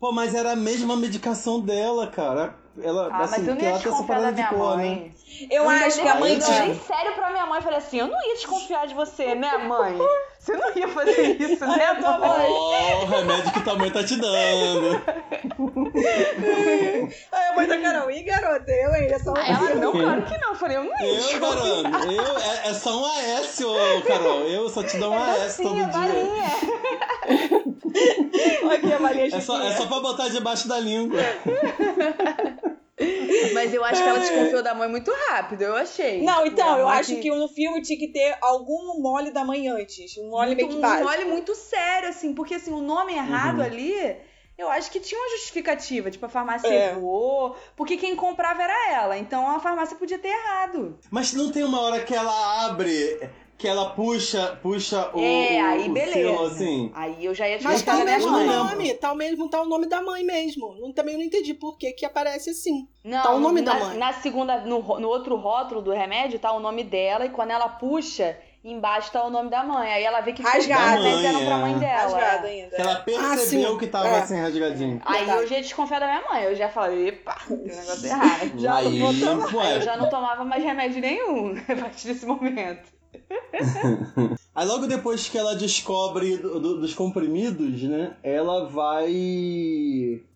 Pô, 0.00 0.12
mas 0.12 0.34
era 0.34 0.52
a 0.52 0.56
mesma 0.56 0.96
medicação 0.96 1.60
dela, 1.60 2.06
cara. 2.06 2.58
Ela, 2.82 3.08
Ah, 3.12 3.18
assim, 3.22 3.30
mas 3.38 3.48
eu 3.48 3.54
não 3.54 3.62
ia 3.62 3.72
desconfiar 3.72 4.20
da 4.20 4.32
minha 4.32 4.48
cor, 4.48 4.76
né? 4.76 4.84
mãe. 4.84 5.14
Eu 5.50 5.64
não 5.64 5.70
acho 5.70 6.00
que 6.02 6.08
a 6.08 6.14
mãe 6.16 6.34
eu 6.34 6.38
tinha- 6.40 6.56
falei 6.58 6.80
sério 6.86 7.12
pra 7.14 7.30
minha 7.30 7.46
mãe, 7.46 7.58
eu 7.58 7.62
falei 7.62 7.78
assim, 7.78 7.98
eu 7.98 8.08
não 8.08 8.26
ia 8.28 8.34
desconfiar 8.34 8.86
de 8.86 8.94
você, 8.94 9.34
né, 9.34 9.56
mãe? 9.58 9.96
Você 10.38 10.52
não 10.56 10.74
ia 10.74 10.88
fazer 10.88 11.36
isso, 11.40 11.66
né, 11.66 11.94
tua 11.94 12.18
mãe? 12.18 12.46
Ó, 12.50 13.02
o 13.02 13.06
remédio 13.06 13.52
que 13.52 13.60
tua 13.62 13.74
mãe 13.76 13.90
tá 13.90 14.02
te 14.04 14.16
dando. 14.16 15.02
Aí 17.32 17.48
a 17.48 17.54
mãe 17.54 17.66
da 17.66 17.78
Carol, 17.80 18.10
ih, 18.10 18.22
garota, 18.22 18.70
eu 18.70 18.92
ainda 18.92 19.18
só 19.18 19.32
Aí 19.36 19.50
ela, 19.50 19.74
não, 19.76 19.92
claro 19.92 20.22
que 20.22 20.38
não. 20.38 20.48
Eu 20.50 20.54
falei, 20.54 20.76
eu 20.76 20.84
não 20.84 20.90
ia 21.00 21.06
Eu, 21.08 21.14
desconfiar. 21.16 21.90
Carol, 21.90 22.12
eu, 22.12 22.38
é, 22.38 22.68
é 22.68 22.74
só 22.74 22.98
um 23.00 23.04
AS, 23.06 23.60
ô, 23.60 24.02
Carol. 24.06 24.40
Eu 24.42 24.68
só 24.68 24.82
te 24.82 24.98
dou 24.98 25.12
um 25.12 25.18
AS 25.18 25.56
todo 25.56 25.70
Sim, 25.74 25.80
é 25.80 25.84
dia. 25.84 25.92
balinha. 25.92 26.50
Aqui 28.74 28.92
a 28.92 28.98
Maria 29.00 29.36
É 29.36 29.40
só, 29.40 29.60
é 29.62 29.72
só 29.76 29.86
pra 29.86 30.00
botar 30.00 30.28
debaixo 30.28 30.68
da 30.68 30.78
língua. 30.78 31.18
Mas 33.54 33.72
eu 33.74 33.84
acho 33.84 34.02
que 34.02 34.08
ela 34.08 34.18
desconfiou 34.18 34.62
da 34.62 34.74
mãe 34.74 34.88
muito 34.88 35.12
rápido, 35.28 35.62
eu 35.62 35.76
achei. 35.76 36.22
Não, 36.22 36.46
então, 36.46 36.78
eu 36.78 36.86
mãe 36.86 36.98
acho 36.98 37.16
que 37.16 37.30
no 37.30 37.48
filme 37.48 37.80
tinha 37.82 37.98
que 37.98 38.08
ter 38.08 38.36
algum 38.40 39.00
mole 39.00 39.30
da 39.30 39.44
mãe 39.44 39.68
antes. 39.68 40.16
Um 40.18 40.28
mole 40.30 40.54
meio 40.54 40.68
que 40.68 40.74
um 40.76 40.80
básico. 40.80 41.08
mole 41.08 41.24
muito 41.26 41.54
sério, 41.54 42.08
assim, 42.08 42.34
porque 42.34 42.54
assim, 42.54 42.72
o 42.72 42.80
nome 42.80 43.12
errado 43.14 43.58
Uhum. 43.58 43.64
ali, 43.64 44.16
eu 44.58 44.68
acho 44.70 44.90
que 44.90 45.00
tinha 45.00 45.18
uma 45.20 45.30
justificativa. 45.30 46.10
Tipo, 46.10 46.26
a 46.26 46.28
farmácia 46.28 46.68
É. 46.68 46.90
errou, 46.90 47.56
porque 47.76 47.96
quem 47.96 48.14
comprava 48.14 48.62
era 48.62 48.92
ela. 48.92 49.16
Então 49.18 49.48
a 49.50 49.58
farmácia 49.60 49.96
podia 49.96 50.18
ter 50.18 50.28
errado. 50.28 50.98
Mas 51.10 51.32
não 51.32 51.50
tem 51.50 51.64
uma 51.64 51.80
hora 51.80 52.00
que 52.04 52.14
ela 52.14 52.66
abre, 52.66 53.18
que 53.60 53.68
ela 53.68 53.90
puxa, 53.90 54.58
puxa 54.62 55.10
o, 55.14 55.20
é, 55.20 55.60
aí 55.60 55.88
o 55.88 55.92
beleza. 55.92 56.12
selo 56.14 56.46
assim. 56.46 56.90
Aí 56.94 57.22
eu 57.24 57.34
já 57.34 57.46
ia 57.46 57.58
Mas 57.62 57.82
tá 57.82 57.92
desconfiar 57.92 57.94
o 57.94 57.98
da 57.98 58.04
minha 58.04 58.16
mesmo 58.18 58.32
mãe. 58.32 58.46
nome, 58.46 58.94
tá 58.94 59.12
o 59.12 59.14
mesmo, 59.14 59.50
tá 59.50 59.60
o 59.60 59.66
nome 59.68 59.86
da 59.86 60.00
mãe 60.02 60.24
mesmo. 60.24 60.74
Não, 60.80 60.90
também 60.92 61.16
não 61.18 61.22
entendi 61.22 61.52
por 61.52 61.76
que 61.76 61.92
que 61.92 62.06
aparece 62.06 62.50
assim. 62.50 62.88
Não, 63.04 63.22
Tá 63.22 63.30
o 63.34 63.38
nome 63.38 63.60
na, 63.60 63.74
da 63.74 63.84
mãe. 63.84 63.98
Na 63.98 64.12
segunda, 64.14 64.60
no, 64.60 64.80
no 64.98 65.08
outro 65.08 65.36
rótulo 65.36 65.82
do 65.82 65.92
remédio 65.92 66.38
tá 66.38 66.50
o 66.52 66.58
nome 66.60 66.82
dela 66.82 67.26
e 67.26 67.28
quando 67.28 67.50
ela 67.50 67.68
puxa, 67.68 68.34
embaixo 68.64 69.12
tá 69.12 69.22
o 69.24 69.28
nome 69.30 69.50
da 69.50 69.62
mãe. 69.62 69.92
Aí 69.92 70.04
ela 70.04 70.22
vê 70.22 70.32
que 70.32 70.40
eram 70.42 70.52
Mãe, 71.02 71.44
pra 71.44 71.54
é. 71.54 71.60
mãe 71.60 71.78
dela. 71.78 72.18
É. 72.20 72.46
ainda. 72.48 72.76
Que 72.76 72.80
ela 72.82 72.94
percebeu 72.96 73.72
sim. 73.72 73.78
que 73.78 73.86
tava 73.88 74.08
É. 74.08 74.18
assim 74.20 74.40
rasgadinho. 74.40 75.02
Aí 75.04 75.18
Verdade. 75.18 75.42
eu 75.42 75.46
já 75.48 75.56
ia 75.56 75.62
desconfiar 75.62 75.98
da 76.00 76.06
minha 76.06 76.22
mãe. 76.30 76.44
Eu 76.44 76.54
já 76.54 76.70
falei, 76.70 77.08
epa, 77.08 77.36
tem 77.46 77.56
um 77.58 77.62
negócio 77.62 78.06
errado. 78.06 78.52
Já 78.58 78.76
Aí, 78.76 78.98
não 78.98 79.12
vou 79.12 79.50
tomar. 79.50 79.70
Eu 79.72 79.82
já 79.82 79.96
não 79.98 80.08
tomava 80.08 80.44
mais 80.46 80.64
remédio 80.64 81.00
nenhum 81.02 81.54
a 81.68 81.76
partir 81.76 82.08
desse 82.08 82.24
momento. 82.24 82.99
Aí 84.54 84.66
logo 84.66 84.86
depois 84.86 85.28
que 85.28 85.38
ela 85.38 85.54
descobre 85.54 86.36
do- 86.36 86.58
do- 86.60 86.80
dos 86.80 86.92
comprimidos, 86.94 87.82
né? 87.84 88.14
Ela 88.22 88.66
vai. 88.68 89.10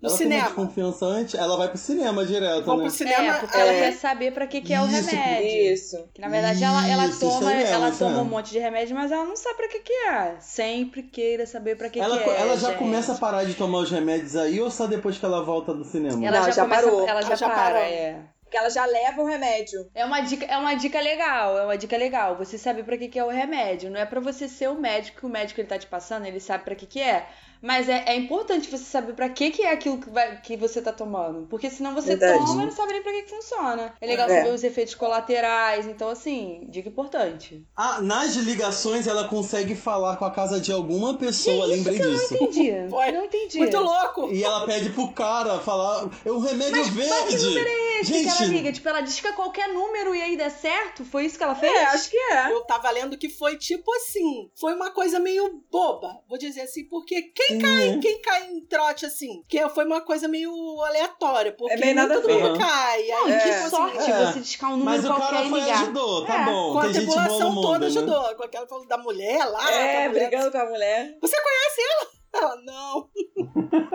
No 0.01 0.09
ela 0.09 0.17
cinema. 0.17 0.45
desconfiança 0.45 1.05
antes, 1.07 1.35
ela 1.35 1.57
vai 1.57 1.69
pro 1.69 1.77
cinema 1.79 2.25
direto, 2.25 2.65
Vou 2.65 2.77
né? 2.77 2.85
pro 2.85 2.91
cinema. 2.93 3.37
é, 3.37 3.41
porque 3.41 3.57
ela 3.57 3.73
é. 3.73 3.81
quer 3.85 3.93
saber 3.93 4.33
pra 4.33 4.47
que, 4.47 4.61
que 4.61 4.73
é 4.73 4.81
o 4.81 4.87
Isso, 4.87 5.11
remédio. 5.11 5.73
Isso. 5.73 6.05
Que 6.15 6.21
na 6.21 6.29
verdade 6.29 6.63
ela, 6.63 6.89
ela 6.89 7.07
Isso, 7.07 7.21
toma, 7.21 7.33
isso 7.35 7.45
mesmo, 7.47 7.75
ela 7.75 7.89
isso 7.89 7.99
toma 7.99 8.21
um 8.21 8.25
monte 8.25 8.51
de 8.51 8.59
remédio, 8.59 8.95
mas 8.95 9.11
ela 9.11 9.25
não 9.25 9.37
sabe 9.37 9.57
pra 9.57 9.69
que, 9.69 9.81
que 9.81 9.93
é. 9.93 10.37
Sempre 10.41 11.03
queira 11.03 11.47
saber 11.47 11.77
pra 11.77 11.89
que, 11.89 11.99
ela, 11.99 12.19
que 12.19 12.31
é. 12.31 12.41
ela 12.41 12.57
já 12.57 12.69
gente. 12.69 12.79
começa 12.79 13.13
a 13.13 13.17
parar 13.17 13.45
de 13.45 13.55
tomar 13.55 13.79
os 13.81 13.91
remédios 13.91 14.37
aí 14.37 14.61
ou 14.61 14.71
só 14.71 14.87
depois 14.87 15.19
que 15.19 15.25
ela 15.25 15.43
volta 15.43 15.75
do 15.75 15.85
cinema? 15.85 16.25
Ela 16.25 16.39
Não, 16.39 16.45
já, 16.47 16.51
já 16.53 16.63
começa, 16.63 16.83
parou. 16.83 17.09
Ela 17.09 17.21
já, 17.23 17.27
Ela 17.29 17.37
já 17.37 17.47
para, 17.49 17.57
parou. 17.57 17.79
é. 17.83 18.21
Porque 18.55 18.59
ela 18.59 18.71
já 18.71 18.87
leva 18.87 19.21
o 19.21 19.27
remédio. 19.27 19.91
É 19.93 20.05
uma 20.05 20.21
dica, 20.21 20.47
é 20.47 20.57
uma 20.57 20.75
dica 20.75 21.01
legal, 21.01 21.59
é 21.59 21.65
uma 21.65 21.77
dica 21.77 21.97
legal. 21.97 22.37
Você 22.37 22.57
saber 22.57 22.85
pra 22.85 22.97
que, 22.97 23.09
que 23.09 23.19
é 23.19 23.25
o 23.25 23.29
remédio. 23.29 23.91
Não 23.91 23.99
é 23.99 24.07
pra 24.07 24.21
você 24.21 24.49
ser 24.49 24.69
o 24.71 24.75
médico, 24.81 25.19
que 25.21 25.27
o 25.27 25.29
médico 25.29 25.61
ele 25.61 25.67
tá 25.67 25.77
te 25.77 25.89
passando, 25.89 26.25
ele 26.25 26.39
sabe 26.39 26.63
pra 26.63 26.77
que, 26.77 26.87
que 26.87 27.01
é. 27.01 27.27
Mas 27.61 27.89
é, 27.89 28.05
é 28.07 28.15
importante 28.15 28.69
você 28.71 28.85
saber 28.85 29.15
pra 29.15 29.29
que, 29.31 29.51
que 29.51 29.63
é 29.63 29.73
aquilo 29.73 29.99
que, 29.99 30.11
vai- 30.11 30.39
que 30.43 30.55
você 30.55 30.83
tá 30.83 30.93
tomando. 30.93 31.47
Porque 31.49 31.71
senão 31.71 31.95
você 31.95 32.15
Verdade. 32.15 32.45
toma 32.47 32.63
e 32.63 32.67
não 32.67 32.73
sabe 32.73 32.93
nem 32.93 33.03
pra 33.03 33.11
que, 33.11 33.23
que 33.23 33.31
funciona. 33.31 33.95
É 34.01 34.07
legal 34.07 34.29
É. 34.29 34.37
saber 34.39 34.53
os 34.53 34.63
efeitos 34.63 34.95
colaterais. 34.95 35.87
Então, 35.87 36.11
assim, 36.11 36.67
dica 36.69 36.91
importante. 36.91 37.65
Ah, 37.75 38.01
nas 38.03 38.37
ligações 38.37 39.07
ela 39.07 39.27
consegue 39.29 39.75
falar 39.75 40.17
com 40.17 40.27
a 40.27 40.31
casa 40.31 40.61
de 40.61 40.71
alguma 40.71 41.15
pessoa, 41.17 41.65
lembrei 41.67 41.99
disso. 41.99 42.35
Não 42.35 42.43
entendi. 42.49 42.71
Foi. 42.91 43.11
Não 43.13 43.25
entendi. 43.25 43.59
Muito 43.59 43.79
louco. 43.79 44.29
E 44.31 44.45
ela 44.45 44.67
pede 44.67 44.91
pro 44.91 45.09
cara 45.13 45.59
falar, 45.59 46.09
é 46.25 46.31
um 46.31 46.39
remédio 46.41 46.85
verde! 46.85 47.65
Esse 48.11 48.23
que 48.23 48.29
ela 48.29 48.39
Gente, 48.39 48.51
liga, 48.51 48.73
tipo, 48.73 48.89
ela 48.89 49.01
disca 49.01 49.33
qualquer 49.33 49.69
número 49.69 50.15
e 50.15 50.23
aí 50.23 50.37
dá 50.37 50.51
certo? 50.51 51.05
Foi 51.05 51.25
isso 51.25 51.37
que 51.39 51.45
ela 51.45 51.55
fez? 51.55 51.73
É, 51.73 51.85
acho 51.87 52.11
que 52.11 52.17
é. 52.17 52.53
Eu 52.53 52.63
tava 52.65 52.91
lendo 52.91 53.17
que 53.19 53.29
foi 53.29 53.57
tipo 53.57 53.93
assim, 53.95 54.51
foi 54.59 54.75
uma 54.75 54.91
coisa 54.91 55.19
meio 55.19 55.63
boba, 55.71 56.21
vou 56.29 56.39
dizer 56.39 56.63
assim, 56.63 56.85
porque 56.89 57.23
quem 57.23 57.57
Sim, 57.57 57.59
cai, 57.61 57.89
é. 57.91 57.99
quem 57.99 58.21
cai 58.23 58.51
em 58.51 58.61
trote 58.67 59.07
assim? 59.07 59.43
Que 59.49 59.67
foi 59.71 59.85
uma 59.85 60.01
coisa 60.01 60.29
meio 60.29 60.53
aleatória, 60.83 61.53
porque 61.53 61.75
É 61.75 61.77
bem 61.79 61.95
nada 61.95 62.21
todo 62.21 62.31
mundo 62.33 62.59
cai. 62.59 63.07
Não, 63.09 63.25
Aí, 63.27 63.33
É. 63.33 63.39
que 63.39 63.45
tipo 63.51 63.55
assim, 63.61 63.71
sorte 63.71 64.11
É. 64.11 64.27
você 64.33 64.41
discar 64.41 64.71
um 64.73 64.77
número 64.77 64.97
mas 64.97 65.05
o 65.05 65.09
qualquer 65.09 65.31
cara 65.31 65.47
e 65.47 65.51
foi 65.51 65.61
ligar. 65.61 65.83
ajudou, 65.83 66.27
tá 66.27 66.35
É, 66.35 66.45
bom. 66.45 66.73
com 66.73 66.79
a 66.79 66.87
gente 66.93 66.97
tripulação 66.97 67.55
toda 67.55 67.79
né? 67.81 67.87
ajudou. 67.87 68.35
Com 68.37 68.43
aquela 68.45 68.67
falando 68.67 68.89
da 68.89 68.99
mulher 68.99 69.45
lá. 69.47 69.71
É, 69.73 70.09
mulher- 70.09 70.29
brigando 70.29 70.51
com 70.53 70.59
a 70.59 70.65
mulher. 70.67 71.17
Você 71.21 71.37
conhece 71.41 71.81
ela? 71.93 72.15
Ela, 72.37 72.57
não. 72.63 73.09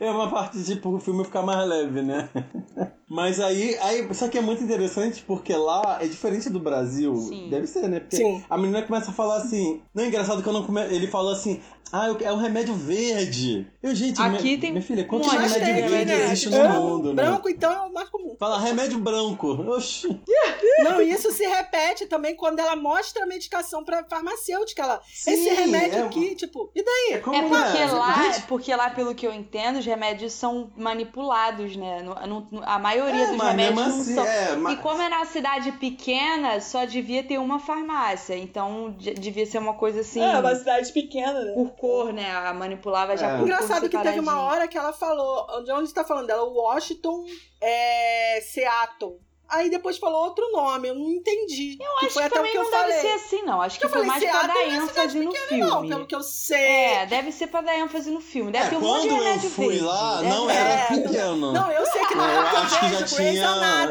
É 0.00 0.10
uma 0.10 0.30
parte, 0.30 0.62
tipo, 0.64 0.90
o 0.94 1.00
filme 1.00 1.24
ficar 1.24 1.42
mais 1.42 1.66
leve, 1.68 2.02
né? 2.02 2.28
Mas 3.08 3.38
aí, 3.40 3.76
aí, 3.80 4.14
só 4.14 4.28
que 4.28 4.38
é 4.38 4.40
muito 4.40 4.62
interessante 4.64 5.22
porque 5.26 5.54
lá 5.54 5.98
é 6.00 6.06
diferente 6.06 6.48
do 6.50 6.58
Brasil. 6.58 7.14
Sim. 7.16 7.48
Deve 7.50 7.66
ser, 7.66 7.88
né? 7.88 8.00
Porque 8.00 8.16
Sim. 8.16 8.42
a 8.48 8.56
menina 8.56 8.82
começa 8.82 9.10
a 9.10 9.14
falar 9.14 9.36
assim. 9.36 9.82
Não 9.94 10.04
é 10.04 10.06
engraçado 10.08 10.42
que 10.42 10.48
eu 10.48 10.52
não 10.52 10.64
come... 10.64 10.80
Ele 10.82 11.06
falou 11.06 11.32
assim. 11.32 11.60
Ah, 11.92 12.08
eu- 12.08 12.18
é 12.20 12.32
um 12.32 12.38
remédio 12.38 12.74
verde. 12.74 13.70
Eu, 13.80 13.94
gente, 13.94 14.20
Aqui 14.20 14.42
minha, 14.42 14.58
tem 14.60 14.70
minha 14.72 14.82
filha, 14.82 15.04
quantos 15.04 15.30
remédios 15.30 15.58
verdes 15.90 16.06
né? 16.18 16.24
existem 16.32 16.50
no 16.50 16.58
Branco, 16.64 16.80
mundo, 16.88 17.08
né? 17.14 17.22
branco, 17.22 17.48
então, 17.48 17.72
é 17.72 17.80
o 17.82 17.92
mais 17.92 18.08
comum. 18.08 18.34
Fala 18.40 18.58
remédio 18.58 18.98
branco. 18.98 19.46
Oxi. 19.70 20.08
Não, 20.82 21.00
e 21.00 21.12
isso 21.12 21.30
se 21.30 21.44
repete 21.46 22.06
também 22.06 22.34
quando 22.34 22.58
ela 22.58 22.74
mostra 22.74 23.22
a 23.22 23.26
medicação 23.26 23.84
pra 23.84 24.02
farmacêutica. 24.10 24.82
Ela, 24.82 25.00
esse 25.08 25.36
Sim, 25.36 25.50
remédio 25.54 25.98
é- 26.00 26.02
aqui, 26.02 26.34
tipo, 26.34 26.68
e 26.74 26.82
daí? 26.82 27.12
É, 27.12 27.18
como 27.18 27.36
É 27.36 27.42
porque 27.42 27.78
é? 27.78 27.86
lá, 27.86 28.22
Gente, 28.32 28.42
porque 28.46 28.74
lá, 28.74 28.90
pelo 28.90 29.14
que 29.14 29.24
eu 29.26 29.32
entendo, 29.32 29.78
os 29.78 29.86
remédios 29.86 30.32
são 30.32 30.72
manipulados, 30.76 31.76
né? 31.76 32.02
No- 32.02 32.16
no- 32.50 32.62
a 32.64 32.78
maioria 32.96 33.24
é, 33.24 33.26
dos 33.32 33.42
remédios 33.42 33.74
não 33.76 34.00
assim, 34.00 34.14
são. 34.14 34.24
é, 34.26 34.52
E 34.52 34.56
mas... 34.56 34.80
como 34.80 35.02
é 35.02 35.08
na 35.08 35.24
cidade 35.24 35.72
pequena, 35.72 36.60
só 36.60 36.84
devia 36.84 37.22
ter 37.22 37.38
uma 37.38 37.58
farmácia. 37.58 38.36
Então 38.36 38.94
de- 38.98 39.14
devia 39.14 39.46
ser 39.46 39.58
uma 39.58 39.74
coisa 39.74 40.00
assim. 40.00 40.20
É, 40.20 40.38
uma 40.38 40.54
cidade 40.54 40.92
pequena, 40.92 41.40
né? 41.44 41.52
Por 41.52 41.70
cor, 41.72 42.12
né? 42.12 42.30
A 42.30 42.52
manipulava 42.54 43.16
já 43.16 43.30
É. 43.30 43.36
por 43.36 43.42
Engraçado 43.42 43.80
cor 43.82 43.90
que 43.90 43.98
teve 43.98 44.20
uma 44.20 44.40
hora 44.42 44.68
que 44.68 44.78
ela 44.78 44.92
falou, 44.92 45.46
de 45.64 45.72
onde 45.72 45.84
está 45.88 46.04
falando 46.04 46.26
dela? 46.26 46.44
Washington, 46.44 47.24
é, 47.60 48.40
Seattle. 48.42 49.18
Aí 49.54 49.70
depois 49.70 49.98
falou 49.98 50.24
outro 50.24 50.50
nome, 50.52 50.88
eu 50.88 50.94
não 50.94 51.10
entendi. 51.10 51.76
Eu 51.80 51.86
que 52.00 52.06
Acho 52.06 52.14
foi 52.14 52.22
que 52.22 52.26
até 52.28 52.34
o 52.34 52.38
também 52.38 52.52
que 52.52 52.58
eu 52.58 52.64
não 52.64 52.70
falei. 52.70 52.96
deve 52.96 53.00
ser 53.08 53.14
assim, 53.14 53.42
não. 53.42 53.60
Acho 53.62 53.78
que 53.78 53.84
Eu 53.86 53.90
foi 53.90 54.04
falei, 54.06 54.20
mais 54.20 54.30
pra 54.30 54.46
dar 54.54 54.68
ênfase 54.68 55.20
no 55.20 55.32
pequena, 55.32 55.66
Não, 55.66 55.72
filme. 55.80 55.88
pelo 55.88 56.06
que 56.06 56.14
eu 56.14 56.22
sei. 56.22 56.58
É, 56.60 57.06
deve 57.06 57.32
ser 57.32 57.46
pra 57.48 57.60
dar 57.60 57.78
ênfase 57.78 58.10
no 58.10 58.20
filme. 58.20 58.50
Deve 58.52 58.70
ter 58.70 58.76
um 58.76 58.80
monte 58.80 59.08
quando 59.08 59.38
de 59.40 59.44
eu 59.46 59.50
fui 59.50 59.68
verde. 59.68 59.84
lá, 59.84 60.16
Deve- 60.20 60.28
não 60.34 60.50
É, 60.50 60.56
era 60.56 60.86
pequeno. 61.02 61.52
Não, 61.52 61.70
eu 61.70 61.86
sei 61.86 62.04
que 62.06 62.14
não 62.14 62.28
eu 62.28 62.40
é 62.40 62.42
porque 62.44 62.56
acho 62.56 62.78
que 62.80 62.84
eu 62.84 62.90
já 62.90 63.02
tinha. 63.04 63.42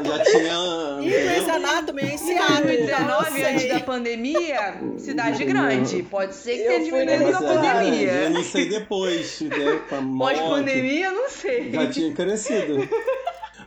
Já 0.04 0.23
tinha. 0.23 0.54
E 1.02 1.10
Grey's 1.10 1.49
Anatomy 1.49 2.02
é 2.02 2.06
em 2.13 2.17
Seattle, 2.17 2.73
então 2.84 2.99
eu 2.99 3.08
2019, 3.08 3.43
antes 3.45 3.69
da 3.69 3.80
pandemia, 3.82 4.82
cidade 4.97 5.43
grande. 5.45 6.04
Pode 6.04 6.36
ser 6.36 6.56
que 6.58 6.62
Eu 6.63 6.67
tenha 6.67 6.84
diminuído 6.84 7.32
na 7.32 7.39
é, 7.39 7.41
Eu 7.41 7.62
pandemia. 7.62 8.30
não 8.30 8.43
sei 8.43 8.69
depois. 8.69 9.41
Né, 9.41 9.82
Pós-pandemia, 10.17 11.12
não 11.12 11.30
sei. 11.30 11.71
Já 11.71 11.89
tinha 11.89 12.13
crescido. 12.13 12.88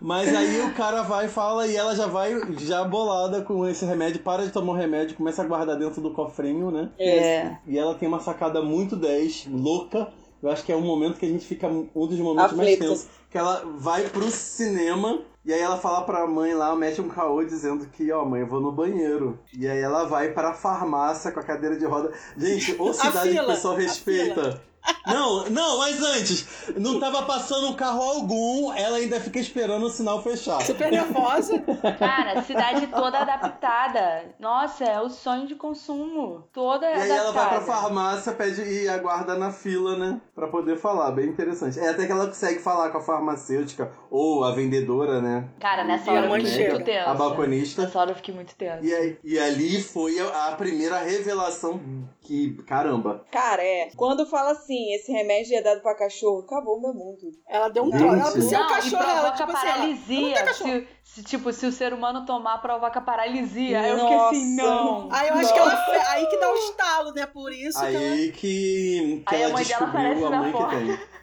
Mas 0.07 0.33
aí 0.33 0.61
o 0.61 0.73
cara 0.73 1.03
vai 1.03 1.27
e 1.27 1.29
fala, 1.29 1.67
e 1.67 1.75
ela 1.75 1.93
já 1.97 2.07
vai 2.07 2.33
já 2.59 2.85
bolada 2.85 3.43
com 3.43 3.67
esse 3.67 3.85
remédio, 3.85 4.21
para 4.21 4.45
de 4.45 4.53
tomar 4.53 4.73
o 4.73 4.77
remédio, 4.77 5.17
começa 5.17 5.43
a 5.43 5.45
guardar 5.45 5.77
dentro 5.77 6.01
do 6.01 6.13
cofrinho, 6.13 6.71
né? 6.71 6.91
É. 6.97 7.57
E 7.67 7.77
ela 7.77 7.93
tem 7.97 8.07
uma 8.07 8.21
sacada 8.21 8.63
muito 8.63 8.95
10, 8.95 9.49
louca. 9.51 10.07
Eu 10.41 10.49
acho 10.49 10.63
que 10.65 10.71
é 10.71 10.77
um 10.77 10.81
momento 10.81 11.19
que 11.19 11.27
a 11.27 11.29
gente 11.29 11.45
fica 11.45 11.67
um 11.67 12.07
dos 12.07 12.21
momentos 12.21 12.53
mais 12.53 12.75
Aflito. 12.75 12.89
tensos. 12.89 13.09
Que 13.29 13.37
ela 13.37 13.65
vai 13.79 14.05
pro 14.05 14.31
cinema 14.31 15.25
e 15.45 15.53
aí 15.53 15.61
ela 15.61 15.77
fala 15.77 16.03
pra 16.03 16.27
mãe 16.27 16.55
lá, 16.55 16.75
mete 16.75 17.01
um 17.01 17.09
caô 17.09 17.45
dizendo 17.45 17.87
que, 17.87 18.11
ó, 18.11 18.25
mãe, 18.25 18.41
eu 18.41 18.49
vou 18.49 18.61
no 18.61 18.71
banheiro. 18.71 19.39
E 19.57 19.67
aí 19.69 19.81
ela 19.81 20.05
vai 20.05 20.33
pra 20.33 20.53
farmácia 20.53 21.31
com 21.33 21.39
a 21.39 21.43
cadeira 21.43 21.77
de 21.77 21.85
roda. 21.85 22.13
Gente, 22.37 22.75
ô 22.81 22.91
cidade 22.95 23.31
que 23.31 23.41
o 23.41 23.47
pessoal 23.47 23.75
a 23.75 23.79
respeita. 23.79 24.63
Não, 25.07 25.49
não, 25.51 25.79
mas 25.79 26.03
antes, 26.03 26.47
não 26.77 26.99
tava 26.99 27.23
passando 27.23 27.69
um 27.69 27.75
carro 27.75 28.03
algum, 28.03 28.73
ela 28.73 28.97
ainda 28.97 29.21
fica 29.21 29.39
esperando 29.39 29.87
o 29.87 29.91
sinal 29.91 30.21
fechar. 30.23 30.61
Super 30.63 30.91
nervosa. 30.91 31.59
Cara, 31.99 32.43
cidade 32.43 32.87
toda 32.89 33.19
adaptada. 33.21 34.35
Nossa, 34.39 34.85
é 34.85 35.01
o 35.01 35.09
sonho 35.09 35.47
de 35.47 35.55
consumo. 35.55 36.49
Toda 36.53 36.87
E 36.91 36.95
aí 36.95 37.11
ela 37.11 37.33
vai 37.33 37.45
adaptada. 37.45 37.65
pra 37.65 37.75
farmácia, 37.83 38.33
pede 38.33 38.63
e 38.63 38.89
aguarda 38.89 39.37
na 39.37 39.53
fila, 39.53 39.97
né? 39.97 40.21
Pra 40.35 40.49
poder 40.49 40.77
falar. 40.77 41.13
Bem 41.13 41.29
interessante. 41.29 41.79
É 41.79 41.89
até 41.91 42.05
que 42.07 42.13
ela 42.13 42.27
consegue 42.27 42.59
falar 42.59 42.91
com 42.91 42.99
a 42.99 43.03
farmacêutica 43.03 43.91
ou 44.11 44.43
a 44.45 44.53
vendedora, 44.53 45.21
né? 45.21 45.49
Cara, 45.61 45.85
nessa 45.85 46.11
E 46.11 46.17
hora 46.17 46.27
eu 46.27 46.45
fiquei 46.47 46.69
muito 46.71 46.85
tensa. 46.85 47.11
A 47.11 47.15
balconista. 47.15 47.83
Nessa 47.83 47.99
hora 48.01 48.11
eu 48.11 48.17
fiquei 48.17 48.35
muito 48.35 48.55
tensa. 48.57 48.85
E, 48.85 48.93
aí, 48.93 49.19
e 49.23 49.39
ali 49.39 49.81
foi 49.83 50.19
a, 50.19 50.49
a 50.49 50.53
primeira 50.57 50.99
revelação 50.99 51.81
que, 52.21 52.55
caramba. 52.67 53.25
Cara, 53.31 53.63
é. 53.63 53.91
Quando 53.97 54.27
fala 54.27 54.51
assim, 54.53 54.76
esse 54.95 55.11
remédio 55.13 55.57
é 55.57 55.63
dado 55.63 55.81
pra 55.81 55.95
cachorro, 55.95 56.41
acabou 56.41 56.77
o 56.79 56.81
meu 56.81 56.93
mundo. 56.95 57.19
Ela 57.49 57.69
deu 57.69 57.85
um 57.85 57.91
troço. 57.91 58.05
Ela 58.05 58.31
por 58.33 58.43
ser 58.43 58.57
o 58.57 58.59
Não, 58.59 58.67
e 58.67 58.69
cachorro, 58.75 59.03
ela, 59.03 59.13
provoca 59.33 59.37
tipo 59.37 59.57
assim, 59.57 59.67
ela, 59.67 59.77
paralisia. 59.77 60.45
cachorro. 60.45 60.71
se, 60.71 60.89
se, 61.05 61.23
tipo, 61.25 61.53
se 61.53 61.67
o 61.67 61.73
ser 61.73 61.93
humano 61.93 62.25
tomar, 62.27 62.59
provoca 62.59 63.01
paralisia. 63.01 63.81
Aí 63.81 63.91
eu 63.91 63.99
fiquei 64.01 64.17
assim, 64.17 64.57
não. 64.57 65.09
Aí 65.13 65.29
eu 65.29 65.35
acho 65.35 65.53
que 65.53 65.59
ela 65.59 66.11
aí 66.11 66.27
que 66.27 66.37
dá 66.39 66.51
o 66.51 66.55
estalo, 66.57 67.13
né? 67.13 67.27
Por 67.27 67.53
isso 67.53 67.79
que 67.79 67.87
ela... 67.87 67.99
Aí 67.99 68.33
que, 68.33 69.23
que 69.27 69.35
Aí 69.35 69.43
a 69.43 69.45
ela 69.45 69.53
mãe 69.55 69.65
dela 69.65 69.87
descobriu 69.87 70.01
aparece 70.01 70.25
a 70.25 70.31
na 70.31 70.39
mãe 70.41 70.53
que 70.53 70.59
porta. 70.59 70.77
tem. 70.77 71.16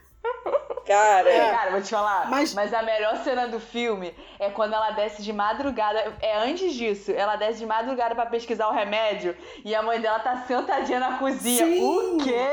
Cara, 0.94 1.30
É. 1.30 1.52
Cara, 1.52 1.72
vou 1.72 1.82
te 1.82 1.90
falar. 1.90 2.30
Mas- 2.30 2.54
Mas... 2.54 2.74
a 2.74 2.82
melhor 2.84 3.18
cena 3.18 3.48
do 3.48 3.60
filme 3.60 4.14
é 4.40 4.50
quando 4.50 4.74
ela 4.74 4.92
desce 4.92 5.22
de 5.22 5.32
madrugada. 5.34 6.14
É 6.22 6.38
antes 6.38 6.74
disso. 6.74 7.12
Ela 7.12 7.36
desce 7.36 7.60
de 7.60 7.66
madrugada 7.66 8.14
pra 8.16 8.26
pesquisar 8.26 8.68
o 8.68 8.74
remédio. 8.74 9.36
E 9.66 9.74
a 9.76 9.82
mãe 9.82 10.00
dela 10.00 10.20
tá 10.20 10.44
sentadinha 10.48 11.00
na 11.00 11.18
cozinha. 11.18 11.66
Sim. 11.66 11.84
O 11.84 12.18
quê? 12.24 12.48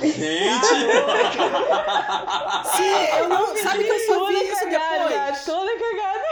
Gente! 0.00 0.66
Sim, 2.76 3.16
eu 3.18 3.28
não... 3.28 3.46
Sabe 3.56 3.84
que 3.84 3.90
eu 3.90 3.98
só 4.00 4.12
vi 4.26 4.34
Toda 4.34 4.44
isso 4.44 4.56
cagada, 4.64 5.08
depois? 5.08 5.44
Toda 5.44 5.70
cagada. 5.78 6.22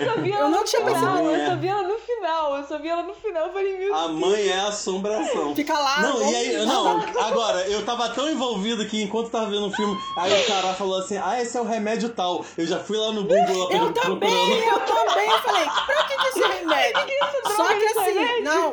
Eu 0.00 0.14
só 0.14 0.20
vi 0.20 0.32
ela 0.32 0.40
Eu 0.44 0.48
não 0.48 0.64
tinha 0.64 0.84
final. 0.84 1.00
percebido. 1.00 1.30
Eu 1.40 1.46
só 1.46 1.56
vi 1.56 1.68
ela 1.68 1.82
no 1.82 1.98
final. 1.98 2.56
Eu 2.56 2.64
só 2.64 2.78
vi 2.78 2.88
ela 2.88 3.02
no 3.02 3.14
final. 3.14 3.46
Eu 3.46 3.52
falei, 3.52 3.78
meu 3.78 3.94
A 3.94 4.08
mãe 4.08 4.48
é 4.48 4.60
assombração. 4.60 5.54
Fica 5.54 5.74
lá... 5.78 6.00
Não, 6.00 6.30
e 6.30 6.34
aí, 6.34 6.66
não, 6.66 7.00
agora, 7.20 7.66
eu 7.68 7.84
tava 7.84 8.08
tão 8.10 8.28
envolvido 8.28 8.84
que 8.86 9.02
enquanto 9.02 9.30
tava 9.30 9.46
vendo 9.46 9.66
o 9.66 9.70
filme, 9.72 9.96
aí 10.16 10.42
o 10.42 10.46
cara 10.46 10.74
falou 10.74 10.98
assim, 10.98 11.16
ah, 11.16 11.40
esse 11.40 11.56
é 11.56 11.60
o 11.60 11.64
remédio 11.64 12.08
tal. 12.10 12.44
Eu 12.56 12.66
já 12.66 12.78
fui 12.78 12.96
lá 12.96 13.12
no 13.12 13.22
Google 13.22 13.38
lá 13.68 13.74
Eu 13.74 13.92
procurando. 13.92 14.20
também, 14.20 14.68
eu 14.68 14.80
também. 14.80 15.30
Eu 15.30 15.38
falei, 15.38 15.64
pra 15.86 16.04
que, 16.04 16.16
que 16.16 16.26
esse 16.28 16.40
remédio? 16.40 17.00
Só 17.56 17.66
que 17.66 17.84
assim, 17.84 18.40
não. 18.42 18.72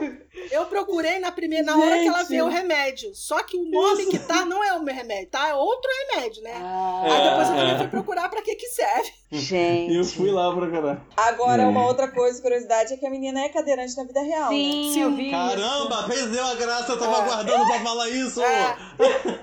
Eu 0.52 0.66
procurei 0.66 1.20
na 1.20 1.32
primeira, 1.32 1.66
na 1.66 1.78
hora 1.78 2.00
que 2.00 2.08
ela 2.08 2.24
vê 2.24 2.42
o 2.42 2.48
remédio. 2.48 3.12
Só 3.14 3.42
que 3.44 3.58
o 3.58 3.66
nome 3.70 4.06
que 4.08 4.18
tá 4.20 4.46
não 4.46 4.64
é 4.64 4.74
o 4.74 4.82
meu 4.84 4.94
remédio, 4.96 5.30
tá? 5.30 5.50
É 5.50 5.54
outro 5.54 5.90
remédio, 6.12 6.42
né? 6.44 6.54
Ah, 6.56 7.02
Aí 7.04 7.24
depois 7.30 7.48
eu 7.50 7.54
É, 7.54 7.58
também 7.58 7.74
é. 7.74 7.78
fui 7.78 7.88
procurar 7.88 8.30
pra 8.30 8.42
que 8.42 8.56
que 8.56 8.68
serve. 8.68 9.12
gente. 9.32 9.92
E 9.94 9.98
eu 9.98 10.06
fui 10.06 10.32
lá 10.32 10.54
procurar. 10.56 11.02
agora 11.18 11.64
Hum. 11.64 11.70
uma 11.72 11.86
outra 11.86 12.08
coisa, 12.10 12.42
curiosidade, 12.42 12.94
é 12.94 12.98
que 12.98 13.06
a 13.06 13.10
menina 13.10 13.42
é 13.42 13.50
cadeirante 13.50 13.96
na 13.98 14.04
vida 14.06 14.22
real. 14.22 14.50
né? 14.52 14.58
Sim, 14.58 14.92
Sim. 14.94 15.02
eu 15.02 15.12
vi. 15.16 15.32
Caramba, 15.32 16.04
perdeu 16.08 16.46
a 16.46 16.56
graça, 16.56 16.92
eu 16.94 17.00
tava 17.00 17.18
É. 17.18 17.22
aguardando 17.22 17.66
pra 17.68 17.80
falar 17.82 18.10
isso. 18.10 18.42
É. 18.42 18.78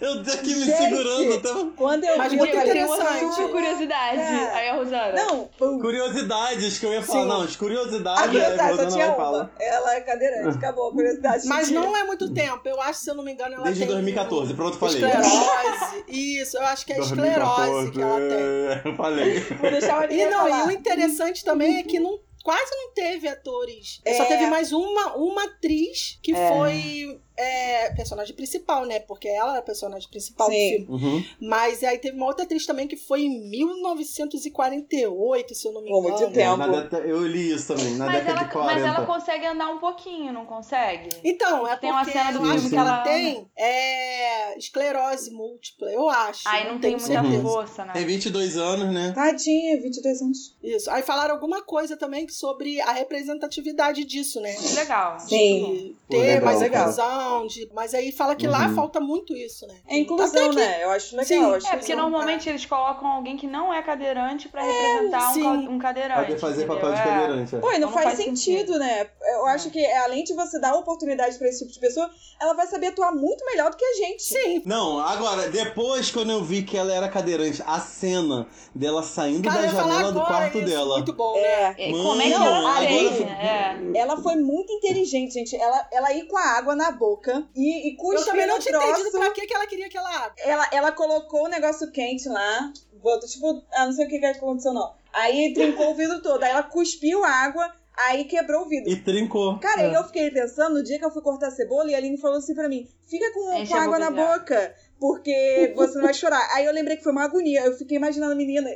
eu 0.00 0.22
tô 0.24 0.30
aqui 0.32 0.54
me 0.54 0.64
Gente. 0.64 0.76
segurando. 0.76 1.40
Tava... 1.42 1.66
Quando 1.76 2.04
eu 2.04 2.18
Mas 2.18 2.30
vi, 2.32 2.38
muito 2.38 2.54
eu 2.54 2.60
Eu 2.60 2.66
uma 2.86 2.96
interessante. 2.96 3.34
super 3.34 3.52
curiosidade. 3.52 4.16
Cara. 4.16 4.54
Aí 4.54 4.68
a 4.68 4.74
Rosana. 4.74 5.12
Não, 5.12 5.48
pum. 5.58 5.78
Curiosidades 5.80 6.78
que 6.78 6.86
eu 6.86 6.92
ia 6.92 7.02
falar. 7.02 7.20
Sim. 7.22 7.28
Não, 7.28 7.42
as 7.42 7.56
curiosidades. 7.56 8.22
A 8.22 8.28
curiosidade, 8.28 8.60
a 8.60 8.64
só 8.64 8.70
Rosana 8.70 8.90
tinha 8.90 9.06
vai 9.06 9.16
uma. 9.16 9.25
Falar. 9.30 9.50
Ela 9.60 9.94
é 9.96 10.00
cadeirante, 10.00 10.56
acabou 10.56 10.88
a 10.88 10.92
curiosidade. 10.92 11.46
Mas 11.46 11.70
não 11.70 11.96
é 11.96 12.04
muito 12.04 12.32
tempo. 12.32 12.60
Eu 12.68 12.80
acho, 12.80 13.00
se 13.00 13.10
eu 13.10 13.14
não 13.14 13.24
me 13.24 13.32
engano, 13.32 13.54
ela 13.54 13.64
Desde 13.64 13.80
tem... 13.84 13.92
2014, 13.92 14.54
pronto, 14.54 14.76
falei. 14.78 14.94
Esclerose. 14.96 16.04
Isso, 16.08 16.56
eu 16.56 16.62
acho 16.66 16.86
que 16.86 16.92
é 16.92 16.98
esclerose 17.00 17.90
que 17.90 18.00
ela 18.02 18.18
tem. 18.18 18.28
é, 18.38 18.82
Eu 18.84 18.94
falei. 18.96 19.40
Vou 19.60 19.70
deixar 19.70 20.00
a 20.02 20.12
E 20.12 20.24
não, 20.26 20.46
e 20.46 20.50
falar. 20.50 20.66
o 20.66 20.70
interessante 20.70 21.44
também 21.44 21.78
é 21.78 21.82
que 21.82 21.98
não, 21.98 22.18
quase 22.44 22.70
não 22.76 22.92
teve 22.94 23.28
atores. 23.28 24.00
Só 24.16 24.22
É. 24.22 24.26
teve 24.26 24.46
mais 24.46 24.72
uma, 24.72 25.16
uma 25.16 25.44
atriz 25.44 26.18
que 26.22 26.32
É. 26.34 26.48
foi 26.48 27.20
é, 27.36 27.90
personagem 27.94 28.34
principal, 28.34 28.84
né? 28.86 28.98
Porque 29.00 29.28
ela 29.28 29.50
era 29.52 29.58
a 29.60 29.62
personagem 29.62 30.08
principal 30.08 30.48
Sim. 30.50 30.84
do 30.84 30.98
filme. 30.98 31.04
Uhum. 31.04 31.24
Mas 31.40 31.82
aí 31.84 31.98
teve 31.98 32.16
uma 32.16 32.26
outra 32.26 32.44
atriz 32.44 32.64
também 32.66 32.86
que 32.88 32.96
foi 32.96 33.22
em 33.22 33.48
1948, 33.50 35.54
se 35.54 35.68
eu 35.68 35.72
não 35.72 35.82
me 35.82 35.90
engano. 35.90 36.02
muito 36.08 36.30
tempo. 36.32 36.96
É, 36.96 37.10
Eu 37.10 37.26
li 37.26 37.52
isso 37.52 37.68
também, 37.74 37.94
na 37.96 38.06
Mas 38.06 38.14
década 38.16 38.40
ela, 38.40 38.44
de 38.44 38.52
40. 38.52 38.74
mas 38.74 38.84
ela 38.84 39.06
consegue 39.06 39.46
andar 39.46 39.68
um 39.70 39.78
pouquinho, 39.78 40.32
não 40.32 40.46
consegue? 40.46 41.08
Então, 41.24 41.66
é 41.66 41.76
Tem 41.76 41.90
uma 41.90 42.04
cena 42.04 42.32
do 42.32 42.40
filme 42.40 42.68
que 42.70 42.76
ela 42.76 42.86
ela- 42.96 43.02
tem 43.02 43.46
é, 43.56 44.56
esclerose 44.58 45.30
múltipla, 45.30 45.90
eu 45.90 46.08
acho. 46.08 46.48
Aí 46.48 46.64
não 46.64 46.78
tem 46.78 46.96
tenho 46.96 47.00
muita 47.00 47.20
certeza. 47.22 47.42
força, 47.42 47.84
né? 47.84 47.92
Tem 47.92 48.06
22 48.06 48.56
anos, 48.56 48.92
né? 48.94 49.12
Tadinha, 49.14 49.80
22 49.80 50.22
anos. 50.22 50.56
Isso. 50.62 50.90
Aí 50.90 51.02
falaram 51.02 51.34
alguma 51.34 51.62
coisa 51.62 51.96
também 51.96 52.28
sobre 52.28 52.80
a 52.80 52.92
representatividade 52.92 54.04
disso, 54.04 54.40
né? 54.40 54.54
Legal. 54.74 55.18
Sim. 55.20 55.94
Ter 56.08 56.18
legal, 56.18 56.44
mais 56.44 56.60
legal. 56.60 56.82
inclusão, 56.82 57.25
de... 57.46 57.68
mas 57.74 57.94
aí 57.94 58.10
fala 58.12 58.34
que 58.34 58.46
lá 58.46 58.66
Uhum. 58.68 58.74
falta 58.74 59.00
muito 59.00 59.36
isso, 59.36 59.66
né? 59.66 59.74
É 59.88 59.98
inclusão, 59.98 60.52
né? 60.52 60.82
Eu 60.84 60.90
acho 60.90 61.12
legal. 61.16 61.26
Sim. 61.26 61.42
eu 61.42 61.54
acho 61.54 61.66
É, 61.66 61.76
porque 61.76 61.92
legal. 61.92 62.08
normalmente 62.10 62.48
eles 62.48 62.64
colocam 62.66 63.06
alguém 63.08 63.36
que 63.36 63.46
não 63.46 63.72
é 63.72 63.82
cadeirante 63.82 64.48
pra 64.48 64.62
representar 64.62 65.32
um, 65.36 65.74
um 65.74 65.78
cadeirante. 65.78 66.26
Pode 66.26 66.38
fazer 66.38 66.64
entendeu? 66.64 66.76
papel 66.76 66.92
de 66.94 67.00
É. 67.00 67.04
cadeirante. 67.04 67.56
é. 67.56 67.58
Pô, 67.58 67.66
e 67.68 67.70
não 67.70 67.76
Então 67.76 67.88
não 67.90 67.94
faz, 67.94 68.04
faz 68.06 68.18
sentido, 68.18 68.78
né? 68.78 69.08
Eu 69.34 69.46
acho 69.46 69.70
que 69.70 69.84
além 69.84 70.24
de 70.24 70.34
você 70.34 70.58
dar 70.60 70.74
oportunidade 70.74 71.36
pra 71.38 71.48
esse 71.48 71.58
tipo 71.60 71.72
de 71.72 71.78
pessoa, 71.80 72.10
ela 72.40 72.54
vai 72.54 72.66
saber 72.66 72.88
atuar 72.88 73.12
muito 73.12 73.44
melhor 73.46 73.70
do 73.70 73.76
que 73.76 73.84
a 73.84 73.94
gente. 73.94 74.22
Sim. 74.22 74.62
Não, 74.64 74.98
agora, 75.00 75.48
depois 75.50 76.10
quando 76.10 76.30
eu 76.30 76.42
vi 76.42 76.62
que 76.62 76.76
ela 76.76 76.92
era 76.92 77.08
cadeirante, 77.08 77.62
a 77.66 77.78
cena 77.80 78.46
dela 78.74 79.02
saindo 79.02 79.48
Cara, 79.48 79.62
da 79.62 79.68
janela 79.68 80.12
do 80.12 80.20
quarto 80.24 80.58
isso, 80.58 80.66
dela. 80.66 80.96
Muito 80.96 81.12
bom, 81.12 81.34
né? 81.34 81.74
É. 81.78 81.88
É, 81.88 81.90
Mano, 81.92 82.04
como 82.04 82.22
é 82.22 82.26
que 82.26 82.32
ela 82.32 82.84
É. 82.84 83.76
Ela 83.94 84.16
foi 84.18 84.36
muito 84.36 84.72
inteligente, 84.72 85.32
gente. 85.34 85.56
Ela, 85.56 85.88
ela 85.92 86.12
ir 86.12 86.26
com 86.26 86.36
a 86.36 86.56
água 86.58 86.74
na 86.74 86.90
boca 86.90 87.15
e, 87.54 87.88
e 87.88 87.96
cuspir 87.96 88.20
Eu 88.20 88.24
também 88.26 88.46
não 88.46 88.58
tinha 88.58 88.76
entendido 88.76 89.10
troço. 89.10 89.18
pra 89.18 89.30
que, 89.30 89.46
que 89.46 89.54
ela 89.54 89.66
queria 89.66 89.86
aquela 89.86 90.08
água. 90.10 90.34
Ela, 90.38 90.68
ela 90.72 90.92
colocou 90.92 91.44
o 91.44 91.48
negócio 91.48 91.90
quente 91.90 92.28
lá, 92.28 92.72
botou, 93.02 93.28
tipo, 93.28 93.62
ah, 93.74 93.86
não 93.86 93.92
sei 93.92 94.06
o 94.06 94.08
que 94.08 94.18
que 94.18 94.26
aconteceu, 94.26 94.72
não. 94.72 94.94
Aí 95.12 95.52
trincou 95.54 95.92
o 95.92 95.94
vidro 95.94 96.20
todo. 96.22 96.42
Aí 96.42 96.50
ela 96.50 96.62
cuspiu 96.62 97.24
a 97.24 97.30
água, 97.30 97.72
aí 97.96 98.24
quebrou 98.24 98.62
o 98.62 98.68
vidro. 98.68 98.90
E 98.90 98.96
trincou. 99.02 99.58
Cara, 99.58 99.82
É. 99.82 99.86
aí 99.86 99.94
eu 99.94 100.04
fiquei 100.04 100.30
pensando, 100.30 100.74
no 100.74 100.82
dia 100.84 100.98
que 100.98 101.04
eu 101.04 101.10
fui 101.10 101.22
cortar 101.22 101.48
a 101.48 101.50
cebola, 101.50 101.90
e 101.90 101.94
a 101.94 101.98
Aline 101.98 102.18
falou 102.18 102.38
assim 102.38 102.54
pra 102.54 102.68
mim, 102.68 102.86
fica 103.08 103.32
com, 103.32 103.66
com 103.66 103.74
água 103.76 103.98
boca 103.98 103.98
na 103.98 104.10
boca, 104.10 104.74
porque 105.00 105.72
você 105.76 105.94
não 105.96 106.02
vai 106.04 106.14
chorar. 106.14 106.48
Aí 106.54 106.64
eu 106.66 106.72
lembrei 106.72 106.96
que 106.96 107.02
foi 107.02 107.12
uma 107.12 107.24
agonia. 107.24 107.64
Eu 107.64 107.72
fiquei 107.76 107.96
imaginando 107.96 108.32
a 108.32 108.36
menina 108.36 108.68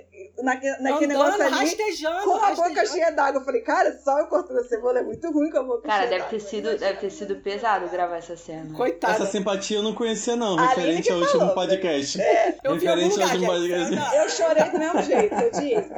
naque, 0.42 0.66
naquele 0.80 1.12
Andando, 1.14 1.38
negócio 1.38 1.42
ali, 1.42 1.54
rastejando, 1.54 2.24
com 2.24 2.32
a 2.32 2.50
boca 2.50 2.62
rastejando. 2.62 2.88
cheia 2.88 3.10
d'água. 3.10 3.40
Eu 3.40 3.44
falei, 3.44 3.60
cara, 3.62 3.98
só 4.04 4.18
eu 4.18 4.26
cortando 4.26 4.58
a 4.58 4.64
cebola 4.64 4.98
é 4.98 5.02
muito 5.02 5.30
ruim 5.30 5.50
com 5.50 5.58
a 5.58 5.62
boca 5.62 5.88
Cara, 5.88 6.06
cheia 6.08 6.10
deve 6.18 6.24
ter, 6.30 6.36
d'água. 6.36 6.50
sido, 6.50 6.78
deve 6.78 6.98
ter 6.98 7.10
sido 7.10 7.36
pesado 7.36 7.88
gravar 7.88 8.16
essa 8.16 8.36
cena. 8.36 8.74
Coitada. 8.76 9.14
Essa 9.14 9.26
simpatia 9.26 9.78
eu 9.78 9.82
não 9.82 9.94
conhecia, 9.94 10.36
não, 10.36 10.58
A 10.58 10.68
referente 10.68 11.10
ao 11.10 11.18
último 11.18 11.40
falou, 11.40 11.54
podcast. 11.54 12.18
Eu 12.64 12.76
vi 12.76 12.84
em 12.86 12.88
algum 12.88 13.02
referente 13.08 13.22
ao 13.22 13.28
último 13.28 13.40
gente. 13.40 13.46
podcast. 13.46 13.94
Não, 13.96 14.14
Eu 14.14 14.28
chorei 14.28 14.64
do 14.70 14.78
mesmo 14.78 15.02
jeito, 15.02 15.34
eu 15.34 15.50
disse. 15.50 15.90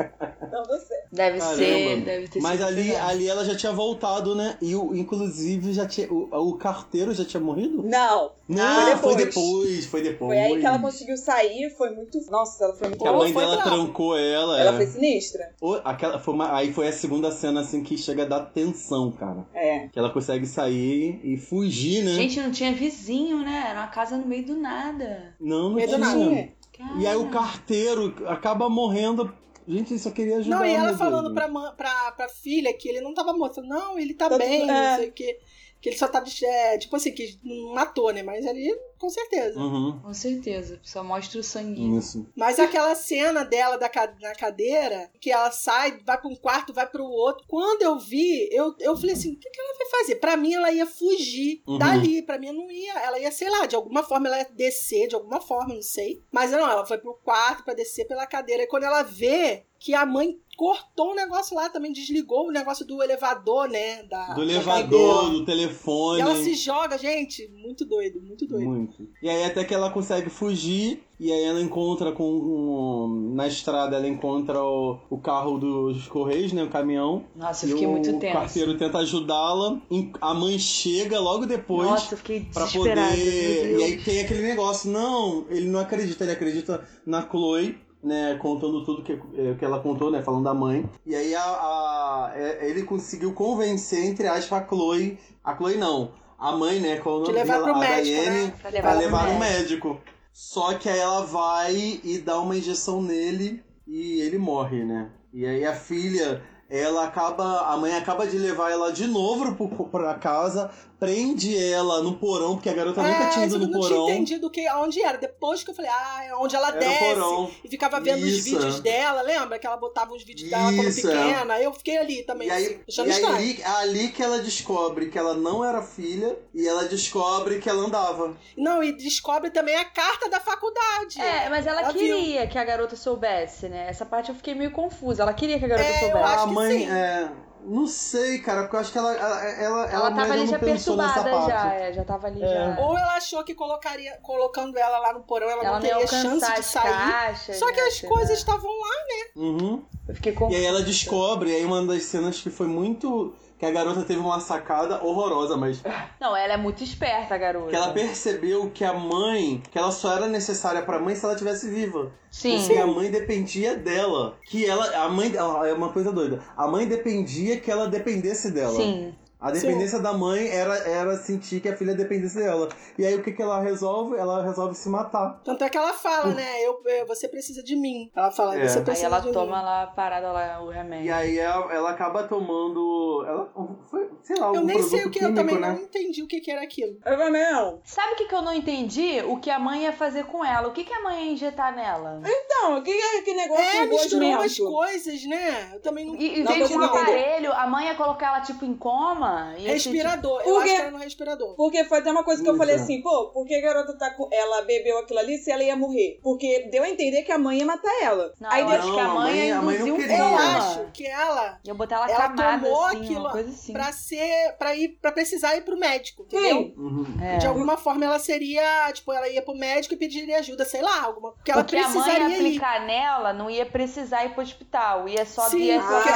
Então 0.43 0.65
você. 0.67 0.95
Deve 1.13 1.39
Caramba. 1.39 1.57
ser, 1.57 2.01
deve 2.05 2.29
ter 2.29 2.41
Mas 2.41 2.53
sido 2.59 2.67
ali, 2.67 2.85
pesado. 2.89 3.09
ali 3.11 3.29
ela 3.29 3.45
já 3.45 3.55
tinha 3.55 3.73
voltado, 3.73 4.35
né? 4.35 4.57
E 4.63 4.75
o, 4.75 4.95
inclusive 4.95 5.73
já 5.73 5.87
tinha. 5.87 6.11
O, 6.11 6.29
o 6.51 6.57
carteiro 6.59 7.13
já 7.15 7.25
tinha 7.25 7.41
morrido? 7.41 7.83
Não. 7.83 8.33
Não, 8.49 8.87
foi 8.99 9.15
foi 9.15 9.17
depois. 9.17 9.27
depois, 9.27 9.87
foi 9.87 10.03
depois. 10.03 10.12
Foi 10.19 10.39
aí 10.39 10.59
que 10.61 10.67
ela 10.67 10.79
conseguiu 10.79 11.17
sair, 11.17 11.71
foi 11.77 11.91
muito. 11.91 12.19
Nossa, 12.31 12.65
ela 12.65 12.75
foi 12.75 12.89
muito 12.89 13.01
Que 13.03 13.09
a 13.09 13.13
mãe 13.13 13.33
foi 13.33 13.43
dela 13.45 13.63
trancou 13.63 14.17
ela. 14.19 14.61
Ela 14.61 14.73
é. 14.73 14.77
foi 14.77 14.87
sinistra. 14.87 15.55
Ô, 15.61 15.75
aquela, 15.85 16.19
foi 16.19 16.35
uma- 16.35 16.57
aí 16.57 16.73
foi 16.73 16.89
a 16.89 16.93
segunda 16.93 17.31
cena 17.31 17.61
assim 17.61 17.83
que 17.83 17.97
chega 17.97 18.23
a 18.23 18.27
dar 18.27 18.41
tensão, 18.47 19.11
cara. 19.13 19.47
É. 19.55 19.89
Que 19.89 19.99
ela 19.99 20.11
consegue 20.11 20.47
sair 20.47 21.21
e 21.25 21.37
fugir, 21.37 22.03
né? 22.05 22.13
Gente, 22.13 22.41
não 22.41 22.51
tinha 22.51 22.73
vizinho, 22.73 23.39
né? 23.39 23.67
Era 23.71 23.81
uma 23.81 23.89
casa 23.89 24.17
no 24.17 24.27
meio 24.27 24.45
do 24.45 24.57
nada. 24.57 25.35
não, 25.41 25.69
não 25.71 25.75
meio 25.75 25.89
do 25.89 25.95
tinha. 25.97 26.07
nada. 26.07 26.49
Tinha. 26.73 26.93
E 26.99 27.07
aí 27.07 27.17
o 27.17 27.29
carteiro 27.31 28.15
acaba 28.27 28.69
morrendo. 28.69 29.33
Gente, 29.69 29.93
ele 29.93 30.01
só 30.01 30.11
queria 30.11 30.39
ajudar. 30.39 30.57
Não, 30.57 30.65
e 30.65 30.73
ela 30.75 30.97
falando 30.97 31.25
Deus. 31.25 31.35
pra, 31.35 31.49
mãe- 31.49 31.73
pra, 31.77 32.13
pra 32.13 32.29
filha 32.29 32.73
que 32.77 32.89
ele 32.89 33.01
não 33.01 33.15
tava 33.15 33.33
morto. 33.33 33.63
Não, 33.63 33.97
ele 33.99 34.13
tá 34.15 34.29
Tá 34.29 34.37
bem, 34.39 34.61
tudo- 34.63 34.67
não 34.73 34.75
é. 34.75 34.97
sei 34.97 35.09
o 35.09 35.13
quê. 35.13 35.39
Que 35.81 35.89
ele 35.91 35.97
só 35.99 36.09
tá. 36.09 36.23
É, 36.45 36.79
tipo 36.79 36.95
assim, 36.97 37.13
que 37.13 37.39
não 37.45 37.75
matou, 37.75 38.13
né? 38.13 38.23
Mas 38.23 38.45
ali, 38.47 38.73
com 39.03 39.11
certeza. 39.11 39.59
Uhum, 39.59 39.99
Com 40.01 40.15
certeza. 40.15 40.79
Só 40.83 41.03
mostra 41.03 41.41
o 41.41 41.43
sanguinho. 41.43 41.99
isso. 41.99 42.25
Mas 42.37 42.61
aquela 42.61 42.95
cena 42.95 43.45
dela 43.45 43.77
da, 43.77 43.89
ca- 43.89 44.15
na 44.21 44.33
cadeira, 44.35 45.11
que 45.21 45.31
ela 45.31 45.51
sai, 45.51 45.99
vai 46.07 46.19
pra 46.21 46.31
um 46.31 46.37
quarto, 46.37 46.73
vai 46.73 46.87
pro 46.89 47.05
outro. 47.05 47.45
Quando 47.49 47.83
eu 47.83 47.99
vi, 47.99 48.49
eu, 48.53 48.73
eu 48.79 48.97
falei 48.97 49.15
assim: 49.15 49.33
o 49.33 49.39
que, 49.39 49.51
que 49.51 49.61
ela 49.61 49.77
vai 49.77 49.89
fazer? 50.01 50.15
Pra 50.17 50.37
mim, 50.37 50.55
ela 50.55 50.71
ia 50.71 50.87
fugir 50.87 51.63
Uhum. 51.67 51.79
dali. 51.79 52.23
Pra 52.23 52.39
mim, 52.39 52.53
não 52.53 52.71
ia. 52.71 52.93
Ela 53.01 53.19
ia, 53.19 53.33
sei 53.33 53.51
lá, 53.51 53.67
de 53.67 53.75
alguma 53.75 54.03
forma, 54.05 54.29
ela 54.29 54.39
ia 54.39 54.49
descer, 54.55 55.09
de 55.09 55.15
alguma 55.17 55.41
forma, 55.41 55.75
não 55.75 55.83
sei. 55.83 56.23
Mas 56.31 56.53
não, 56.53 56.61
ela 56.71 56.87
foi 56.87 56.99
pro 56.99 57.15
quarto 57.25 57.65
pra 57.65 57.75
descer 57.75 58.07
pela 58.07 58.27
cadeira. 58.27 58.63
E 58.63 58.67
quando 58.69 58.85
ela 58.85 59.03
vê 59.03 59.65
que 59.79 59.95
a 59.95 60.07
mãe 60.07 60.39
cortou 60.57 61.11
o 61.11 61.15
negócio 61.15 61.57
lá, 61.57 61.69
também 61.69 61.93
desligou 61.93 62.47
o 62.47 62.53
negócio 62.53 62.87
do 62.87 63.03
elevador, 63.03 63.69
né? 63.69 64.05
Da, 64.05 64.35
Do 64.35 64.47
da 64.47 64.53
elevador, 64.53 65.15
cadeira. 65.17 65.39
do 65.39 65.45
telefone. 65.45 66.19
E 66.19 66.23
ela 66.23 66.37
se 66.37 66.55
joga, 66.55 66.97
gente, 66.97 67.49
muito 67.49 67.85
doido, 67.85 68.21
muito 68.23 68.47
doido. 68.47 68.69
Muito. 68.71 68.92
E 69.23 69.29
aí 69.29 69.45
até 69.45 69.65
que 69.65 69.75
ela 69.75 69.91
consegue 69.91 70.29
fugir. 70.31 71.03
E 71.21 71.31
aí 71.31 71.45
ela 71.45 71.61
encontra 71.61 72.11
com. 72.13 72.25
um- 72.25 73.33
na 73.35 73.47
estrada 73.47 73.97
ela 73.97 74.09
encontra 74.09 74.61
o, 74.63 74.99
o 75.09 75.19
carro 75.19 75.59
dos 75.59 76.07
Correios, 76.09 76.53
né? 76.53 76.65
O 76.65 76.69
caminhão. 76.69 77.25
Nossa, 77.37 77.65
eu 77.67 77.71
fiquei 77.71 77.87
o 77.87 77.91
muito 77.93 78.19
tenso. 78.19 78.33
carteiro 78.33 78.77
tenta 78.77 78.99
ajudá-la. 78.99 79.81
A 80.21 80.35
mãe 80.35 80.59
chega 80.59 81.21
logo 81.21 81.47
depois. 81.47 81.89
Nossa, 81.89 82.15
eu 82.15 82.19
fiquei 82.19 82.41
desesperada. 82.41 83.09
poder. 83.11 83.79
E 83.79 83.85
aí 83.85 83.99
tem 84.03 84.21
aquele 84.21 84.43
negócio, 84.43 84.91
não, 84.91 85.45
ele 85.49 85.69
não 85.69 85.81
acredita, 85.81 86.25
ele 86.25 86.33
acredita 86.33 86.85
na 87.07 87.23
Chloe, 87.29 87.77
né? 88.03 88.37
Contando 88.43 88.85
tudo 88.85 89.03
que, 89.03 89.13
eh, 89.13 89.55
que 89.59 89.65
ela 89.65 89.79
contou, 89.81 90.11
né? 90.11 90.23
Falando 90.23 90.45
da 90.45 90.55
mãe. 90.55 90.85
E 91.07 91.15
aí 91.15 91.35
a, 91.35 91.43
a- 91.45 92.33
é- 92.35 92.69
ele 92.69 92.83
conseguiu 92.83 93.33
convencer, 93.33 94.05
entre 94.05 94.27
aspas, 94.27 94.61
a 94.63 94.67
Chloe. 94.67 95.19
A 95.45 95.57
Chloe 95.57 95.77
não. 95.77 96.11
A 96.43 96.53
mãe, 96.57 96.81
né? 96.81 96.97
Qual 96.97 97.17
é 97.17 97.19
o 97.21 97.23
De 97.25 97.33
nome 97.33 97.39
levar 97.45 97.53
dela? 97.55 97.65
pro 97.65 97.75
a 97.75 97.79
médico, 97.79 98.21
Diane, 98.23 98.43
né? 98.47 98.53
Pra 98.61 98.71
pra 98.71 98.71
levar, 98.71 98.91
pro 98.91 99.01
levar 99.01 99.27
no 99.33 99.39
médico. 99.39 99.89
médico. 99.89 100.01
Só 100.33 100.75
que 100.75 100.89
aí 100.89 100.99
ela 100.99 101.25
vai 101.25 102.01
e 102.03 102.19
dá 102.19 102.41
uma 102.41 102.57
injeção 102.57 103.01
nele 103.03 103.63
e 103.87 104.21
ele 104.23 104.39
morre, 104.39 104.85
né? 104.85 105.11
E 105.33 105.47
aí 105.47 105.65
a 105.65 105.75
filha, 105.75 106.43
ela 106.69 107.05
acaba. 107.05 107.61
A 107.73 107.77
mãe 107.77 107.95
acaba 107.95 108.27
de 108.27 108.39
levar 108.39 108.71
ela 108.71 108.93
de 108.93 109.07
novo 109.07 109.55
pra 109.91 110.15
casa, 110.15 110.71
prende 111.03 111.57
ela 111.73 112.01
no 112.01 112.15
porão, 112.15 112.55
porque 112.55 112.69
a 112.69 112.73
garota 112.73 113.03
nunca 113.03 113.29
tinha 113.31 113.47
ido 113.47 113.55
É, 113.57 113.59
eu 113.59 113.61
no 113.67 113.73
não 113.73 113.81
porão. 113.81 114.05
tinha 114.07 114.15
entendido 114.15 114.49
que, 114.51 114.71
onde 114.71 115.03
era. 115.03 115.19
Depois 115.19 115.65
que 115.65 115.71
eu 115.71 115.75
falei, 115.75 115.91
ah, 115.93 116.25
é 116.25 116.35
onde 116.37 116.55
ela 116.55 116.69
Era 116.69 116.79
desce. 116.79 116.99
porão. 116.99 117.51
E 117.65 117.69
ficava 117.69 117.99
vendo 118.01 118.23
os 118.23 118.29
Isso, 118.33 118.45
vídeos 118.45 118.79
é. 118.79 118.81
dela, 118.83 119.21
lembra? 119.23 119.59
Que 119.59 119.67
ela 119.67 119.77
botava 119.77 120.15
os 120.15 120.23
vídeos 120.23 120.49
dela 120.49 120.73
quando 120.73 120.87
Isso, 120.89 121.11
é. 121.11 121.13
pequena. 121.13 121.61
Eu 121.61 121.73
fiquei 121.73 121.99
ali 121.99 122.23
também, 122.23 122.47
E 122.47 122.51
aí, 122.53 122.81
achando 122.89 123.09
e 123.09 123.11
aí 123.11 123.17
estranho. 123.17 123.37
ali, 123.37 123.61
é 123.63 123.67
ali 123.67 124.09
que 124.13 124.23
ela 124.23 124.39
descobre 124.39 125.09
que 125.11 125.19
ela 125.19 125.35
não 125.35 125.65
era 125.65 125.83
filha 125.83 126.39
e 126.55 126.67
ela 126.69 126.85
descobre 126.85 127.59
que 127.59 127.69
ela 127.69 127.85
andava. 127.85 128.37
Não, 128.57 128.81
e 128.83 128.93
descobre 128.93 129.51
também 129.51 129.75
a 129.75 129.85
carta 129.85 130.31
da 130.31 130.39
faculdade. 130.39 131.21
É, 131.21 131.49
mas 131.49 131.67
ela, 131.67 131.81
Ela 131.83 131.93
viu. 131.93 132.01
queria 132.01 132.47
que 132.47 132.57
a 132.57 132.65
garota 132.65 132.95
soubesse, 132.95 133.69
né? 133.69 133.87
Essa 133.89 134.07
parte 134.07 134.29
eu 134.29 134.35
fiquei 134.37 134.55
meio 134.55 134.71
confusa. 134.71 135.23
Ela 135.25 135.35
queria 135.35 135.59
que 135.59 135.65
a 135.65 135.69
garota 135.69 135.89
É, 135.89 135.97
eu 135.97 136.01
soubesse. 136.11 136.25
acho 136.33 136.45
a 136.45 136.47
que 136.49 136.55
mãe, 136.55 136.79
sim. 136.79 136.91
é. 136.91 137.29
Não 137.65 137.87
sei, 137.87 138.39
cara, 138.41 138.63
porque 138.63 138.77
eu 138.77 138.81
acho 138.81 138.93
que 138.93 138.99
ela. 138.99 139.13
Ela, 139.15 139.45
ela, 139.45 139.91
Ela 139.91 140.11
tava 140.13 140.33
ali 140.33 140.41
não 140.41 140.47
já 140.47 140.59
pensou 140.59 140.97
nessa 140.97 141.23
perturbada, 141.23 141.53
parte. 141.53 141.63
já, 141.69 141.75
é, 141.75 141.93
já 141.93 142.05
tava 142.05 142.27
ali 142.27 142.43
É. 142.43 142.49
já. 142.49 142.81
Ou 142.81 142.99
ela 142.99 143.15
achou 143.17 143.45
que 143.45 143.55
colocaria, 143.55 144.19
colocando 144.23 144.77
ela 144.79 144.99
lá 144.99 145.13
no 145.13 145.21
porão, 145.21 145.49
ela, 145.49 145.63
Ela 145.63 145.73
não 145.75 145.81
não 145.81 145.87
ia 145.87 146.07
teria 146.07 146.07
chance 146.23 146.53
de 146.55 146.63
sair. 146.63 146.83
caixas. 146.93 147.57
Só 147.57 147.67
que 147.73 147.81
né, 147.81 147.87
as 147.87 148.01
coisas 148.01 148.39
estavam 148.39 148.71
lá. 148.71 148.93
Uhum. 149.37 149.83
Eu 150.09 150.15
fiquei 150.15 150.33
E 150.33 150.35
confusa. 150.35 150.59
aí 150.59 150.65
ela 150.65 150.83
descobre, 150.83 151.51
e 151.51 151.57
aí 151.57 151.65
uma 151.65 151.85
das 151.87 152.03
cenas 152.05 152.41
que 152.41 152.51
foi 152.51 152.67
muito. 152.67 153.35
Que 153.63 153.67
a 153.67 153.71
garota 153.71 154.03
teve 154.03 154.19
uma 154.19 154.41
sacada 154.41 155.05
horrorosa, 155.05 155.57
mas 155.57 155.81
Não, 156.21 156.37
ela 156.37 156.55
é 156.55 156.57
muito 156.57 156.83
esperta, 156.83 157.37
a 157.37 157.39
garota. 157.39 157.69
que 157.71 157.77
ela 157.77 157.93
percebeu 157.93 158.69
que 158.75 158.85
a 158.85 158.93
mãe, 158.93 159.63
que 159.71 159.79
ela 159.79 159.93
só 159.93 160.17
era 160.17 160.27
necessária 160.27 160.83
pra 160.83 160.99
mãe 160.99 161.15
se 161.15 161.25
ela 161.25 161.37
tivesse 161.37 161.71
viva. 161.71 162.11
Sim. 162.29 162.59
Porque 162.59 162.77
a 162.77 162.87
mãe 162.89 163.09
dependia 163.09 163.77
dela. 163.77 164.37
Que 164.51 164.67
ela. 164.67 164.85
A 165.05 165.09
mãe. 165.09 165.33
ela- 165.37 165.69
É 165.69 165.73
uma 165.73 165.91
coisa 165.93 166.11
doida. 166.11 166.43
A 166.57 166.67
mãe 166.67 166.89
dependia 166.89 167.61
que 167.61 167.71
ela 167.71 167.87
dependesse 167.87 168.51
dela. 168.51 168.75
Sim. 168.75 169.15
A 169.43 169.51
dependência 169.51 169.99
da 169.99 170.13
mãe 170.13 170.49
era, 170.49 170.75
era 170.89 171.17
sentir 171.17 171.61
que 171.61 171.69
a 171.69 171.77
filha 171.77 171.95
dependesse 171.95 172.37
dela. 172.39 172.69
E 172.97 173.05
aí 173.05 173.15
o 173.17 173.23
que, 173.23 173.33
que 173.33 173.43
ela 173.43 173.61
resolve? 173.61 174.17
Ela 174.17 174.43
resolve 174.43 174.75
se 174.75 174.89
matar. 174.89 175.41
Tanto 175.45 175.65
é 175.65 175.69
que 175.69 175.77
ela 175.77 175.93
fala, 175.93 176.33
né? 176.33 176.63
Eu, 176.65 176.81
eu- 176.85 177.07
você 177.07 177.29
precisa 177.29 177.63
de 177.63 177.75
mim. 177.77 178.11
Ela 178.15 178.31
fala, 178.31 178.57
É. 178.57 178.69
você 178.69 178.79
Aí 178.79 178.85
precisa 178.85 179.07
ela 179.09 179.21
de 179.21 179.33
toma 179.33 179.59
mim. 179.59 179.65
lá 179.65 179.87
parada 179.89 180.31
lá 180.33 180.63
o 180.63 180.69
remédio. 180.71 181.07
E 181.07 181.11
aí 181.11 181.39
ela, 181.39 181.73
ela 181.75 181.91
acaba 181.91 182.23
tomando. 182.25 183.25
Ela. 183.27 183.51
Foi, 183.91 184.09
sei 184.23 184.37
lá, 184.37 184.47
Eu 184.47 184.55
algum 184.55 184.65
nem 184.65 184.83
sei 184.83 185.01
produto 185.01 185.07
o 185.09 185.11
que, 185.11 185.19
eu 185.19 185.29
químico, 185.29 185.35
também 185.37 185.59
né? 185.61 185.69
não 185.73 185.83
entendi 185.83 186.23
o 186.23 186.27
que, 186.29 186.41
que 186.41 186.51
era 186.51 186.63
aquilo. 186.63 186.97
Eu 187.05 187.31
não. 187.33 187.81
Sabe 187.85 188.13
o 188.13 188.17
que, 188.17 188.27
que 188.27 188.35
eu 188.35 188.43
não 188.43 188.53
entendi? 188.53 189.23
O 189.27 189.39
que 189.39 189.51
a 189.51 189.59
mãe 189.59 189.83
ia 189.83 189.93
fazer 189.93 190.25
com 190.27 190.45
ela. 190.45 190.69
O 190.69 190.73
que, 190.73 190.85
que 190.85 190.93
a 190.93 191.03
mãe 191.03 191.27
ia 191.27 191.33
injetar 191.33 191.75
nela? 191.75 192.21
Então, 192.25 192.79
o 192.79 192.83
que 192.83 192.91
é 192.91 193.23
que 193.23 193.35
negócio 193.35 193.65
É, 193.65 193.87
misturou 193.87 194.29
umas 194.29 194.43
gosmento? 194.59 194.73
coisas, 194.73 195.25
né? 195.27 195.71
Eu 195.75 195.81
também 195.81 196.07
não. 196.07 196.15
E, 196.17 196.41
em 196.41 196.45
Não, 196.45 196.53
um 196.53 196.57
eu 196.57 196.65
entendi. 196.67 196.85
aparelho, 196.85 197.53
a 197.53 197.67
mãe 197.67 197.87
ia 197.87 197.95
colocar 197.95 198.29
ela 198.29 198.41
tipo 198.41 198.65
em 198.65 198.75
coma? 198.75 199.32
Ser, 199.53 199.57
tipo, 199.57 199.69
Respirador. 199.73 200.41
Eu 200.41 200.55
Por 200.55 200.63
acho 200.63 200.75
que 200.75 200.81
era 200.81 200.91
no 200.91 200.99
respirador. 200.99 201.55
Porque 201.57 201.85
foi 201.85 201.99
até 201.99 202.11
uma 202.11 202.25
coisa 202.25 202.43
que 202.43 202.49
eu 202.49 202.53
Isso, 202.53 202.59
falei 202.59 202.77
é. 202.77 202.79
assim, 202.79 203.03
pô, 203.03 203.31
por 203.33 203.47
que 203.47 203.55
a 203.55 203.61
garota 203.61 203.97
tá 203.97 204.11
com. 204.11 204.29
Ela 204.33 204.63
bebeu 204.63 204.99
aquilo 204.99 205.19
ali 205.19 205.39
se 205.39 205.51
ela 205.51 205.63
ia 205.63 205.77
morrer? 205.77 206.19
Porque 206.23 206.69
deu 206.71 206.83
a 206.83 206.89
entender 206.89 207.23
que 207.23 207.33
a 207.33 207.39
mãe 207.39 207.59
ia 207.59 207.67
matar 207.67 207.93
ela. 208.03 208.33
Não, 208.41 208.51
Aí 208.51 208.61
eu 208.63 208.69
acho 208.69 208.93
que 208.95 209.01
a 209.01 209.05
Não, 209.05 209.11
a 209.11 209.15
mãe 209.15 209.33
mãe- 209.35 209.47
ia 209.49 209.59
a 209.59 209.63
mãe 209.63 209.77
queria. 209.97 210.19
Eu 210.19 210.37
acho 210.37 210.87
que 210.93 211.07
ela 211.07 211.59
Ia 211.65 211.75
botar 211.75 211.97
ela, 211.97 212.11
Ela 212.11 212.29
camada 212.29 212.65
tomou 212.67 212.85
assim, 212.85 212.97
aquilo 212.99 213.21
uma 213.21 213.31
coisa 213.33 213.49
assim. 213.51 213.73
pra 213.73 213.93
ser 213.93 214.53
para 214.59 214.75
ir 214.77 214.89
para 215.01 215.13
precisar 215.13 215.57
ir 215.57 215.63
pro 215.63 215.77
médico, 215.79 216.23
entendeu? 216.25 216.73
Uhum. 216.77 217.05
É. 217.23 217.39
De 217.39 217.47
alguma 217.47 217.77
forma 217.77 218.05
ela 218.05 218.19
seria, 218.19 218.91
tipo, 218.93 219.13
ela 219.13 219.29
ia 219.29 219.43
pro 219.43 219.55
médico 219.55 219.95
e 219.95 219.97
pediria 219.97 220.39
ajuda, 220.39 220.65
sei 220.65 220.83
lá, 220.83 221.03
alguma, 221.05 221.33
porque 221.33 221.51
ela 221.51 221.63
Porque 221.63 221.77
a 221.77 221.89
mãe 221.89 221.97
ia 221.97 222.03
precisaria 222.03 222.29
ir. 222.37 222.47
aplicar 222.47 222.87
nela, 222.87 223.33
não 223.33 223.51
ia 223.51 223.65
precisar 223.67 224.25
ir 224.25 224.31
pro 224.35 224.43
hospital. 224.43 225.09
Ia 225.09 225.25
só 225.27 225.43
Sim, 225.49 225.59
ia 225.63 225.81
porque 225.81 226.09
eu 226.09 226.15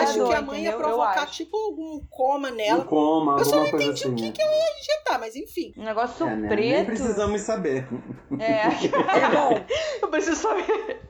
acho 0.00 0.26
que 0.28 0.34
a 0.34 0.42
mãe 0.42 0.62
ia 0.62 0.68
entendeu? 0.70 0.72
Eu 0.72 0.78
provocar 0.78 1.26
tipo 1.26 1.56
algum 1.56 2.00
coma 2.10 2.50
Um 2.52 2.56
nela. 2.56 2.84
coma, 2.84 3.38
Eu 3.38 3.44
só 3.44 3.56
não 3.56 3.66
entendi 3.66 3.90
assim. 3.90 4.08
o 4.12 4.14
que 4.14 4.22
né? 4.26 4.32
que 4.32 4.42
ela 4.42 4.52
ia 4.52 4.78
injetar, 4.80 5.20
mas 5.20 5.36
enfim. 5.36 5.72
Um 5.76 5.84
negócio 5.84 6.26
É, 6.26 6.36
né? 6.36 6.48
preto. 6.48 6.70
Nem 6.76 6.84
precisamos 6.84 7.40
saber. 7.40 7.86
É. 8.38 8.62
É 9.18 9.28
bom. 9.30 9.64
eu 10.02 10.08
preciso 10.08 10.36
saber. 10.40 11.00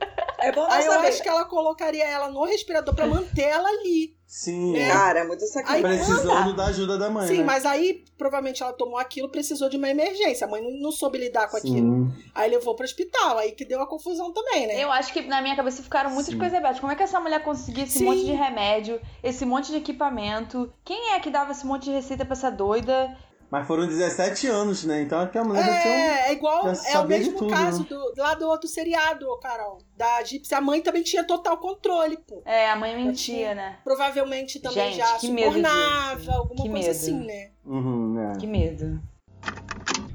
É 0.43 0.51
bom 0.51 0.65
Aí 0.69 0.85
eu 0.85 0.91
saber. 0.91 1.07
acho 1.07 1.21
que 1.23 1.29
ela 1.29 1.45
colocaria 1.45 2.05
ela 2.05 2.29
no 2.29 2.43
respirador 2.43 2.93
pra 2.93 3.07
manter 3.07 3.43
ela 3.43 3.67
ali. 3.69 4.15
Sim, 4.27 4.75
É. 4.75 4.81
é. 4.89 4.91
Cara, 4.91 5.19
é 5.19 5.23
muito 5.27 5.45
sacanagem. 5.45 5.85
Aí- 5.85 5.97
Precisando 5.97 6.53
da 6.55 6.65
ajuda 6.65 6.97
da 6.97 7.09
mãe. 7.09 7.27
Sim, 7.27 7.37
né? 7.39 7.43
mas 7.43 7.65
aí 7.65 8.03
provavelmente 8.17 8.63
ela 8.63 8.73
tomou 8.73 8.97
aquilo, 8.97 9.29
precisou 9.29 9.69
de 9.69 9.77
uma 9.77 9.87
emergência. 9.89 10.47
A 10.47 10.49
mãe 10.49 10.61
não, 10.61 10.71
não 10.81 10.91
soube 10.91 11.17
lidar 11.19 11.47
com 11.49 11.55
aquilo. 11.57 11.75
Sim. 12.09 12.23
Aí 12.33 12.49
levou 12.49 12.75
pro 12.75 12.83
hospital, 12.83 13.37
aí 13.37 13.51
que 13.51 13.63
deu 13.63 13.79
a 13.81 13.87
confusão 13.87 14.33
também, 14.33 14.65
né? 14.67 14.83
Eu 14.83 14.91
acho 14.91 15.13
que 15.13 15.21
na 15.21 15.39
minha 15.41 15.55
cabeça 15.55 15.83
ficaram 15.83 16.09
muitas 16.09 16.33
Sim. 16.33 16.39
coisas 16.39 16.57
abertas. 16.57 16.79
Como 16.79 16.91
é 16.91 16.95
que 16.95 17.03
essa 17.03 17.19
mulher 17.19 17.43
conseguia 17.43 17.83
esse 17.83 17.99
Sim. 17.99 18.05
monte 18.05 18.25
de 18.25 18.31
remédio, 18.31 18.99
esse 19.21 19.45
monte 19.45 19.71
de 19.71 19.77
equipamento? 19.77 20.73
Quem 20.83 21.13
é 21.13 21.19
que 21.19 21.29
dava 21.29 21.51
esse 21.51 21.65
monte 21.65 21.83
de 21.85 21.91
receita 21.91 22.25
pra 22.25 22.33
essa 22.33 22.49
doida? 22.49 23.15
Mas 23.53 23.67
foram 23.67 23.85
17 23.85 24.47
anos, 24.47 24.83
né? 24.83 25.03
Então 25.03 25.19
acho 25.19 25.31
que 25.31 25.37
a 25.37 25.43
mulher 25.43 25.63
já 25.63 25.81
tinha. 25.83 25.93
É, 25.93 26.29
é 26.29 26.33
igual, 26.33 26.73
já 26.73 26.89
é 26.89 26.97
o 26.97 27.07
mesmo 27.07 27.37
tudo, 27.37 27.51
caso 27.53 27.81
né? 27.81 27.85
do, 27.87 28.13
lá 28.17 28.33
do 28.33 28.47
outro 28.47 28.67
seriado, 28.67 29.27
Carol. 29.37 29.77
Da 29.95 30.23
Gypsy. 30.23 30.55
A 30.55 30.59
mãe 30.59 30.81
também 30.81 31.03
tinha 31.03 31.23
total 31.23 31.59
controle, 31.59 32.17
pô. 32.17 32.41
É, 32.45 32.67
a 32.67 32.75
mãe 32.75 32.97
mentia, 32.97 33.53
né? 33.53 33.77
Provavelmente 33.83 34.59
também 34.59 34.93
Gente, 34.93 34.97
já 34.97 35.19
subornava, 35.19 36.31
alguma 36.31 36.63
Que 36.63 36.69
coisa 36.71 36.87
medo. 36.87 36.89
assim, 36.89 37.25
né? 37.27 37.51
Uhum, 37.63 38.31
é. 38.31 38.39
Que 38.39 38.47
medo. 38.47 38.99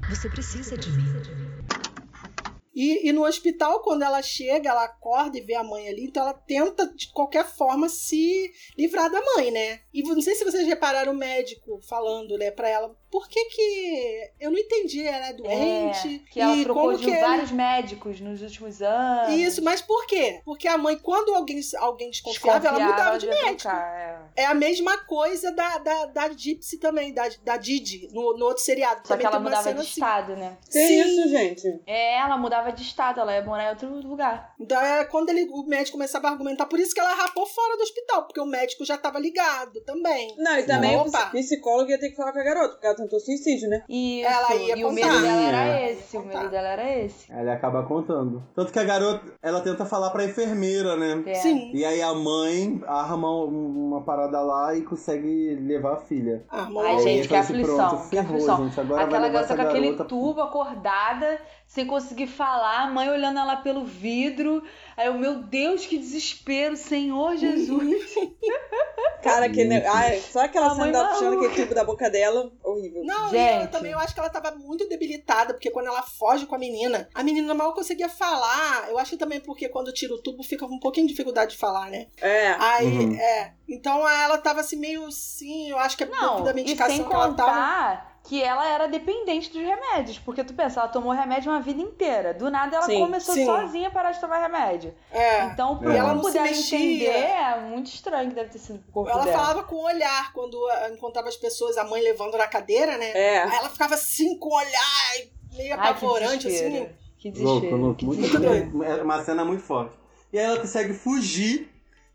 Você 0.09 0.27
precisa 0.27 0.77
de 0.77 0.91
mim. 0.91 1.05
E, 2.75 3.09
e 3.09 3.11
no 3.11 3.25
hospital, 3.25 3.81
quando 3.81 4.03
ela 4.03 4.21
chega, 4.21 4.69
ela 4.69 4.85
acorda 4.85 5.37
e 5.37 5.41
vê 5.41 5.55
a 5.55 5.63
mãe 5.63 5.87
ali, 5.87 6.05
então 6.05 6.23
ela 6.23 6.33
tenta, 6.33 6.87
de 6.93 7.11
qualquer 7.11 7.45
forma, 7.45 7.89
se 7.89 8.51
livrar 8.77 9.09
da 9.11 9.21
mãe, 9.35 9.51
né? 9.51 9.81
E 9.93 10.01
não 10.01 10.21
sei 10.21 10.35
se 10.35 10.45
vocês 10.45 10.65
repararam 10.65 11.11
o 11.11 11.17
médico 11.17 11.81
falando, 11.81 12.37
né, 12.37 12.51
pra 12.51 12.69
ela, 12.69 12.95
por 13.11 13.27
que 13.27 13.45
que... 13.45 14.31
Eu 14.39 14.51
não 14.51 14.57
entendi, 14.57 15.05
ela 15.07 15.27
é 15.29 15.33
doente. 15.33 16.23
É, 16.27 16.31
que 16.31 16.39
ela 16.39 16.55
e 16.55 16.63
trocou 16.63 16.83
como 16.83 16.97
de 16.97 17.03
que 17.05 17.11
ele- 17.11 17.19
vários 17.21 17.51
médicos 17.51 18.19
nos 18.21 18.41
últimos 18.41 18.81
anos. 18.81 19.33
Isso, 19.35 19.63
mas 19.63 19.81
por 19.81 20.05
quê? 20.05 20.41
Porque 20.45 20.67
a 20.67 20.77
mãe, 20.77 20.97
quando 20.97 21.33
alguém, 21.33 21.59
alguém 21.77 22.09
desconfiava, 22.09 22.67
ela 22.67 22.79
mudava 22.79 23.17
de 23.17 23.27
médico. 23.27 23.55
trocar, 23.57 24.29
é. 24.35 24.43
É 24.43 24.45
a 24.45 24.53
mesma 24.53 24.97
coisa 25.05 25.51
da, 25.51 25.77
da, 25.79 26.05
da 26.05 26.29
Gypsy 26.29 26.77
também, 26.77 27.13
da, 27.13 27.27
da 27.43 27.57
Didi, 27.57 28.07
no, 28.11 28.37
no 28.37 28.45
outro 28.45 28.63
seriado. 28.63 29.01
Só 29.03 29.09
também 29.15 29.19
que 29.21 29.27
ela 29.27 29.39
mudava 29.39 29.73
de 29.73 29.79
assim. 29.79 29.89
estado, 29.89 30.35
né? 30.35 30.57
Que 30.65 30.71
Sim. 30.87 31.01
isso, 31.01 31.29
gente? 31.29 31.81
É, 31.85 32.17
ela 32.19 32.37
mudava 32.37 32.71
de 32.71 32.83
estado, 32.83 33.19
ela 33.19 33.33
ia 33.33 33.43
morar 33.43 33.65
em 33.65 33.69
outro 33.69 33.89
lugar. 34.07 34.53
Então 34.59 34.79
é 34.79 35.03
quando 35.05 35.29
ele, 35.29 35.47
o 35.51 35.63
médico 35.63 35.97
começava 35.97 36.27
a 36.27 36.31
argumentar, 36.31 36.65
por 36.67 36.79
isso 36.79 36.93
que 36.93 36.99
ela 36.99 37.13
rapou 37.13 37.45
fora 37.45 37.75
do 37.77 37.83
hospital, 37.83 38.23
porque 38.25 38.39
o 38.39 38.45
médico 38.45 38.85
já 38.85 38.97
tava 38.97 39.19
ligado 39.19 39.81
também. 39.81 40.35
Não, 40.37 40.57
e 40.57 40.63
também 40.63 40.95
Opa. 40.97 41.27
o 41.27 41.31
psicólogo 41.31 41.89
ia 41.89 41.99
ter 41.99 42.09
que 42.09 42.15
falar 42.15 42.31
com 42.31 42.39
a 42.39 42.43
garota, 42.43 42.69
porque 42.73 42.85
ela 42.85 42.95
tentou 43.03 43.19
suicídio, 43.19 43.69
né? 43.69 43.83
Isso, 43.89 44.27
Ela 44.29 44.55
ia 44.55 44.77
e 44.77 44.85
o 44.85 44.91
medo 44.91 45.07
dela 45.21 45.41
era 45.41 45.67
Ia 45.67 45.91
esse, 45.91 46.17
o 46.17 46.23
medo 46.25 46.49
dela 46.49 46.67
era 46.67 46.97
esse. 46.99 47.31
Ele 47.31 47.49
acaba 47.49 47.83
contando. 47.83 48.43
Tanto 48.55 48.71
que 48.71 48.79
a 48.79 48.83
garota, 48.83 49.21
ela 49.41 49.61
tenta 49.61 49.85
falar 49.85 50.09
pra 50.11 50.23
enfermeira, 50.25 50.95
né? 50.95 51.23
É. 51.25 51.33
Sim. 51.35 51.71
E 51.73 51.83
aí 51.85 52.01
a 52.01 52.13
mãe 52.13 52.81
arma 52.87 53.29
um- 53.45 53.87
uma 53.89 54.01
parada 54.03 54.39
lá 54.41 54.75
e 54.75 54.81
consegue 54.81 55.55
levar 55.61 55.93
a 55.93 55.97
filha. 55.97 56.43
Ah, 56.49 56.67
Ai, 56.85 56.99
gente, 56.99 57.27
que 57.27 57.35
assim, 57.35 57.53
aflição, 57.53 57.75
pronto, 57.89 58.03
que 58.03 58.15
ferrou, 58.15 58.33
aflição. 58.35 58.57
gente, 58.65 58.79
Aquela 58.79 59.29
garota 59.29 59.55
com 59.55 59.61
aquele 59.61 59.85
garota- 59.87 60.05
tubo 60.05 60.41
acordada, 60.41 61.39
sem 61.69 61.85
conseguir 61.85 62.25
falar, 62.25 62.81
a 62.81 62.87
mãe 62.87 63.07
olhando 63.11 63.37
ela 63.37 63.57
pelo 63.57 63.85
vidro. 63.85 64.63
Aí 64.97 65.05
eu, 65.05 65.13
meu 65.13 65.35
Deus, 65.35 65.85
que 65.85 65.99
desespero, 65.99 66.75
Senhor 66.75 67.37
Jesus. 67.37 68.15
Cara, 69.21 69.47
que 69.49 69.63
ne... 69.63 69.85
Ai, 69.85 70.19
só 70.19 70.45
aquela 70.45 70.65
A 70.65 70.69
cena 70.71 70.81
mãe 70.81 70.91
dela 70.91 71.09
puxando 71.09 71.37
aquele 71.37 71.55
tubo 71.61 71.75
da 71.75 71.83
boca 71.83 72.09
dela, 72.09 72.51
horrível. 72.63 73.03
Não, 73.03 73.27
e 73.27 73.29
Gente. 73.29 73.69
também 73.69 73.91
eu 73.91 73.99
acho 73.99 74.15
que 74.15 74.19
ela 74.19 74.31
tava 74.31 74.55
muito 74.55 74.89
debilitada, 74.89 75.53
porque 75.53 75.69
quando 75.69 75.85
ela 75.85 76.01
foge 76.01 76.47
com 76.47 76.55
a 76.55 76.57
menina, 76.57 77.07
a 77.13 77.21
menina 77.21 77.53
mal 77.53 77.73
conseguia 77.75 78.09
falar. 78.09 78.89
Eu 78.89 78.97
acho 78.97 79.11
que 79.11 79.17
também 79.17 79.39
porque 79.39 79.69
quando 79.69 79.93
tira 79.93 80.15
o 80.15 80.21
tubo 80.23 80.41
fica 80.41 80.67
com 80.67 80.73
um 80.73 80.79
pouquinho 80.79 81.05
de 81.05 81.13
dificuldade 81.13 81.51
de 81.51 81.57
falar, 81.57 81.91
né? 81.91 82.07
É. 82.19 82.47
Aí, 82.57 82.87
Uhum. 82.87 83.13
é. 83.15 83.53
Então 83.67 84.09
ela 84.09 84.39
tava 84.39 84.61
assim 84.61 84.77
meio 84.77 85.11
sim, 85.11 85.69
eu 85.69 85.77
acho 85.77 85.95
que 85.95 86.03
é 86.03 86.07
Não, 86.07 86.41
devido 86.41 86.47
à 86.47 86.51
e 86.51 86.53
medicação 86.55 86.95
sem 86.95 87.07
que 87.07 87.13
ela 87.13 87.33
tava. 87.35 88.08
Que 88.23 88.43
ela 88.43 88.67
era 88.67 88.87
dependente 88.87 89.49
dos 89.51 89.61
remédios. 89.61 90.19
Porque 90.19 90.43
tu 90.43 90.53
pensa, 90.53 90.81
ela 90.81 90.89
tomou 90.89 91.11
remédio 91.11 91.51
uma 91.51 91.61
vida 91.61 91.81
inteira. 91.81 92.33
Do 92.33 92.49
nada 92.51 92.75
ela 92.77 92.85
Sim, 92.85 92.99
começou 92.99 93.33
sim. 93.33 93.45
sozinha 93.45 93.87
a 93.87 93.91
parar 93.91 94.11
de 94.11 94.19
tomar 94.21 94.39
remédio. 94.39 94.93
É. 95.11 95.45
Então, 95.45 95.77
pro 95.77 95.91
E 95.91 95.97
não 95.97 96.23
se 96.23 96.33
dela 96.33 96.45
mexia. 96.45 96.77
entender, 96.77 97.05
é 97.09 97.59
muito 97.61 97.87
estranho 97.87 98.29
que 98.29 98.35
deve 98.35 98.49
ter 98.49 98.59
sido 98.59 98.79
pro 98.79 98.91
corpo 98.91 99.09
Ela 99.09 99.23
dela. 99.25 99.37
falava 99.37 99.63
com 99.63 99.75
o 99.75 99.83
olhar 99.85 100.31
quando 100.33 100.57
encontrava 100.93 101.27
as 101.29 101.37
pessoas, 101.37 101.77
a 101.77 101.83
mãe 101.85 102.01
levando 102.01 102.37
na 102.37 102.47
cadeira, 102.47 102.97
né? 102.97 103.11
É. 103.15 103.43
Aí 103.43 103.55
ela 103.57 103.69
ficava 103.69 103.95
assim 103.95 104.37
com 104.37 104.49
o 104.49 104.55
olhar 104.57 105.13
meio 105.55 105.73
Ai, 105.73 105.79
que 105.81 105.87
apavorante, 105.87 106.47
assim. 106.47 106.89
Que 107.17 107.31
Louco, 107.31 107.59
desespero. 107.61 107.77
louco. 107.77 107.95
que 107.97 108.05
Muito 108.05 108.21
desespero. 108.21 108.83
É 108.83 109.01
uma 109.03 109.23
cena 109.23 109.43
muito 109.43 109.63
forte. 109.63 109.93
E 110.31 110.37
aí 110.39 110.45
ela 110.45 110.59
consegue 110.59 110.93
fugir 110.93 111.69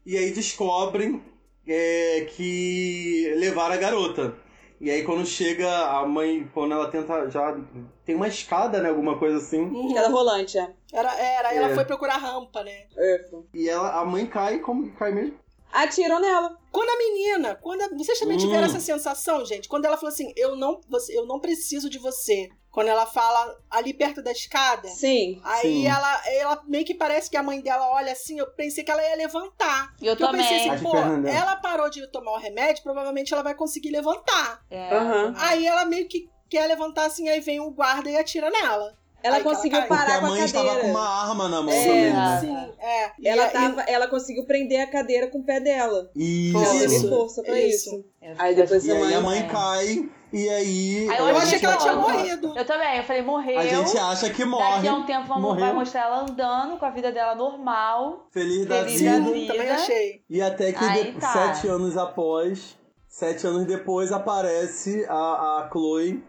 e 0.07 0.17
aí 0.17 0.31
descobrem 0.33 1.23
é, 1.67 2.27
que 2.37 3.35
levaram 3.37 3.75
a 3.75 3.79
garota. 3.79 4.35
E 4.81 4.91
aí 4.91 5.03
quando 5.05 5.25
chega 5.25 5.69
a 5.89 6.07
mãe, 6.07 6.51
quando 6.53 6.73
ela 6.73 6.91
tenta 6.91 7.31
já 7.31 7.57
tem 8.05 8.15
uma 8.15 8.29
escada, 8.29 8.81
né, 8.83 8.89
alguma 8.91 9.19
coisa 9.19 9.39
assim. 9.39 9.61
Uhum. 9.63 9.89
Escada 9.89 10.09
rolante, 10.09 10.59
é. 10.59 10.71
Era, 10.93 11.15
era, 11.19 11.49
aí 11.51 11.57
ela 11.57 11.71
É. 11.71 11.75
foi 11.75 11.85
procurar 11.85 12.17
rampa, 12.19 12.63
né? 12.65 12.87
Isso. 12.97 13.47
E 13.55 13.69
ela 13.69 14.01
a 14.01 14.05
mãe 14.05 14.27
cai 14.27 14.59
como 14.59 14.85
que 14.85 14.97
cai 14.97 15.13
mesmo? 15.13 15.39
Atiram 15.73 16.21
nela. 16.21 16.57
Quando 16.71 16.91
a 16.91 16.99
menina, 16.99 17.55
quando 17.57 17.83
a- 17.83 17.89
vocês 17.89 18.19
também 18.19 18.37
Hum. 18.37 18.41
tiveram 18.41 18.67
essa 18.67 18.79
sensação, 18.81 19.45
gente, 19.45 19.69
quando 19.69 19.85
ela 19.87 19.97
falou 19.97 20.13
assim, 20.13 20.33
eu 20.37 20.55
não, 20.55 20.81
você, 20.89 21.17
eu 21.19 21.27
não 21.27 21.41
preciso 21.41 21.89
de 21.91 21.99
você. 21.99 22.49
Quando 22.75 22.89
ela 22.89 23.07
fala 23.07 23.57
ali 23.71 23.95
perto 23.95 24.21
da 24.21 24.33
escada, 24.33 24.89
Sim. 24.89 25.41
aí 25.45 25.61
Sim. 25.63 25.87
ela, 25.87 26.23
ela 26.27 26.63
meio 26.67 26.85
que 26.85 26.93
parece 26.93 27.31
que 27.31 27.37
a 27.37 27.43
mãe 27.43 27.61
dela 27.61 27.89
olha 27.91 28.11
assim, 28.11 28.37
eu 28.41 28.51
pensei 28.51 28.83
que 28.83 28.91
ela 28.91 29.01
ia 29.01 29.15
levantar. 29.15 29.95
Eu 30.03 30.09
Porque 30.09 30.25
eu 30.25 30.27
também. 30.27 30.41
pensei 30.43 30.57
assim, 30.57 30.77
de 30.79 30.83
pô, 30.83 30.91
Fernanda. 30.91 31.31
ela 31.31 31.55
parou 31.55 31.89
de 31.89 32.05
tomar 32.09 32.33
o 32.33 32.37
remédio, 32.39 32.83
provavelmente 32.83 33.33
ela 33.33 33.45
vai 33.45 33.55
conseguir 33.55 33.91
levantar. 33.91 34.61
É, 34.69 34.93
Aham. 34.93 35.33
também. 35.35 35.43
Aí 35.49 35.65
ela 35.69 35.85
meio 35.85 36.09
que 36.09 36.29
quer 36.51 36.67
levantar 36.67 37.07
assim, 37.07 37.29
aí 37.29 37.39
vem 37.39 37.61
o 37.61 37.71
guarda 37.71 38.11
e 38.11 38.17
atira 38.17 38.51
nela. 38.51 38.93
Ela 39.25 39.37
Aí 39.37 39.41
ela 39.43 39.51
conseguiu. 39.55 39.79
Porque 39.81 39.89
parar 39.95 40.17
a 40.17 40.21
com 40.21 40.27
a 40.27 40.29
mãe 40.29 40.41
cadeira. 40.41 40.67
estava 40.69 40.81
com 40.81 40.87
uma 40.91 41.09
arma 41.09 41.49
na 41.49 41.63
mão 41.63 41.73
É. 41.73 41.85
também, 41.87 42.13
né? 42.13 42.39
Sim, 42.41 42.73
é. 42.79 43.11
E 43.19 43.27
Ela, 43.29 43.49
tava, 43.49 43.81
ela 43.83 44.07
conseguiu 44.07 44.45
prender 44.45 44.83
a 44.83 44.87
cadeira 44.87 45.29
com 45.29 45.39
o 45.39 45.43
pé 45.45 45.61
dela. 45.61 46.11
Isso. 46.15 46.59
Ela 46.59 46.79
teve 46.79 47.09
força 47.09 47.43
pra 47.43 47.59
Isso. 47.59 47.89
isso. 47.91 48.05
Aí 48.39 48.55
depois 48.55 48.85
E 48.85 48.93
aí 48.93 49.15
a 49.15 49.21
mãe 49.23 49.37
também. 49.43 49.49
cai 49.51 50.11
e 50.33 50.49
aí 50.49 51.09
Aí 51.09 51.19
Eu 51.19 51.29
eu 51.29 51.37
achei 51.39 51.59
que 51.59 51.65
ela 51.65 51.77
tinha 51.79 51.95
morrido. 51.97 52.53
Eu 52.55 52.65
também, 52.67 52.97
eu 52.99 53.03
falei, 53.05 53.23
morreu. 53.23 53.59
A 53.59 53.67
gente 53.67 53.97
acha 53.97 54.29
que 54.31 54.45
morre. 54.45 54.75
Daqui 54.77 54.89
a 54.89 54.95
um 54.95 55.07
tempo 55.07 55.27
vamos, 55.29 55.43
morreu. 55.43 55.65
vai 55.67 55.73
mostrar 55.75 56.01
ela 56.03 56.21
andando 56.23 56.77
com 56.79 56.85
a 56.85 56.91
vida 56.91 57.11
dela 57.11 57.35
normal. 57.35 58.29
Feliz 58.31 58.67
da 58.67 58.85
Feliz 58.85 59.01
vida. 59.01 59.21
da 59.21 59.31
vida. 59.31 59.53
também 59.55 59.71
achei. 59.71 60.23
E 60.29 60.43
até 60.43 60.71
que 60.73 60.85
Aí 60.85 61.13
de- 61.13 61.19
tá. 61.21 61.33
sete 61.33 61.67
anos 61.69 61.97
após, 61.97 62.77
sete 63.09 63.47
anos 63.47 63.65
depois, 63.65 64.13
aparece 64.13 65.07
a, 65.09 65.15
a 65.63 65.69
Chloe 65.73 66.23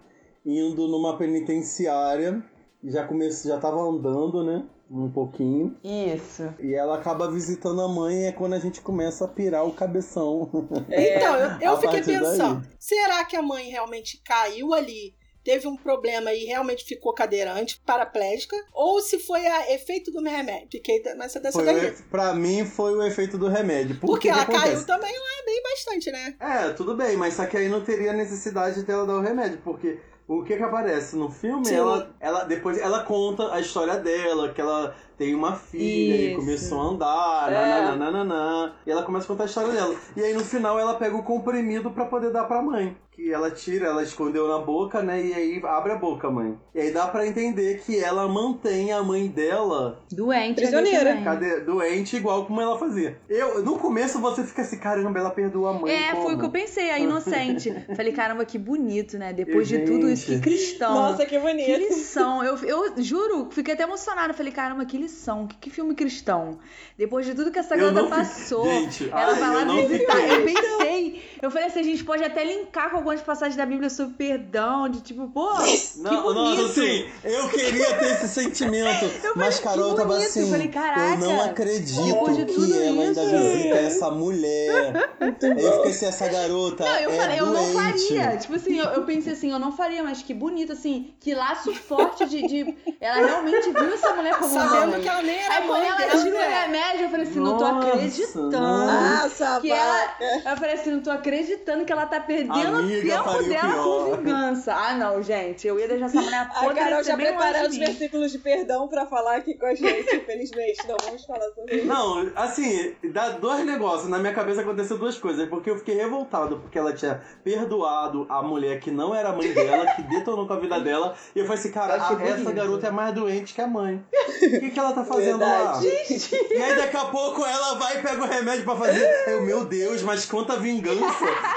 indo 0.45 0.87
numa 0.87 1.17
penitenciária. 1.17 2.41
Já 2.85 3.05
começou, 3.07 3.51
já 3.51 3.59
tava 3.59 3.79
andando, 3.81 4.43
né? 4.43 4.63
Um 4.89 5.09
pouquinho. 5.09 5.75
Isso. 5.83 6.43
E 6.59 6.73
ela 6.75 6.95
acaba 6.97 7.31
visitando 7.31 7.81
a 7.81 7.87
mãe 7.87 8.21
e 8.21 8.25
é 8.25 8.31
quando 8.31 8.53
a 8.53 8.59
gente 8.59 8.81
começa 8.81 9.25
a 9.25 9.27
pirar 9.27 9.65
o 9.65 9.73
cabeção. 9.73 10.49
Então, 10.91 11.35
eu, 11.35 11.59
eu 11.71 11.75
fiquei 11.77 12.01
partir 12.03 12.19
daí. 12.19 12.19
pensando, 12.19 12.67
será 12.79 13.25
que 13.25 13.35
a 13.35 13.41
mãe 13.41 13.69
realmente 13.69 14.21
caiu 14.23 14.73
ali, 14.73 15.15
teve 15.43 15.67
um 15.67 15.75
problema 15.75 16.31
e 16.33 16.45
realmente 16.45 16.85
ficou 16.85 17.13
cadeirante, 17.13 17.81
paraplégica? 17.85 18.55
Ou 18.73 19.01
se 19.01 19.17
foi 19.17 19.45
a 19.47 19.73
efeito 19.73 20.11
do 20.11 20.21
remédio? 20.21 20.67
Fiquei 20.71 21.01
nessa 21.15 21.39
dessa 21.39 21.57
Foi, 21.57 21.65
daí. 21.65 21.91
pra 22.11 22.33
mim 22.35 22.63
foi 22.65 22.93
o 22.95 23.01
efeito 23.03 23.37
do 23.39 23.47
remédio. 23.47 23.99
Por 23.99 24.07
Porque 24.07 24.27
que 24.29 24.33
que 24.33 24.39
ela 24.39 24.45
caiu 24.45 24.57
acontece? 24.59 24.85
também 24.85 25.13
lá 25.13 25.45
bem 25.45 25.63
bastante, 25.63 26.11
né? 26.11 26.35
É, 26.39 26.69
tudo 26.73 26.95
bem, 26.95 27.17
mas 27.17 27.33
só 27.33 27.45
que 27.47 27.57
aí 27.57 27.67
não 27.69 27.81
teria 27.83 28.13
necessidade 28.13 28.83
dela 28.83 29.05
dar 29.05 29.15
o 29.17 29.21
remédio, 29.21 29.59
porque 29.63 29.99
o 30.27 30.43
que 30.43 30.57
que 30.57 30.63
aparece 30.63 31.15
no 31.15 31.29
filme, 31.29 31.65
Sim. 31.65 31.75
ela, 31.75 32.09
ela 32.19 32.43
depois 32.45 32.77
ela 32.77 33.03
conta 33.03 33.53
a 33.53 33.59
história 33.59 33.97
dela, 33.97 34.49
que 34.49 34.59
ela 34.59 34.95
tem 35.17 35.33
uma 35.35 35.55
filha 35.55 36.15
e 36.15 36.27
Isso. 36.31 36.39
começou 36.39 36.79
a 36.79 36.83
andar, 36.83 37.51
É. 37.53 37.81
nananana, 37.95 38.73
e 38.85 38.91
ela 38.91 39.03
começa 39.03 39.25
a 39.25 39.27
contar 39.27 39.43
a 39.43 39.47
história 39.47 39.71
dela. 39.71 39.95
E 40.15 40.21
aí 40.23 40.33
no 40.33 40.43
final 40.43 40.79
ela 40.79 40.95
pega 40.95 41.15
o 41.15 41.23
comprimido 41.23 41.91
pra 41.91 42.05
poder 42.05 42.31
dar 42.31 42.45
pra 42.45 42.61
mãe. 42.61 42.95
Que 43.11 43.31
ela 43.31 43.49
tira, 43.49 43.87
ela 43.87 44.03
escondeu 44.03 44.45
na 44.45 44.59
boca, 44.59 45.01
né? 45.01 45.23
E 45.25 45.33
aí 45.33 45.61
abre 45.63 45.93
a 45.93 45.95
boca, 45.95 46.29
mãe. 46.29 46.59
E 46.73 46.81
aí 46.81 46.91
dá 46.91 47.07
pra 47.07 47.25
entender 47.25 47.79
que 47.85 47.97
ela 47.97 48.27
mantém 48.27 48.91
a 48.91 49.01
mãe 49.01 49.29
dela 49.29 50.03
Doente. 50.11 50.55
Prisioneira. 50.55 51.11
ali 51.11 51.23
também. 51.23 51.23
cade- 51.23 51.61
doente 51.61 52.17
igual 52.17 52.45
como 52.45 52.59
ela 52.59 52.77
fazia. 52.77 53.17
Eu, 53.29 53.63
no 53.63 53.79
começo 53.79 54.19
você 54.19 54.43
fica 54.43 54.63
assim, 54.63 54.77
caramba, 54.79 55.17
ela 55.17 55.29
perdoou 55.29 55.65
a 55.65 55.71
mãe. 55.73 55.93
É, 55.95 56.11
como? 56.11 56.23
foi 56.23 56.35
o 56.35 56.39
que 56.39 56.43
eu 56.45 56.49
pensei, 56.49 56.91
a 56.91 56.99
inocente. 56.99 57.73
Falei, 57.95 58.11
caramba, 58.11 58.43
que 58.43 58.57
bonito, 58.57 59.17
né? 59.17 59.31
Depois 59.31 59.65
de 59.69 59.79
tudo 59.85 60.09
isso, 60.09 60.25
que 60.25 60.33
Gente. 60.33 60.43
cristão. 60.43 60.93
Nossa, 60.93 61.25
que 61.25 61.35
Que 61.35 61.39
bonito. 61.39 61.77
lição. 61.77 62.43
Eu, 62.43 62.57
eu 62.65 63.01
juro, 63.01 63.47
fiquei 63.49 63.75
até 63.75 63.83
emocionada. 63.83 64.33
Falei, 64.33 64.51
caramba, 64.51 64.83
que 64.83 64.97
lição. 64.97 65.04
Que, 65.47 65.55
que 65.61 65.69
filme 65.69 65.93
cristão. 65.95 66.57
Depois 66.97 67.25
de 67.25 67.33
tudo 67.33 67.51
que 67.51 67.59
essa 67.59 67.75
garota 67.75 68.01
não 68.01 68.09
passou. 68.09 68.65
Gente, 68.65 69.09
ela 69.09 69.33
ai, 69.33 69.39
vai 69.39 69.53
lá 69.53 69.59
eu 69.61 69.65
não 69.65 69.87
visitar. 69.87 70.19
Eu 70.19 70.45
pensei. 70.45 71.25
Eu 71.41 71.51
falei 71.51 71.67
assim, 71.67 71.79
a 71.79 71.83
gente 71.83 72.03
pode 72.03 72.23
até 72.23 72.43
linkar 72.43 72.89
com 72.89 72.97
algumas 72.97 73.21
passagens 73.21 73.55
da 73.55 73.65
Bíblia 73.65 73.89
sobre 73.89 74.13
perdão. 74.15 74.87
De 74.89 75.01
tipo, 75.01 75.27
pô, 75.27 75.49
que 75.57 75.99
Não, 75.99 76.23
bonito. 76.23 76.61
nossa, 76.61 76.81
assim, 76.81 77.05
eu 77.23 77.49
queria 77.49 77.97
ter 77.97 78.05
esse 78.13 78.27
sentimento. 78.29 79.05
Eu 79.23 79.33
mas 79.35 79.59
falei, 79.59 79.75
Carol 79.77 79.89
que 79.91 79.95
tava 79.97 80.13
bonito. 80.13 80.27
assim. 80.27 80.41
Eu 80.41 80.47
falei, 80.47 80.67
caraca, 80.69 81.01
eu 81.13 81.17
não 81.17 81.41
acredito 81.43 82.03
depois 82.05 82.37
de 82.37 82.45
que 82.45 82.53
ela 82.55 83.01
ainda 83.03 83.23
isso. 83.23 83.31
visita 83.37 83.75
essa 83.75 84.11
mulher. 84.11 85.09
Eu 85.19 85.33
fiquei 85.73 85.91
assim, 85.91 86.05
essa 86.05 86.27
garota. 86.27 86.83
Não, 86.85 86.95
eu 86.97 87.11
é 87.11 87.17
falei, 87.17 87.39
eu 87.39 87.45
não 87.47 87.53
doente. 87.73 87.73
faria. 87.73 88.37
Tipo 88.37 88.55
assim, 88.55 88.77
eu, 88.77 88.85
eu 88.85 89.03
pensei 89.03 89.33
assim, 89.33 89.51
eu 89.51 89.59
não 89.59 89.71
faria, 89.71 90.03
mas 90.03 90.21
que 90.21 90.33
bonito, 90.33 90.71
assim, 90.71 91.13
que 91.19 91.33
laço 91.35 91.73
forte 91.75 92.25
de. 92.25 92.47
de- 92.47 92.75
Ela 93.01 93.25
realmente 93.25 93.69
viu 93.71 93.93
essa 93.93 94.13
mulher 94.13 94.37
como 94.37 94.53
Sabendo 94.53 94.94
mãe. 94.95 95.01
que 95.01 95.09
ela 95.09 95.21
nem 95.21 95.39
era 95.39 95.53
Aí 95.55 95.67
quando 95.67 95.79
mãe 95.79 95.87
ela 95.87 96.23
tira 96.23 96.35
o 96.37 96.49
remédio, 96.49 97.01
eu 97.01 97.09
falei 97.09 97.27
assim, 97.27 97.39
não 97.39 97.57
tô 97.57 97.67
Nossa, 97.71 97.87
acreditando. 97.89 98.59
Nossa, 98.59 99.59
Que 99.61 99.69
vaca. 99.69 100.23
Eu 100.45 100.57
falei 100.57 100.73
assim, 100.73 100.91
não 100.91 101.01
tô 101.01 101.11
acreditando 101.11 101.85
que 101.85 101.91
ela 101.91 102.05
tá 102.05 102.19
perdendo 102.19 102.77
Amiga, 102.77 103.21
o 103.21 103.23
tempo 103.23 103.43
dela 103.49 103.73
pior. 103.73 104.09
com 104.09 104.15
vingança. 104.17 104.73
Ah, 104.73 104.93
não, 104.93 105.21
gente. 105.21 105.67
Eu 105.67 105.79
ia 105.79 105.87
deixar 105.87 106.05
essa 106.05 106.21
mulher 106.21 106.41
A 106.41 106.73
Carol 106.73 107.03
já 107.03 107.15
de 107.15 107.67
os 107.67 107.77
versículos 107.77 108.31
de 108.31 108.39
perdão 108.39 108.87
pra 108.87 109.05
falar 109.05 109.37
aqui 109.37 109.55
com 109.55 109.65
a 109.65 109.75
gente, 109.75 110.15
infelizmente. 110.15 110.87
Não 110.87 110.97
vamos 111.03 111.25
falar 111.25 111.49
sobre 111.53 111.75
isso. 111.75 111.85
Não, 111.85 112.31
assim, 112.35 112.95
dá 113.11 113.29
dois 113.29 113.65
negócios. 113.65 114.09
Na 114.09 114.19
minha 114.19 114.33
cabeça 114.33 114.61
aconteceu 114.61 114.97
duas 114.97 115.17
coisas. 115.17 115.47
Porque 115.49 115.69
eu 115.69 115.77
fiquei 115.77 115.95
revoltado 115.95 116.57
porque 116.57 116.77
ela 116.77 116.93
tinha 116.93 117.21
perdoado 117.43 118.25
a 118.29 118.41
mulher 118.41 118.79
que 118.79 118.91
não 118.91 119.13
era 119.13 119.29
a 119.29 119.33
mãe 119.33 119.51
dela, 119.53 119.85
que 119.95 120.01
detonou 120.03 120.47
com 120.47 120.53
a 120.53 120.59
vida 120.59 120.79
dela. 120.79 121.15
E 121.35 121.39
eu 121.39 121.45
falei 121.45 121.59
assim, 121.59 121.71
cara, 121.71 121.95
essa 121.95 122.15
bonito. 122.15 122.53
garota 122.53 122.87
é 122.87 122.91
mais 122.91 123.13
doente 123.13 123.53
que 123.53 123.61
a 123.61 123.67
mãe. 123.67 124.03
O 124.35 124.59
que, 124.59 124.69
que 124.69 124.79
ela 124.79 124.84
tá 124.93 125.03
fazendo 125.03 125.39
lá? 125.39 125.73
Verdade. 125.79 126.47
E 126.51 126.61
aí 126.61 126.75
daqui 126.75 126.97
a 126.97 127.05
pouco 127.05 127.45
ela 127.45 127.75
vai 127.75 127.97
e 127.97 128.01
pega 128.01 128.23
o 128.23 128.27
remédio 128.27 128.63
pra 128.65 128.75
fazer. 128.75 129.23
Eu, 129.27 129.41
meu 129.43 129.65
Deus, 129.65 130.01
mas 130.01 130.25
quanta 130.25 130.57
vingança. 130.57 130.99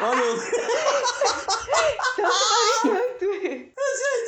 Olha, 0.03 0.21
eu... 0.21 0.37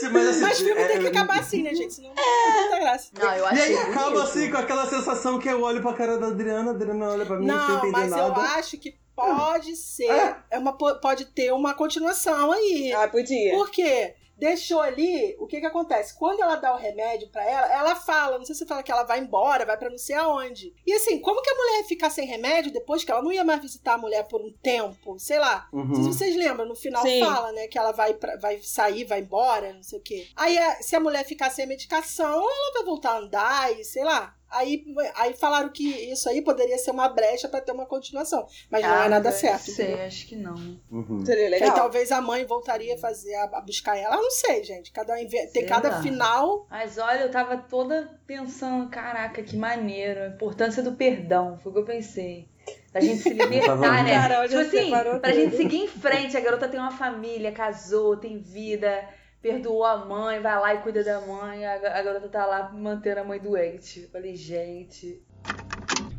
gente, 0.01 0.13
mas 0.13 0.29
assim. 0.29 0.41
Mas 0.41 0.59
filme 0.61 0.81
é- 0.81 0.87
tem 0.89 1.01
que 1.01 1.07
é- 1.07 1.11
acabar 1.11 1.39
assim, 1.41 1.63
né, 1.63 1.75
gente? 1.75 1.95
Senão 1.95 2.11
não 2.11 2.17
tem 2.17 2.61
muita 2.61 2.79
graça. 2.81 3.11
Não, 3.19 3.35
eu 3.35 3.45
E 3.45 3.49
achei 3.49 3.63
aí 3.77 3.77
acaba 3.79 4.11
bonito. 4.11 4.23
assim 4.23 4.51
com 4.51 4.57
aquela 4.57 4.87
sensação 4.89 5.39
que 5.39 5.49
eu 5.49 5.63
olho 5.63 5.83
pra 5.83 5.93
cara 5.95 6.19
da 6.19 6.29
Adriana, 6.29 6.71
a 6.71 6.75
Adriana 6.75 7.09
olha 7.11 7.27
pra 7.27 7.37
mim 7.37 7.47
sem 7.47 7.57
Não, 7.57 7.77
entender 7.79 7.93
mas 7.93 8.11
eu 8.13 8.17
nada. 8.29 8.41
acho 8.59 8.79
que 8.79 8.95
pode 9.15 9.77
ser. 9.77 10.37
É 10.51 10.59
uma, 10.59 10.73
pode 10.77 11.27
ter 11.27 11.53
uma 11.53 11.75
continuação 11.75 12.53
aí. 12.53 12.93
Ah, 12.93 13.09
podia. 13.09 13.53
Por 13.53 13.71
quê? 13.71 14.15
Deixou 14.41 14.81
ali, 14.81 15.37
o 15.39 15.47
que 15.47 15.61
que 15.61 15.67
acontece? 15.67 16.19
Quando 16.19 16.41
ela 16.43 16.57
dá 16.57 16.75
o 16.75 16.79
remédio 16.79 17.29
pra 17.29 17.45
ela, 17.45 17.73
ela 17.73 17.95
fala, 17.95 18.39
não 18.39 18.45
sei 18.45 18.55
se 18.55 18.67
fala 18.67 18.83
que 18.83 18.91
ela 18.91 19.03
vai 19.05 19.21
embora, 19.21 19.67
vai 19.67 19.77
pra 19.77 19.91
não 19.91 19.99
sei 19.99 20.17
aonde. 20.17 20.75
E 20.87 20.93
assim, 20.95 21.21
como 21.21 21.43
que 21.43 21.51
a 21.51 21.55
mulher 21.55 21.79
ia 21.81 21.85
ficar 21.85 22.09
sem 22.09 22.27
remédio 22.27 22.73
depois 22.73 23.05
que 23.05 23.11
ela 23.13 23.23
não 23.23 23.31
ia 23.31 23.45
mais 23.45 23.61
visitar 23.61 23.95
a 23.95 23.99
mulher 23.99 24.25
por 24.29 24.41
um 24.41 24.51
tempo? 24.63 25.19
Sei 25.19 25.39
lá. 25.39 25.69
Não 25.73 25.95
sei 25.95 26.05
Uhum. 26.05 26.13
se 26.13 26.19
vocês 26.19 26.37
lembram, 26.37 26.65
no 26.67 26.75
final 26.75 27.03
Sim. 27.03 27.21
fala, 27.21 27.53
né, 27.53 27.69
que 27.69 27.79
ela 27.79 27.93
vai, 27.93 28.15
pra- 28.15 28.37
vai 28.37 28.59
sair, 28.63 29.05
vai 29.05 29.21
embora, 29.21 29.75
não 29.75 29.83
sei 29.83 29.99
o 29.99 30.03
quê. 30.03 30.27
Aí, 30.35 30.57
se 30.81 30.97
a 30.97 31.01
mulher 31.01 31.25
ficar 31.27 31.51
sem 31.51 31.67
medicação, 31.67 32.33
ela 32.41 32.73
vai 32.73 32.85
voltar 32.85 33.11
a 33.13 33.19
andar 33.19 33.79
e 33.79 33.85
sei 33.85 34.05
lá. 34.05 34.35
Aí, 34.51 34.85
aí 35.15 35.35
falaram 35.35 35.69
que 35.69 35.89
isso 35.89 36.29
aí 36.29 36.43
poderia 36.43 36.77
ser 36.79 36.91
uma 36.91 37.09
brecha 37.09 37.49
pra 37.49 37.61
ter 37.61 37.73
uma 37.73 37.87
continuação. 37.87 38.47
Mas 38.71 38.83
não 38.83 39.03
é 39.03 39.09
nada 39.09 39.31
certo. 39.31 39.69
Não 39.69 39.75
sei, 39.75 39.87
entendeu? 39.87 40.07
acho 40.07 40.27
que 40.27 40.37
não. 40.37 40.81
Uhum. 40.91 41.25
Seria 41.25 41.49
legal. 41.49 41.75
talvez 41.75 42.11
a 42.11 42.21
mãe 42.21 42.45
voltaria 42.45 42.95
a 42.95 42.99
fazer 42.99 43.35
a, 43.35 43.45
a 43.45 43.61
buscar 43.61 43.97
ela. 43.97 44.17
Eu 44.17 44.23
não 44.23 44.31
sei, 44.31 44.65
gente. 44.65 44.91
Cada 44.91 45.15
tem 45.53 45.67
cada 45.67 45.89
lá. 45.91 46.03
final. 46.03 46.67
Mas 46.69 46.99
olha, 46.99 47.21
eu 47.21 47.31
tava 47.31 47.57
toda 47.57 48.21
pensando, 48.27 48.89
caraca, 48.91 49.43
que 49.43 49.57
maneiro. 49.57 50.23
A 50.23 50.27
importância 50.29 50.83
do 50.83 50.93
perdão. 50.93 51.59
Foi 51.63 51.71
o 51.71 51.75
que 51.75 51.81
eu 51.81 51.85
pensei. 51.85 52.49
Da 52.93 53.01
gente 53.01 53.19
se 53.23 53.31
libertar, 53.35 54.05
né? 54.05 54.15
Já 54.29 54.49
tipo 54.49 54.61
assim, 54.61 54.91
pra 54.91 55.21
tudo. 55.21 55.33
gente 55.33 55.57
seguir 55.57 55.79
em 55.79 55.89
frente. 55.89 56.37
A 56.37 56.41
garota 56.41 56.69
tem 56.69 56.81
uma 56.81 56.91
família, 56.91 57.53
casou, 57.53 58.17
tem 58.17 58.39
vida, 58.39 59.09
perdoou 59.43 59.85
a 59.85 60.05
mãe, 60.05 60.41
vai 60.41 60.59
lá 60.61 60.75
e 60.75 60.83
cuida 60.83 61.03
da 61.03 61.21
mãe. 61.21 61.65
A, 61.65 61.75
a 61.75 62.03
garota 62.03 62.29
tá 62.29 62.47
lá 62.47 62.71
mantendo 62.73 63.21
a 63.21 63.25
mãe 63.25 63.39
doente. 63.39 64.03
Eu 64.03 64.11
falei, 64.11 64.37
gente. 64.37 65.23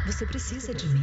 Você 0.05 0.26
precisa 0.26 0.74
de 0.74 0.88
mim. 0.88 1.01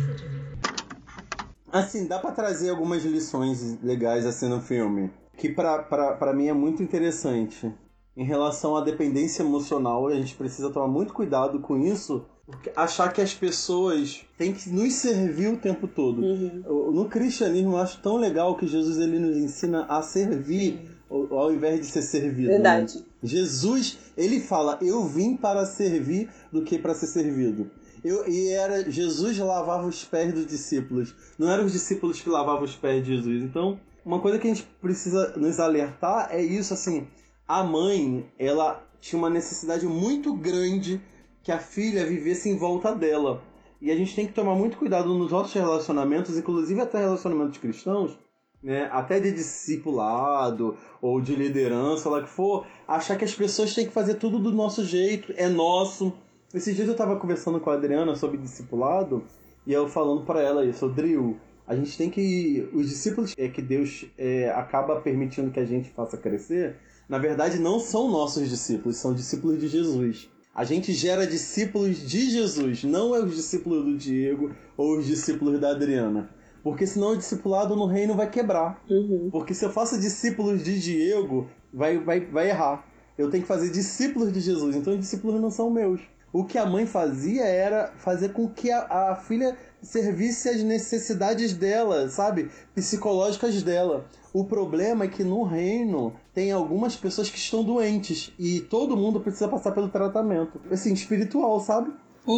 Assim, 1.70 2.06
dá 2.06 2.18
pra 2.18 2.32
trazer 2.32 2.70
algumas 2.70 3.04
lições 3.04 3.78
legais 3.82 4.26
assim 4.26 4.48
no 4.48 4.60
filme. 4.60 5.10
Que 5.36 5.48
pra 5.50 6.32
mim 6.34 6.48
é 6.48 6.52
muito 6.52 6.82
interessante. 6.82 7.72
Em 8.16 8.24
relação 8.24 8.76
à 8.76 8.80
dependência 8.80 9.42
emocional, 9.42 10.08
a 10.08 10.14
gente 10.14 10.34
precisa 10.34 10.70
tomar 10.70 10.88
muito 10.88 11.12
cuidado 11.12 11.60
com 11.60 11.76
isso. 11.78 12.26
Porque 12.44 12.72
achar 12.74 13.12
que 13.12 13.20
as 13.20 13.34
pessoas 13.34 14.24
têm 14.38 14.54
que 14.54 14.70
nos 14.70 14.94
servir 14.94 15.52
o 15.52 15.58
tempo 15.58 15.86
todo. 15.86 16.22
Uhum. 16.22 16.92
No 16.92 17.04
cristianismo, 17.04 17.72
eu 17.72 17.76
acho 17.76 18.00
tão 18.00 18.16
legal 18.16 18.56
que 18.56 18.66
Jesus 18.66 18.98
ele 18.98 19.18
nos 19.18 19.36
ensina 19.36 19.84
a 19.84 20.00
servir 20.00 20.80
ao 20.80 20.97
ao 21.10 21.52
invés 21.52 21.80
de 21.80 21.86
ser 21.86 22.02
servido. 22.02 22.48
né? 22.48 22.54
Verdade. 22.54 23.04
Jesus, 23.22 23.98
ele 24.16 24.40
fala: 24.40 24.78
Eu 24.82 25.04
vim 25.06 25.36
para 25.36 25.64
servir 25.66 26.28
do 26.52 26.62
que 26.62 26.78
para 26.78 26.94
ser 26.94 27.06
servido. 27.06 27.70
Eu, 28.04 28.28
e 28.28 28.50
era 28.50 28.88
Jesus 28.88 29.38
lavava 29.38 29.86
os 29.86 30.04
pés 30.04 30.32
dos 30.32 30.46
discípulos. 30.46 31.14
Não 31.38 31.50
eram 31.50 31.64
os 31.64 31.72
discípulos 31.72 32.20
que 32.20 32.28
lavavam 32.28 32.62
os 32.64 32.76
pés 32.76 33.04
de 33.04 33.16
Jesus. 33.16 33.42
Então, 33.42 33.80
uma 34.04 34.20
coisa 34.20 34.38
que 34.38 34.46
a 34.46 34.54
gente 34.54 34.68
precisa 34.80 35.34
nos 35.36 35.58
alertar 35.58 36.28
é 36.30 36.42
isso 36.42 36.72
assim. 36.72 37.06
A 37.46 37.64
mãe, 37.64 38.30
ela 38.38 38.84
tinha 39.00 39.18
uma 39.18 39.30
necessidade 39.30 39.86
muito 39.86 40.34
grande 40.34 41.00
que 41.42 41.50
a 41.50 41.58
filha 41.58 42.04
vivesse 42.06 42.48
em 42.48 42.56
volta 42.56 42.94
dela. 42.94 43.42
E 43.80 43.90
a 43.90 43.96
gente 43.96 44.14
tem 44.14 44.26
que 44.26 44.32
tomar 44.32 44.54
muito 44.54 44.76
cuidado 44.76 45.14
nos 45.14 45.30
nossos 45.30 45.52
relacionamentos, 45.52 46.36
inclusive 46.36 46.80
até 46.80 46.98
relacionamentos 46.98 47.58
cristãos, 47.58 48.18
né? 48.62 48.88
Até 48.92 49.20
de 49.20 49.32
discipulado 49.32 50.76
ou 51.00 51.20
de 51.20 51.34
liderança, 51.34 52.08
lá 52.08 52.22
que 52.22 52.28
for, 52.28 52.66
achar 52.86 53.16
que 53.16 53.24
as 53.24 53.34
pessoas 53.34 53.74
têm 53.74 53.86
que 53.86 53.92
fazer 53.92 54.14
tudo 54.14 54.38
do 54.38 54.52
nosso 54.52 54.84
jeito, 54.84 55.32
é 55.36 55.48
nosso. 55.48 56.12
Esses 56.52 56.74
dias 56.74 56.88
eu 56.88 56.96
tava 56.96 57.16
conversando 57.16 57.60
com 57.60 57.70
a 57.70 57.74
Adriana 57.74 58.16
sobre 58.16 58.38
discipulado 58.38 59.24
e 59.66 59.72
eu 59.72 59.88
falando 59.88 60.24
para 60.24 60.40
ela 60.40 60.64
isso, 60.64 60.88
Drill, 60.88 61.36
a 61.66 61.76
gente 61.76 61.96
tem 61.96 62.08
que. 62.08 62.68
Os 62.72 62.88
discípulos 62.88 63.34
é, 63.36 63.48
que 63.48 63.60
Deus 63.60 64.06
é, 64.16 64.48
acaba 64.50 65.00
permitindo 65.00 65.50
que 65.50 65.60
a 65.60 65.66
gente 65.66 65.90
faça 65.90 66.16
crescer, 66.16 66.76
na 67.08 67.18
verdade 67.18 67.58
não 67.58 67.78
são 67.78 68.10
nossos 68.10 68.48
discípulos, 68.48 68.96
são 68.96 69.12
discípulos 69.12 69.60
de 69.60 69.68
Jesus. 69.68 70.30
A 70.54 70.64
gente 70.64 70.92
gera 70.92 71.26
discípulos 71.26 72.08
de 72.08 72.30
Jesus, 72.30 72.82
não 72.82 73.14
é 73.14 73.20
os 73.20 73.36
discípulos 73.36 73.84
do 73.84 73.96
Diego 73.96 74.50
ou 74.76 74.98
os 74.98 75.06
discípulos 75.06 75.60
da 75.60 75.70
Adriana. 75.70 76.30
Porque 76.68 76.86
senão 76.86 77.12
o 77.12 77.16
discipulado 77.16 77.74
no 77.74 77.86
reino 77.86 78.14
vai 78.14 78.28
quebrar. 78.28 78.82
Uhum. 78.90 79.28
Porque 79.32 79.54
se 79.54 79.64
eu 79.64 79.70
faço 79.70 79.98
discípulos 79.98 80.62
de 80.62 80.78
Diego, 80.78 81.48
vai, 81.72 81.96
vai, 81.98 82.20
vai 82.20 82.50
errar. 82.50 82.86
Eu 83.16 83.30
tenho 83.30 83.42
que 83.42 83.48
fazer 83.48 83.70
discípulos 83.70 84.30
de 84.32 84.38
Jesus, 84.38 84.76
então 84.76 84.92
os 84.92 85.00
discípulos 85.00 85.40
não 85.40 85.50
são 85.50 85.70
meus. 85.70 86.00
O 86.30 86.44
que 86.44 86.58
a 86.58 86.66
mãe 86.66 86.86
fazia 86.86 87.44
era 87.44 87.90
fazer 87.96 88.34
com 88.34 88.48
que 88.48 88.70
a, 88.70 89.12
a 89.12 89.16
filha 89.16 89.56
servisse 89.80 90.48
às 90.48 90.62
necessidades 90.62 91.54
dela, 91.54 92.08
sabe? 92.10 92.50
Psicológicas 92.74 93.62
dela. 93.62 94.04
O 94.32 94.44
problema 94.44 95.06
é 95.06 95.08
que 95.08 95.24
no 95.24 95.42
reino 95.42 96.12
tem 96.34 96.52
algumas 96.52 96.94
pessoas 96.96 97.30
que 97.30 97.38
estão 97.38 97.64
doentes 97.64 98.30
e 98.38 98.60
todo 98.60 98.96
mundo 98.96 99.20
precisa 99.20 99.48
passar 99.48 99.72
pelo 99.72 99.88
tratamento. 99.88 100.60
Assim, 100.70 100.92
espiritual, 100.92 101.60
sabe? 101.60 101.90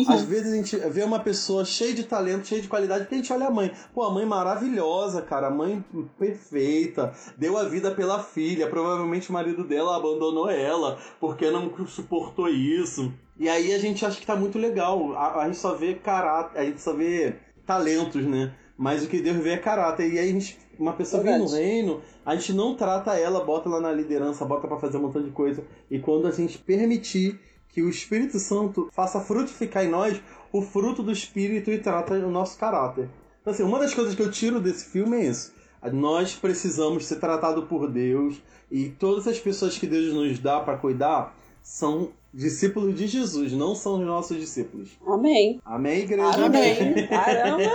Às 0.08 0.22
vezes 0.22 0.52
a 0.52 0.56
gente 0.56 0.76
vê 0.76 1.02
uma 1.02 1.18
pessoa 1.18 1.64
cheia 1.64 1.92
de 1.92 2.04
talento, 2.04 2.46
cheia 2.46 2.62
de 2.62 2.68
qualidade, 2.68 3.02
porque 3.02 3.16
a 3.16 3.18
gente 3.18 3.32
olha 3.32 3.46
a 3.46 3.50
mãe. 3.50 3.72
Pô, 3.92 4.04
a 4.04 4.12
mãe 4.12 4.24
maravilhosa, 4.24 5.20
cara. 5.22 5.48
A 5.48 5.50
mãe 5.50 5.84
perfeita. 6.18 7.12
Deu 7.36 7.56
a 7.56 7.64
vida 7.64 7.90
pela 7.90 8.22
filha. 8.22 8.68
Provavelmente 8.68 9.30
o 9.30 9.32
marido 9.32 9.64
dela 9.64 9.96
abandonou 9.96 10.48
ela 10.48 10.98
porque 11.18 11.50
não 11.50 11.72
suportou 11.86 12.48
isso. 12.48 13.12
E 13.38 13.48
aí 13.48 13.72
a 13.72 13.78
gente 13.78 14.04
acha 14.04 14.20
que 14.20 14.26
tá 14.26 14.36
muito 14.36 14.58
legal. 14.58 15.14
A, 15.14 15.42
a 15.42 15.46
gente 15.46 15.58
só 15.58 15.74
vê 15.74 15.94
caráter, 15.94 16.58
a 16.58 16.64
gente 16.64 16.80
só 16.80 16.92
vê 16.94 17.34
talentos, 17.66 18.24
né? 18.24 18.54
Mas 18.76 19.04
o 19.04 19.08
que 19.08 19.20
Deus 19.20 19.38
vê 19.38 19.50
é 19.50 19.56
caráter. 19.58 20.12
E 20.12 20.18
aí 20.18 20.28
a 20.28 20.32
gente, 20.32 20.58
uma 20.78 20.92
pessoa 20.92 21.22
vem 21.22 21.38
no 21.38 21.46
Verdade. 21.46 21.62
reino, 21.62 22.00
a 22.24 22.34
gente 22.34 22.52
não 22.52 22.74
trata 22.74 23.18
ela, 23.18 23.44
bota 23.44 23.68
ela 23.68 23.80
na 23.80 23.92
liderança, 23.92 24.44
bota 24.44 24.68
pra 24.68 24.78
fazer 24.78 24.98
um 24.98 25.02
montão 25.02 25.22
de 25.22 25.30
coisa. 25.30 25.64
E 25.90 25.98
quando 25.98 26.26
a 26.26 26.30
gente 26.30 26.58
permitir 26.58 27.40
que 27.72 27.82
o 27.82 27.88
Espírito 27.88 28.38
Santo 28.38 28.88
faça 28.92 29.20
frutificar 29.20 29.84
em 29.84 29.90
nós 29.90 30.20
o 30.52 30.62
fruto 30.62 31.02
do 31.02 31.12
Espírito 31.12 31.70
e 31.70 31.78
trata 31.78 32.14
o 32.14 32.30
nosso 32.30 32.58
caráter. 32.58 33.08
Então, 33.40 33.52
assim, 33.52 33.62
uma 33.62 33.78
das 33.78 33.94
coisas 33.94 34.14
que 34.14 34.22
eu 34.22 34.30
tiro 34.30 34.60
desse 34.60 34.86
filme 34.86 35.16
é 35.16 35.26
isso. 35.26 35.54
Nós 35.92 36.34
precisamos 36.34 37.06
ser 37.06 37.16
tratados 37.16 37.64
por 37.64 37.88
Deus 37.88 38.42
e 38.70 38.90
todas 38.90 39.26
as 39.26 39.38
pessoas 39.38 39.78
que 39.78 39.86
Deus 39.86 40.12
nos 40.12 40.38
dá 40.38 40.60
para 40.60 40.76
cuidar 40.76 41.34
são 41.62 42.12
discípulos 42.32 42.94
de 42.94 43.06
Jesus, 43.06 43.52
não 43.52 43.74
são 43.74 43.98
os 43.98 44.06
nossos 44.06 44.36
discípulos. 44.36 44.90
Amém. 45.06 45.60
Amém, 45.64 46.00
igreja? 46.00 46.44
Amém. 46.44 47.08
Caramba. 47.08 47.70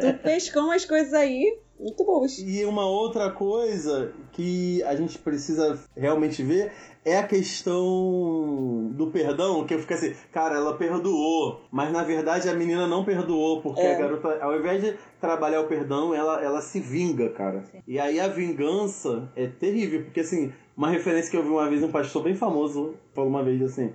Tu 0.00 0.22
pescou 0.22 0.64
umas 0.64 0.84
coisas 0.84 1.12
aí 1.14 1.58
muito 1.78 2.04
boas. 2.04 2.38
E 2.38 2.64
uma 2.64 2.86
outra 2.86 3.30
coisa 3.30 4.12
que 4.32 4.82
a 4.82 4.94
gente 4.96 5.18
precisa 5.18 5.78
realmente 5.96 6.42
ver 6.42 6.72
é 7.04 7.18
a 7.18 7.26
questão 7.26 8.90
do 8.92 9.06
perdão, 9.10 9.64
que 9.64 9.74
eu 9.74 9.78
fico 9.78 9.94
assim, 9.94 10.14
cara, 10.32 10.56
ela 10.56 10.76
perdoou, 10.76 11.62
mas 11.70 11.92
na 11.92 12.02
verdade 12.02 12.48
a 12.48 12.54
menina 12.54 12.86
não 12.86 13.04
perdoou, 13.04 13.62
porque 13.62 13.80
É. 13.80 13.94
a 13.94 13.98
garota, 13.98 14.38
ao 14.42 14.56
invés 14.58 14.82
de 14.82 14.94
trabalhar 15.20 15.60
o 15.60 15.66
perdão, 15.68 16.14
ela, 16.14 16.42
ela 16.42 16.60
se 16.60 16.80
vinga, 16.80 17.30
cara. 17.30 17.64
E 17.86 17.98
aí 17.98 18.20
a 18.20 18.28
vingança 18.28 19.30
é 19.34 19.46
terrível, 19.46 20.04
porque 20.04 20.20
assim, 20.20 20.52
uma 20.76 20.88
referência 20.90 21.30
que 21.30 21.36
eu 21.36 21.42
vi 21.42 21.48
uma 21.48 21.68
vez 21.68 21.82
um 21.82 21.90
pastor 21.90 22.22
bem 22.22 22.34
famoso 22.34 22.94
falou 23.14 23.30
uma 23.30 23.42
vez 23.42 23.62
assim, 23.62 23.92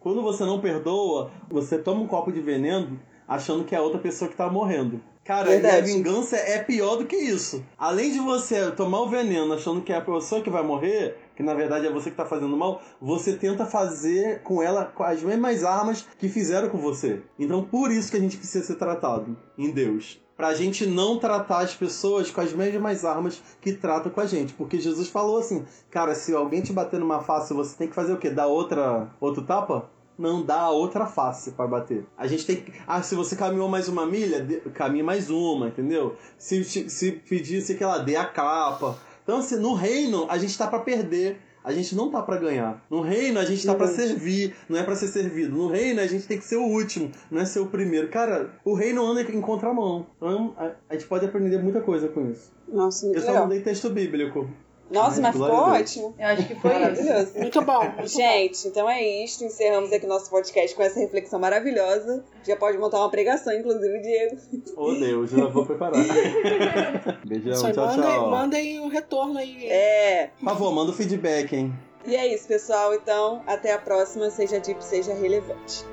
quando 0.00 0.22
você 0.22 0.44
não 0.44 0.60
perdoa, 0.60 1.30
você 1.48 1.78
toma 1.78 2.00
um 2.00 2.06
copo 2.06 2.32
de 2.32 2.40
veneno 2.40 2.98
achando 3.28 3.64
que 3.64 3.74
é 3.74 3.78
a 3.78 3.82
outra 3.82 3.98
pessoa 4.00 4.30
que 4.30 4.36
tá 4.36 4.48
morrendo. 4.50 5.00
Cara, 5.26 5.52
e 5.56 5.66
a 5.66 5.80
vingança 5.80 6.36
é 6.36 6.62
pior 6.62 6.96
do 6.96 7.04
que 7.04 7.16
isso. 7.16 7.64
Além 7.76 8.12
de 8.12 8.20
você 8.20 8.70
tomar 8.70 9.00
o 9.00 9.08
veneno 9.08 9.54
achando 9.54 9.80
que 9.80 9.92
é 9.92 9.96
a 9.96 10.00
pessoa 10.00 10.40
que 10.40 10.48
vai 10.48 10.62
morrer, 10.62 11.18
que 11.34 11.42
na 11.42 11.52
verdade 11.52 11.84
é 11.84 11.90
você 11.90 12.10
que 12.10 12.16
tá 12.16 12.24
fazendo 12.24 12.56
mal, 12.56 12.80
você 13.00 13.32
tenta 13.32 13.66
fazer 13.66 14.42
com 14.42 14.62
ela 14.62 14.84
com 14.84 15.02
as 15.02 15.20
mesmas 15.24 15.64
armas 15.64 16.06
que 16.16 16.28
fizeram 16.28 16.68
com 16.68 16.78
você. 16.78 17.22
Então 17.36 17.64
por 17.64 17.90
isso 17.90 18.08
que 18.08 18.16
a 18.16 18.20
gente 18.20 18.36
precisa 18.36 18.64
ser 18.64 18.76
tratado 18.76 19.36
em 19.58 19.72
Deus. 19.72 20.22
Pra 20.36 20.54
gente 20.54 20.86
não 20.86 21.18
tratar 21.18 21.60
as 21.60 21.74
pessoas 21.74 22.30
com 22.30 22.42
as 22.42 22.52
mesmas 22.52 23.04
armas 23.04 23.42
que 23.60 23.72
tratam 23.72 24.12
com 24.12 24.20
a 24.20 24.26
gente. 24.26 24.52
Porque 24.52 24.78
Jesus 24.78 25.08
falou 25.08 25.38
assim, 25.38 25.64
cara, 25.90 26.14
se 26.14 26.34
alguém 26.34 26.60
te 26.60 26.72
bater 26.72 27.00
numa 27.00 27.20
face, 27.20 27.52
você 27.52 27.76
tem 27.76 27.88
que 27.88 27.94
fazer 27.94 28.12
o 28.12 28.18
quê? 28.18 28.30
Dar 28.30 28.46
outra, 28.46 29.08
outro 29.18 29.42
tapa? 29.42 29.90
Não 30.18 30.44
dá 30.44 30.60
a 30.60 30.70
outra 30.70 31.06
face 31.06 31.52
para 31.52 31.66
bater. 31.66 32.06
A 32.16 32.26
gente 32.26 32.46
tem 32.46 32.56
que. 32.56 32.72
Ah, 32.86 33.02
se 33.02 33.14
você 33.14 33.36
caminhou 33.36 33.68
mais 33.68 33.88
uma 33.88 34.06
milha, 34.06 34.44
caminhe 34.74 35.02
mais 35.02 35.30
uma, 35.30 35.68
entendeu? 35.68 36.16
Se, 36.38 36.64
se 36.64 37.12
pedir, 37.12 37.60
sei 37.60 37.76
que 37.76 37.84
ela 37.84 37.98
dê 37.98 38.16
a 38.16 38.24
capa. 38.24 38.98
Então, 39.22 39.38
assim, 39.38 39.56
no 39.56 39.74
reino, 39.74 40.26
a 40.30 40.38
gente 40.38 40.56
tá 40.56 40.66
para 40.66 40.80
perder. 40.80 41.40
A 41.64 41.72
gente 41.72 41.96
não 41.96 42.12
tá 42.12 42.22
para 42.22 42.36
ganhar. 42.36 42.80
No 42.88 43.00
reino, 43.00 43.40
a 43.40 43.44
gente 43.44 43.66
tá 43.66 43.74
para 43.74 43.88
servir, 43.88 44.54
não 44.68 44.78
é 44.78 44.84
para 44.84 44.94
ser 44.94 45.08
servido. 45.08 45.56
No 45.56 45.66
reino, 45.66 46.00
a 46.00 46.06
gente 46.06 46.24
tem 46.24 46.38
que 46.38 46.44
ser 46.44 46.54
o 46.54 46.62
último, 46.62 47.10
não 47.28 47.42
é 47.42 47.44
ser 47.44 47.58
o 47.58 47.66
primeiro. 47.66 48.08
Cara, 48.08 48.52
o 48.64 48.72
reino 48.72 49.04
anda 49.04 49.22
em 49.22 49.40
contramão. 49.40 50.06
Então, 50.16 50.54
a, 50.56 50.94
gente 50.94 51.08
pode 51.08 51.26
aprender 51.26 51.58
muita 51.60 51.80
coisa 51.80 52.06
com 52.06 52.30
isso. 52.30 52.52
Nossa, 52.68 53.08
Eu 53.08 53.20
só 53.20 53.26
legal. 53.26 53.42
não 53.42 53.48
dei 53.48 53.62
texto 53.62 53.90
bíblico. 53.90 54.48
Nossa, 54.90 55.20
mas 55.20 55.32
ficou 55.32 55.46
a 55.52 55.64
Deus. 55.78 55.80
ótimo. 55.80 56.14
Eu 56.18 56.26
acho 56.28 56.46
que 56.46 56.54
foi 56.54 56.70
isso. 56.70 56.80
Maravilhoso. 56.80 57.38
Muito 57.38 57.62
bom. 57.62 57.84
muito 57.96 58.08
Gente, 58.08 58.68
então 58.68 58.88
é 58.88 59.02
isto. 59.24 59.44
Encerramos 59.44 59.92
aqui 59.92 60.06
nosso 60.06 60.30
podcast 60.30 60.76
com 60.76 60.82
essa 60.82 61.00
reflexão 61.00 61.38
maravilhosa. 61.40 62.24
Já 62.44 62.56
pode 62.56 62.78
montar 62.78 62.98
uma 62.98 63.10
pregação, 63.10 63.52
inclusive, 63.52 64.00
Diego. 64.00 64.36
Oh, 64.76 64.92
Deus, 64.92 65.30
já 65.30 65.46
vou 65.46 65.66
preparar. 65.66 65.94
bom. 65.94 67.12
Beijão, 67.26 67.54
Só 67.56 67.72
tchau, 67.72 67.86
mandem, 67.86 68.02
tchau. 68.04 68.30
mandem 68.30 68.80
o 68.80 68.88
retorno 68.88 69.38
aí. 69.38 69.66
É. 69.68 70.30
Por 70.38 70.44
favor, 70.44 70.72
manda 70.72 70.92
o 70.92 70.94
feedback, 70.94 71.52
hein? 71.54 71.74
E 72.06 72.14
é 72.14 72.32
isso, 72.32 72.46
pessoal. 72.46 72.94
Então, 72.94 73.42
até 73.46 73.72
a 73.72 73.78
próxima. 73.78 74.30
Seja 74.30 74.60
deep, 74.60 74.84
seja 74.84 75.12
relevante. 75.14 75.84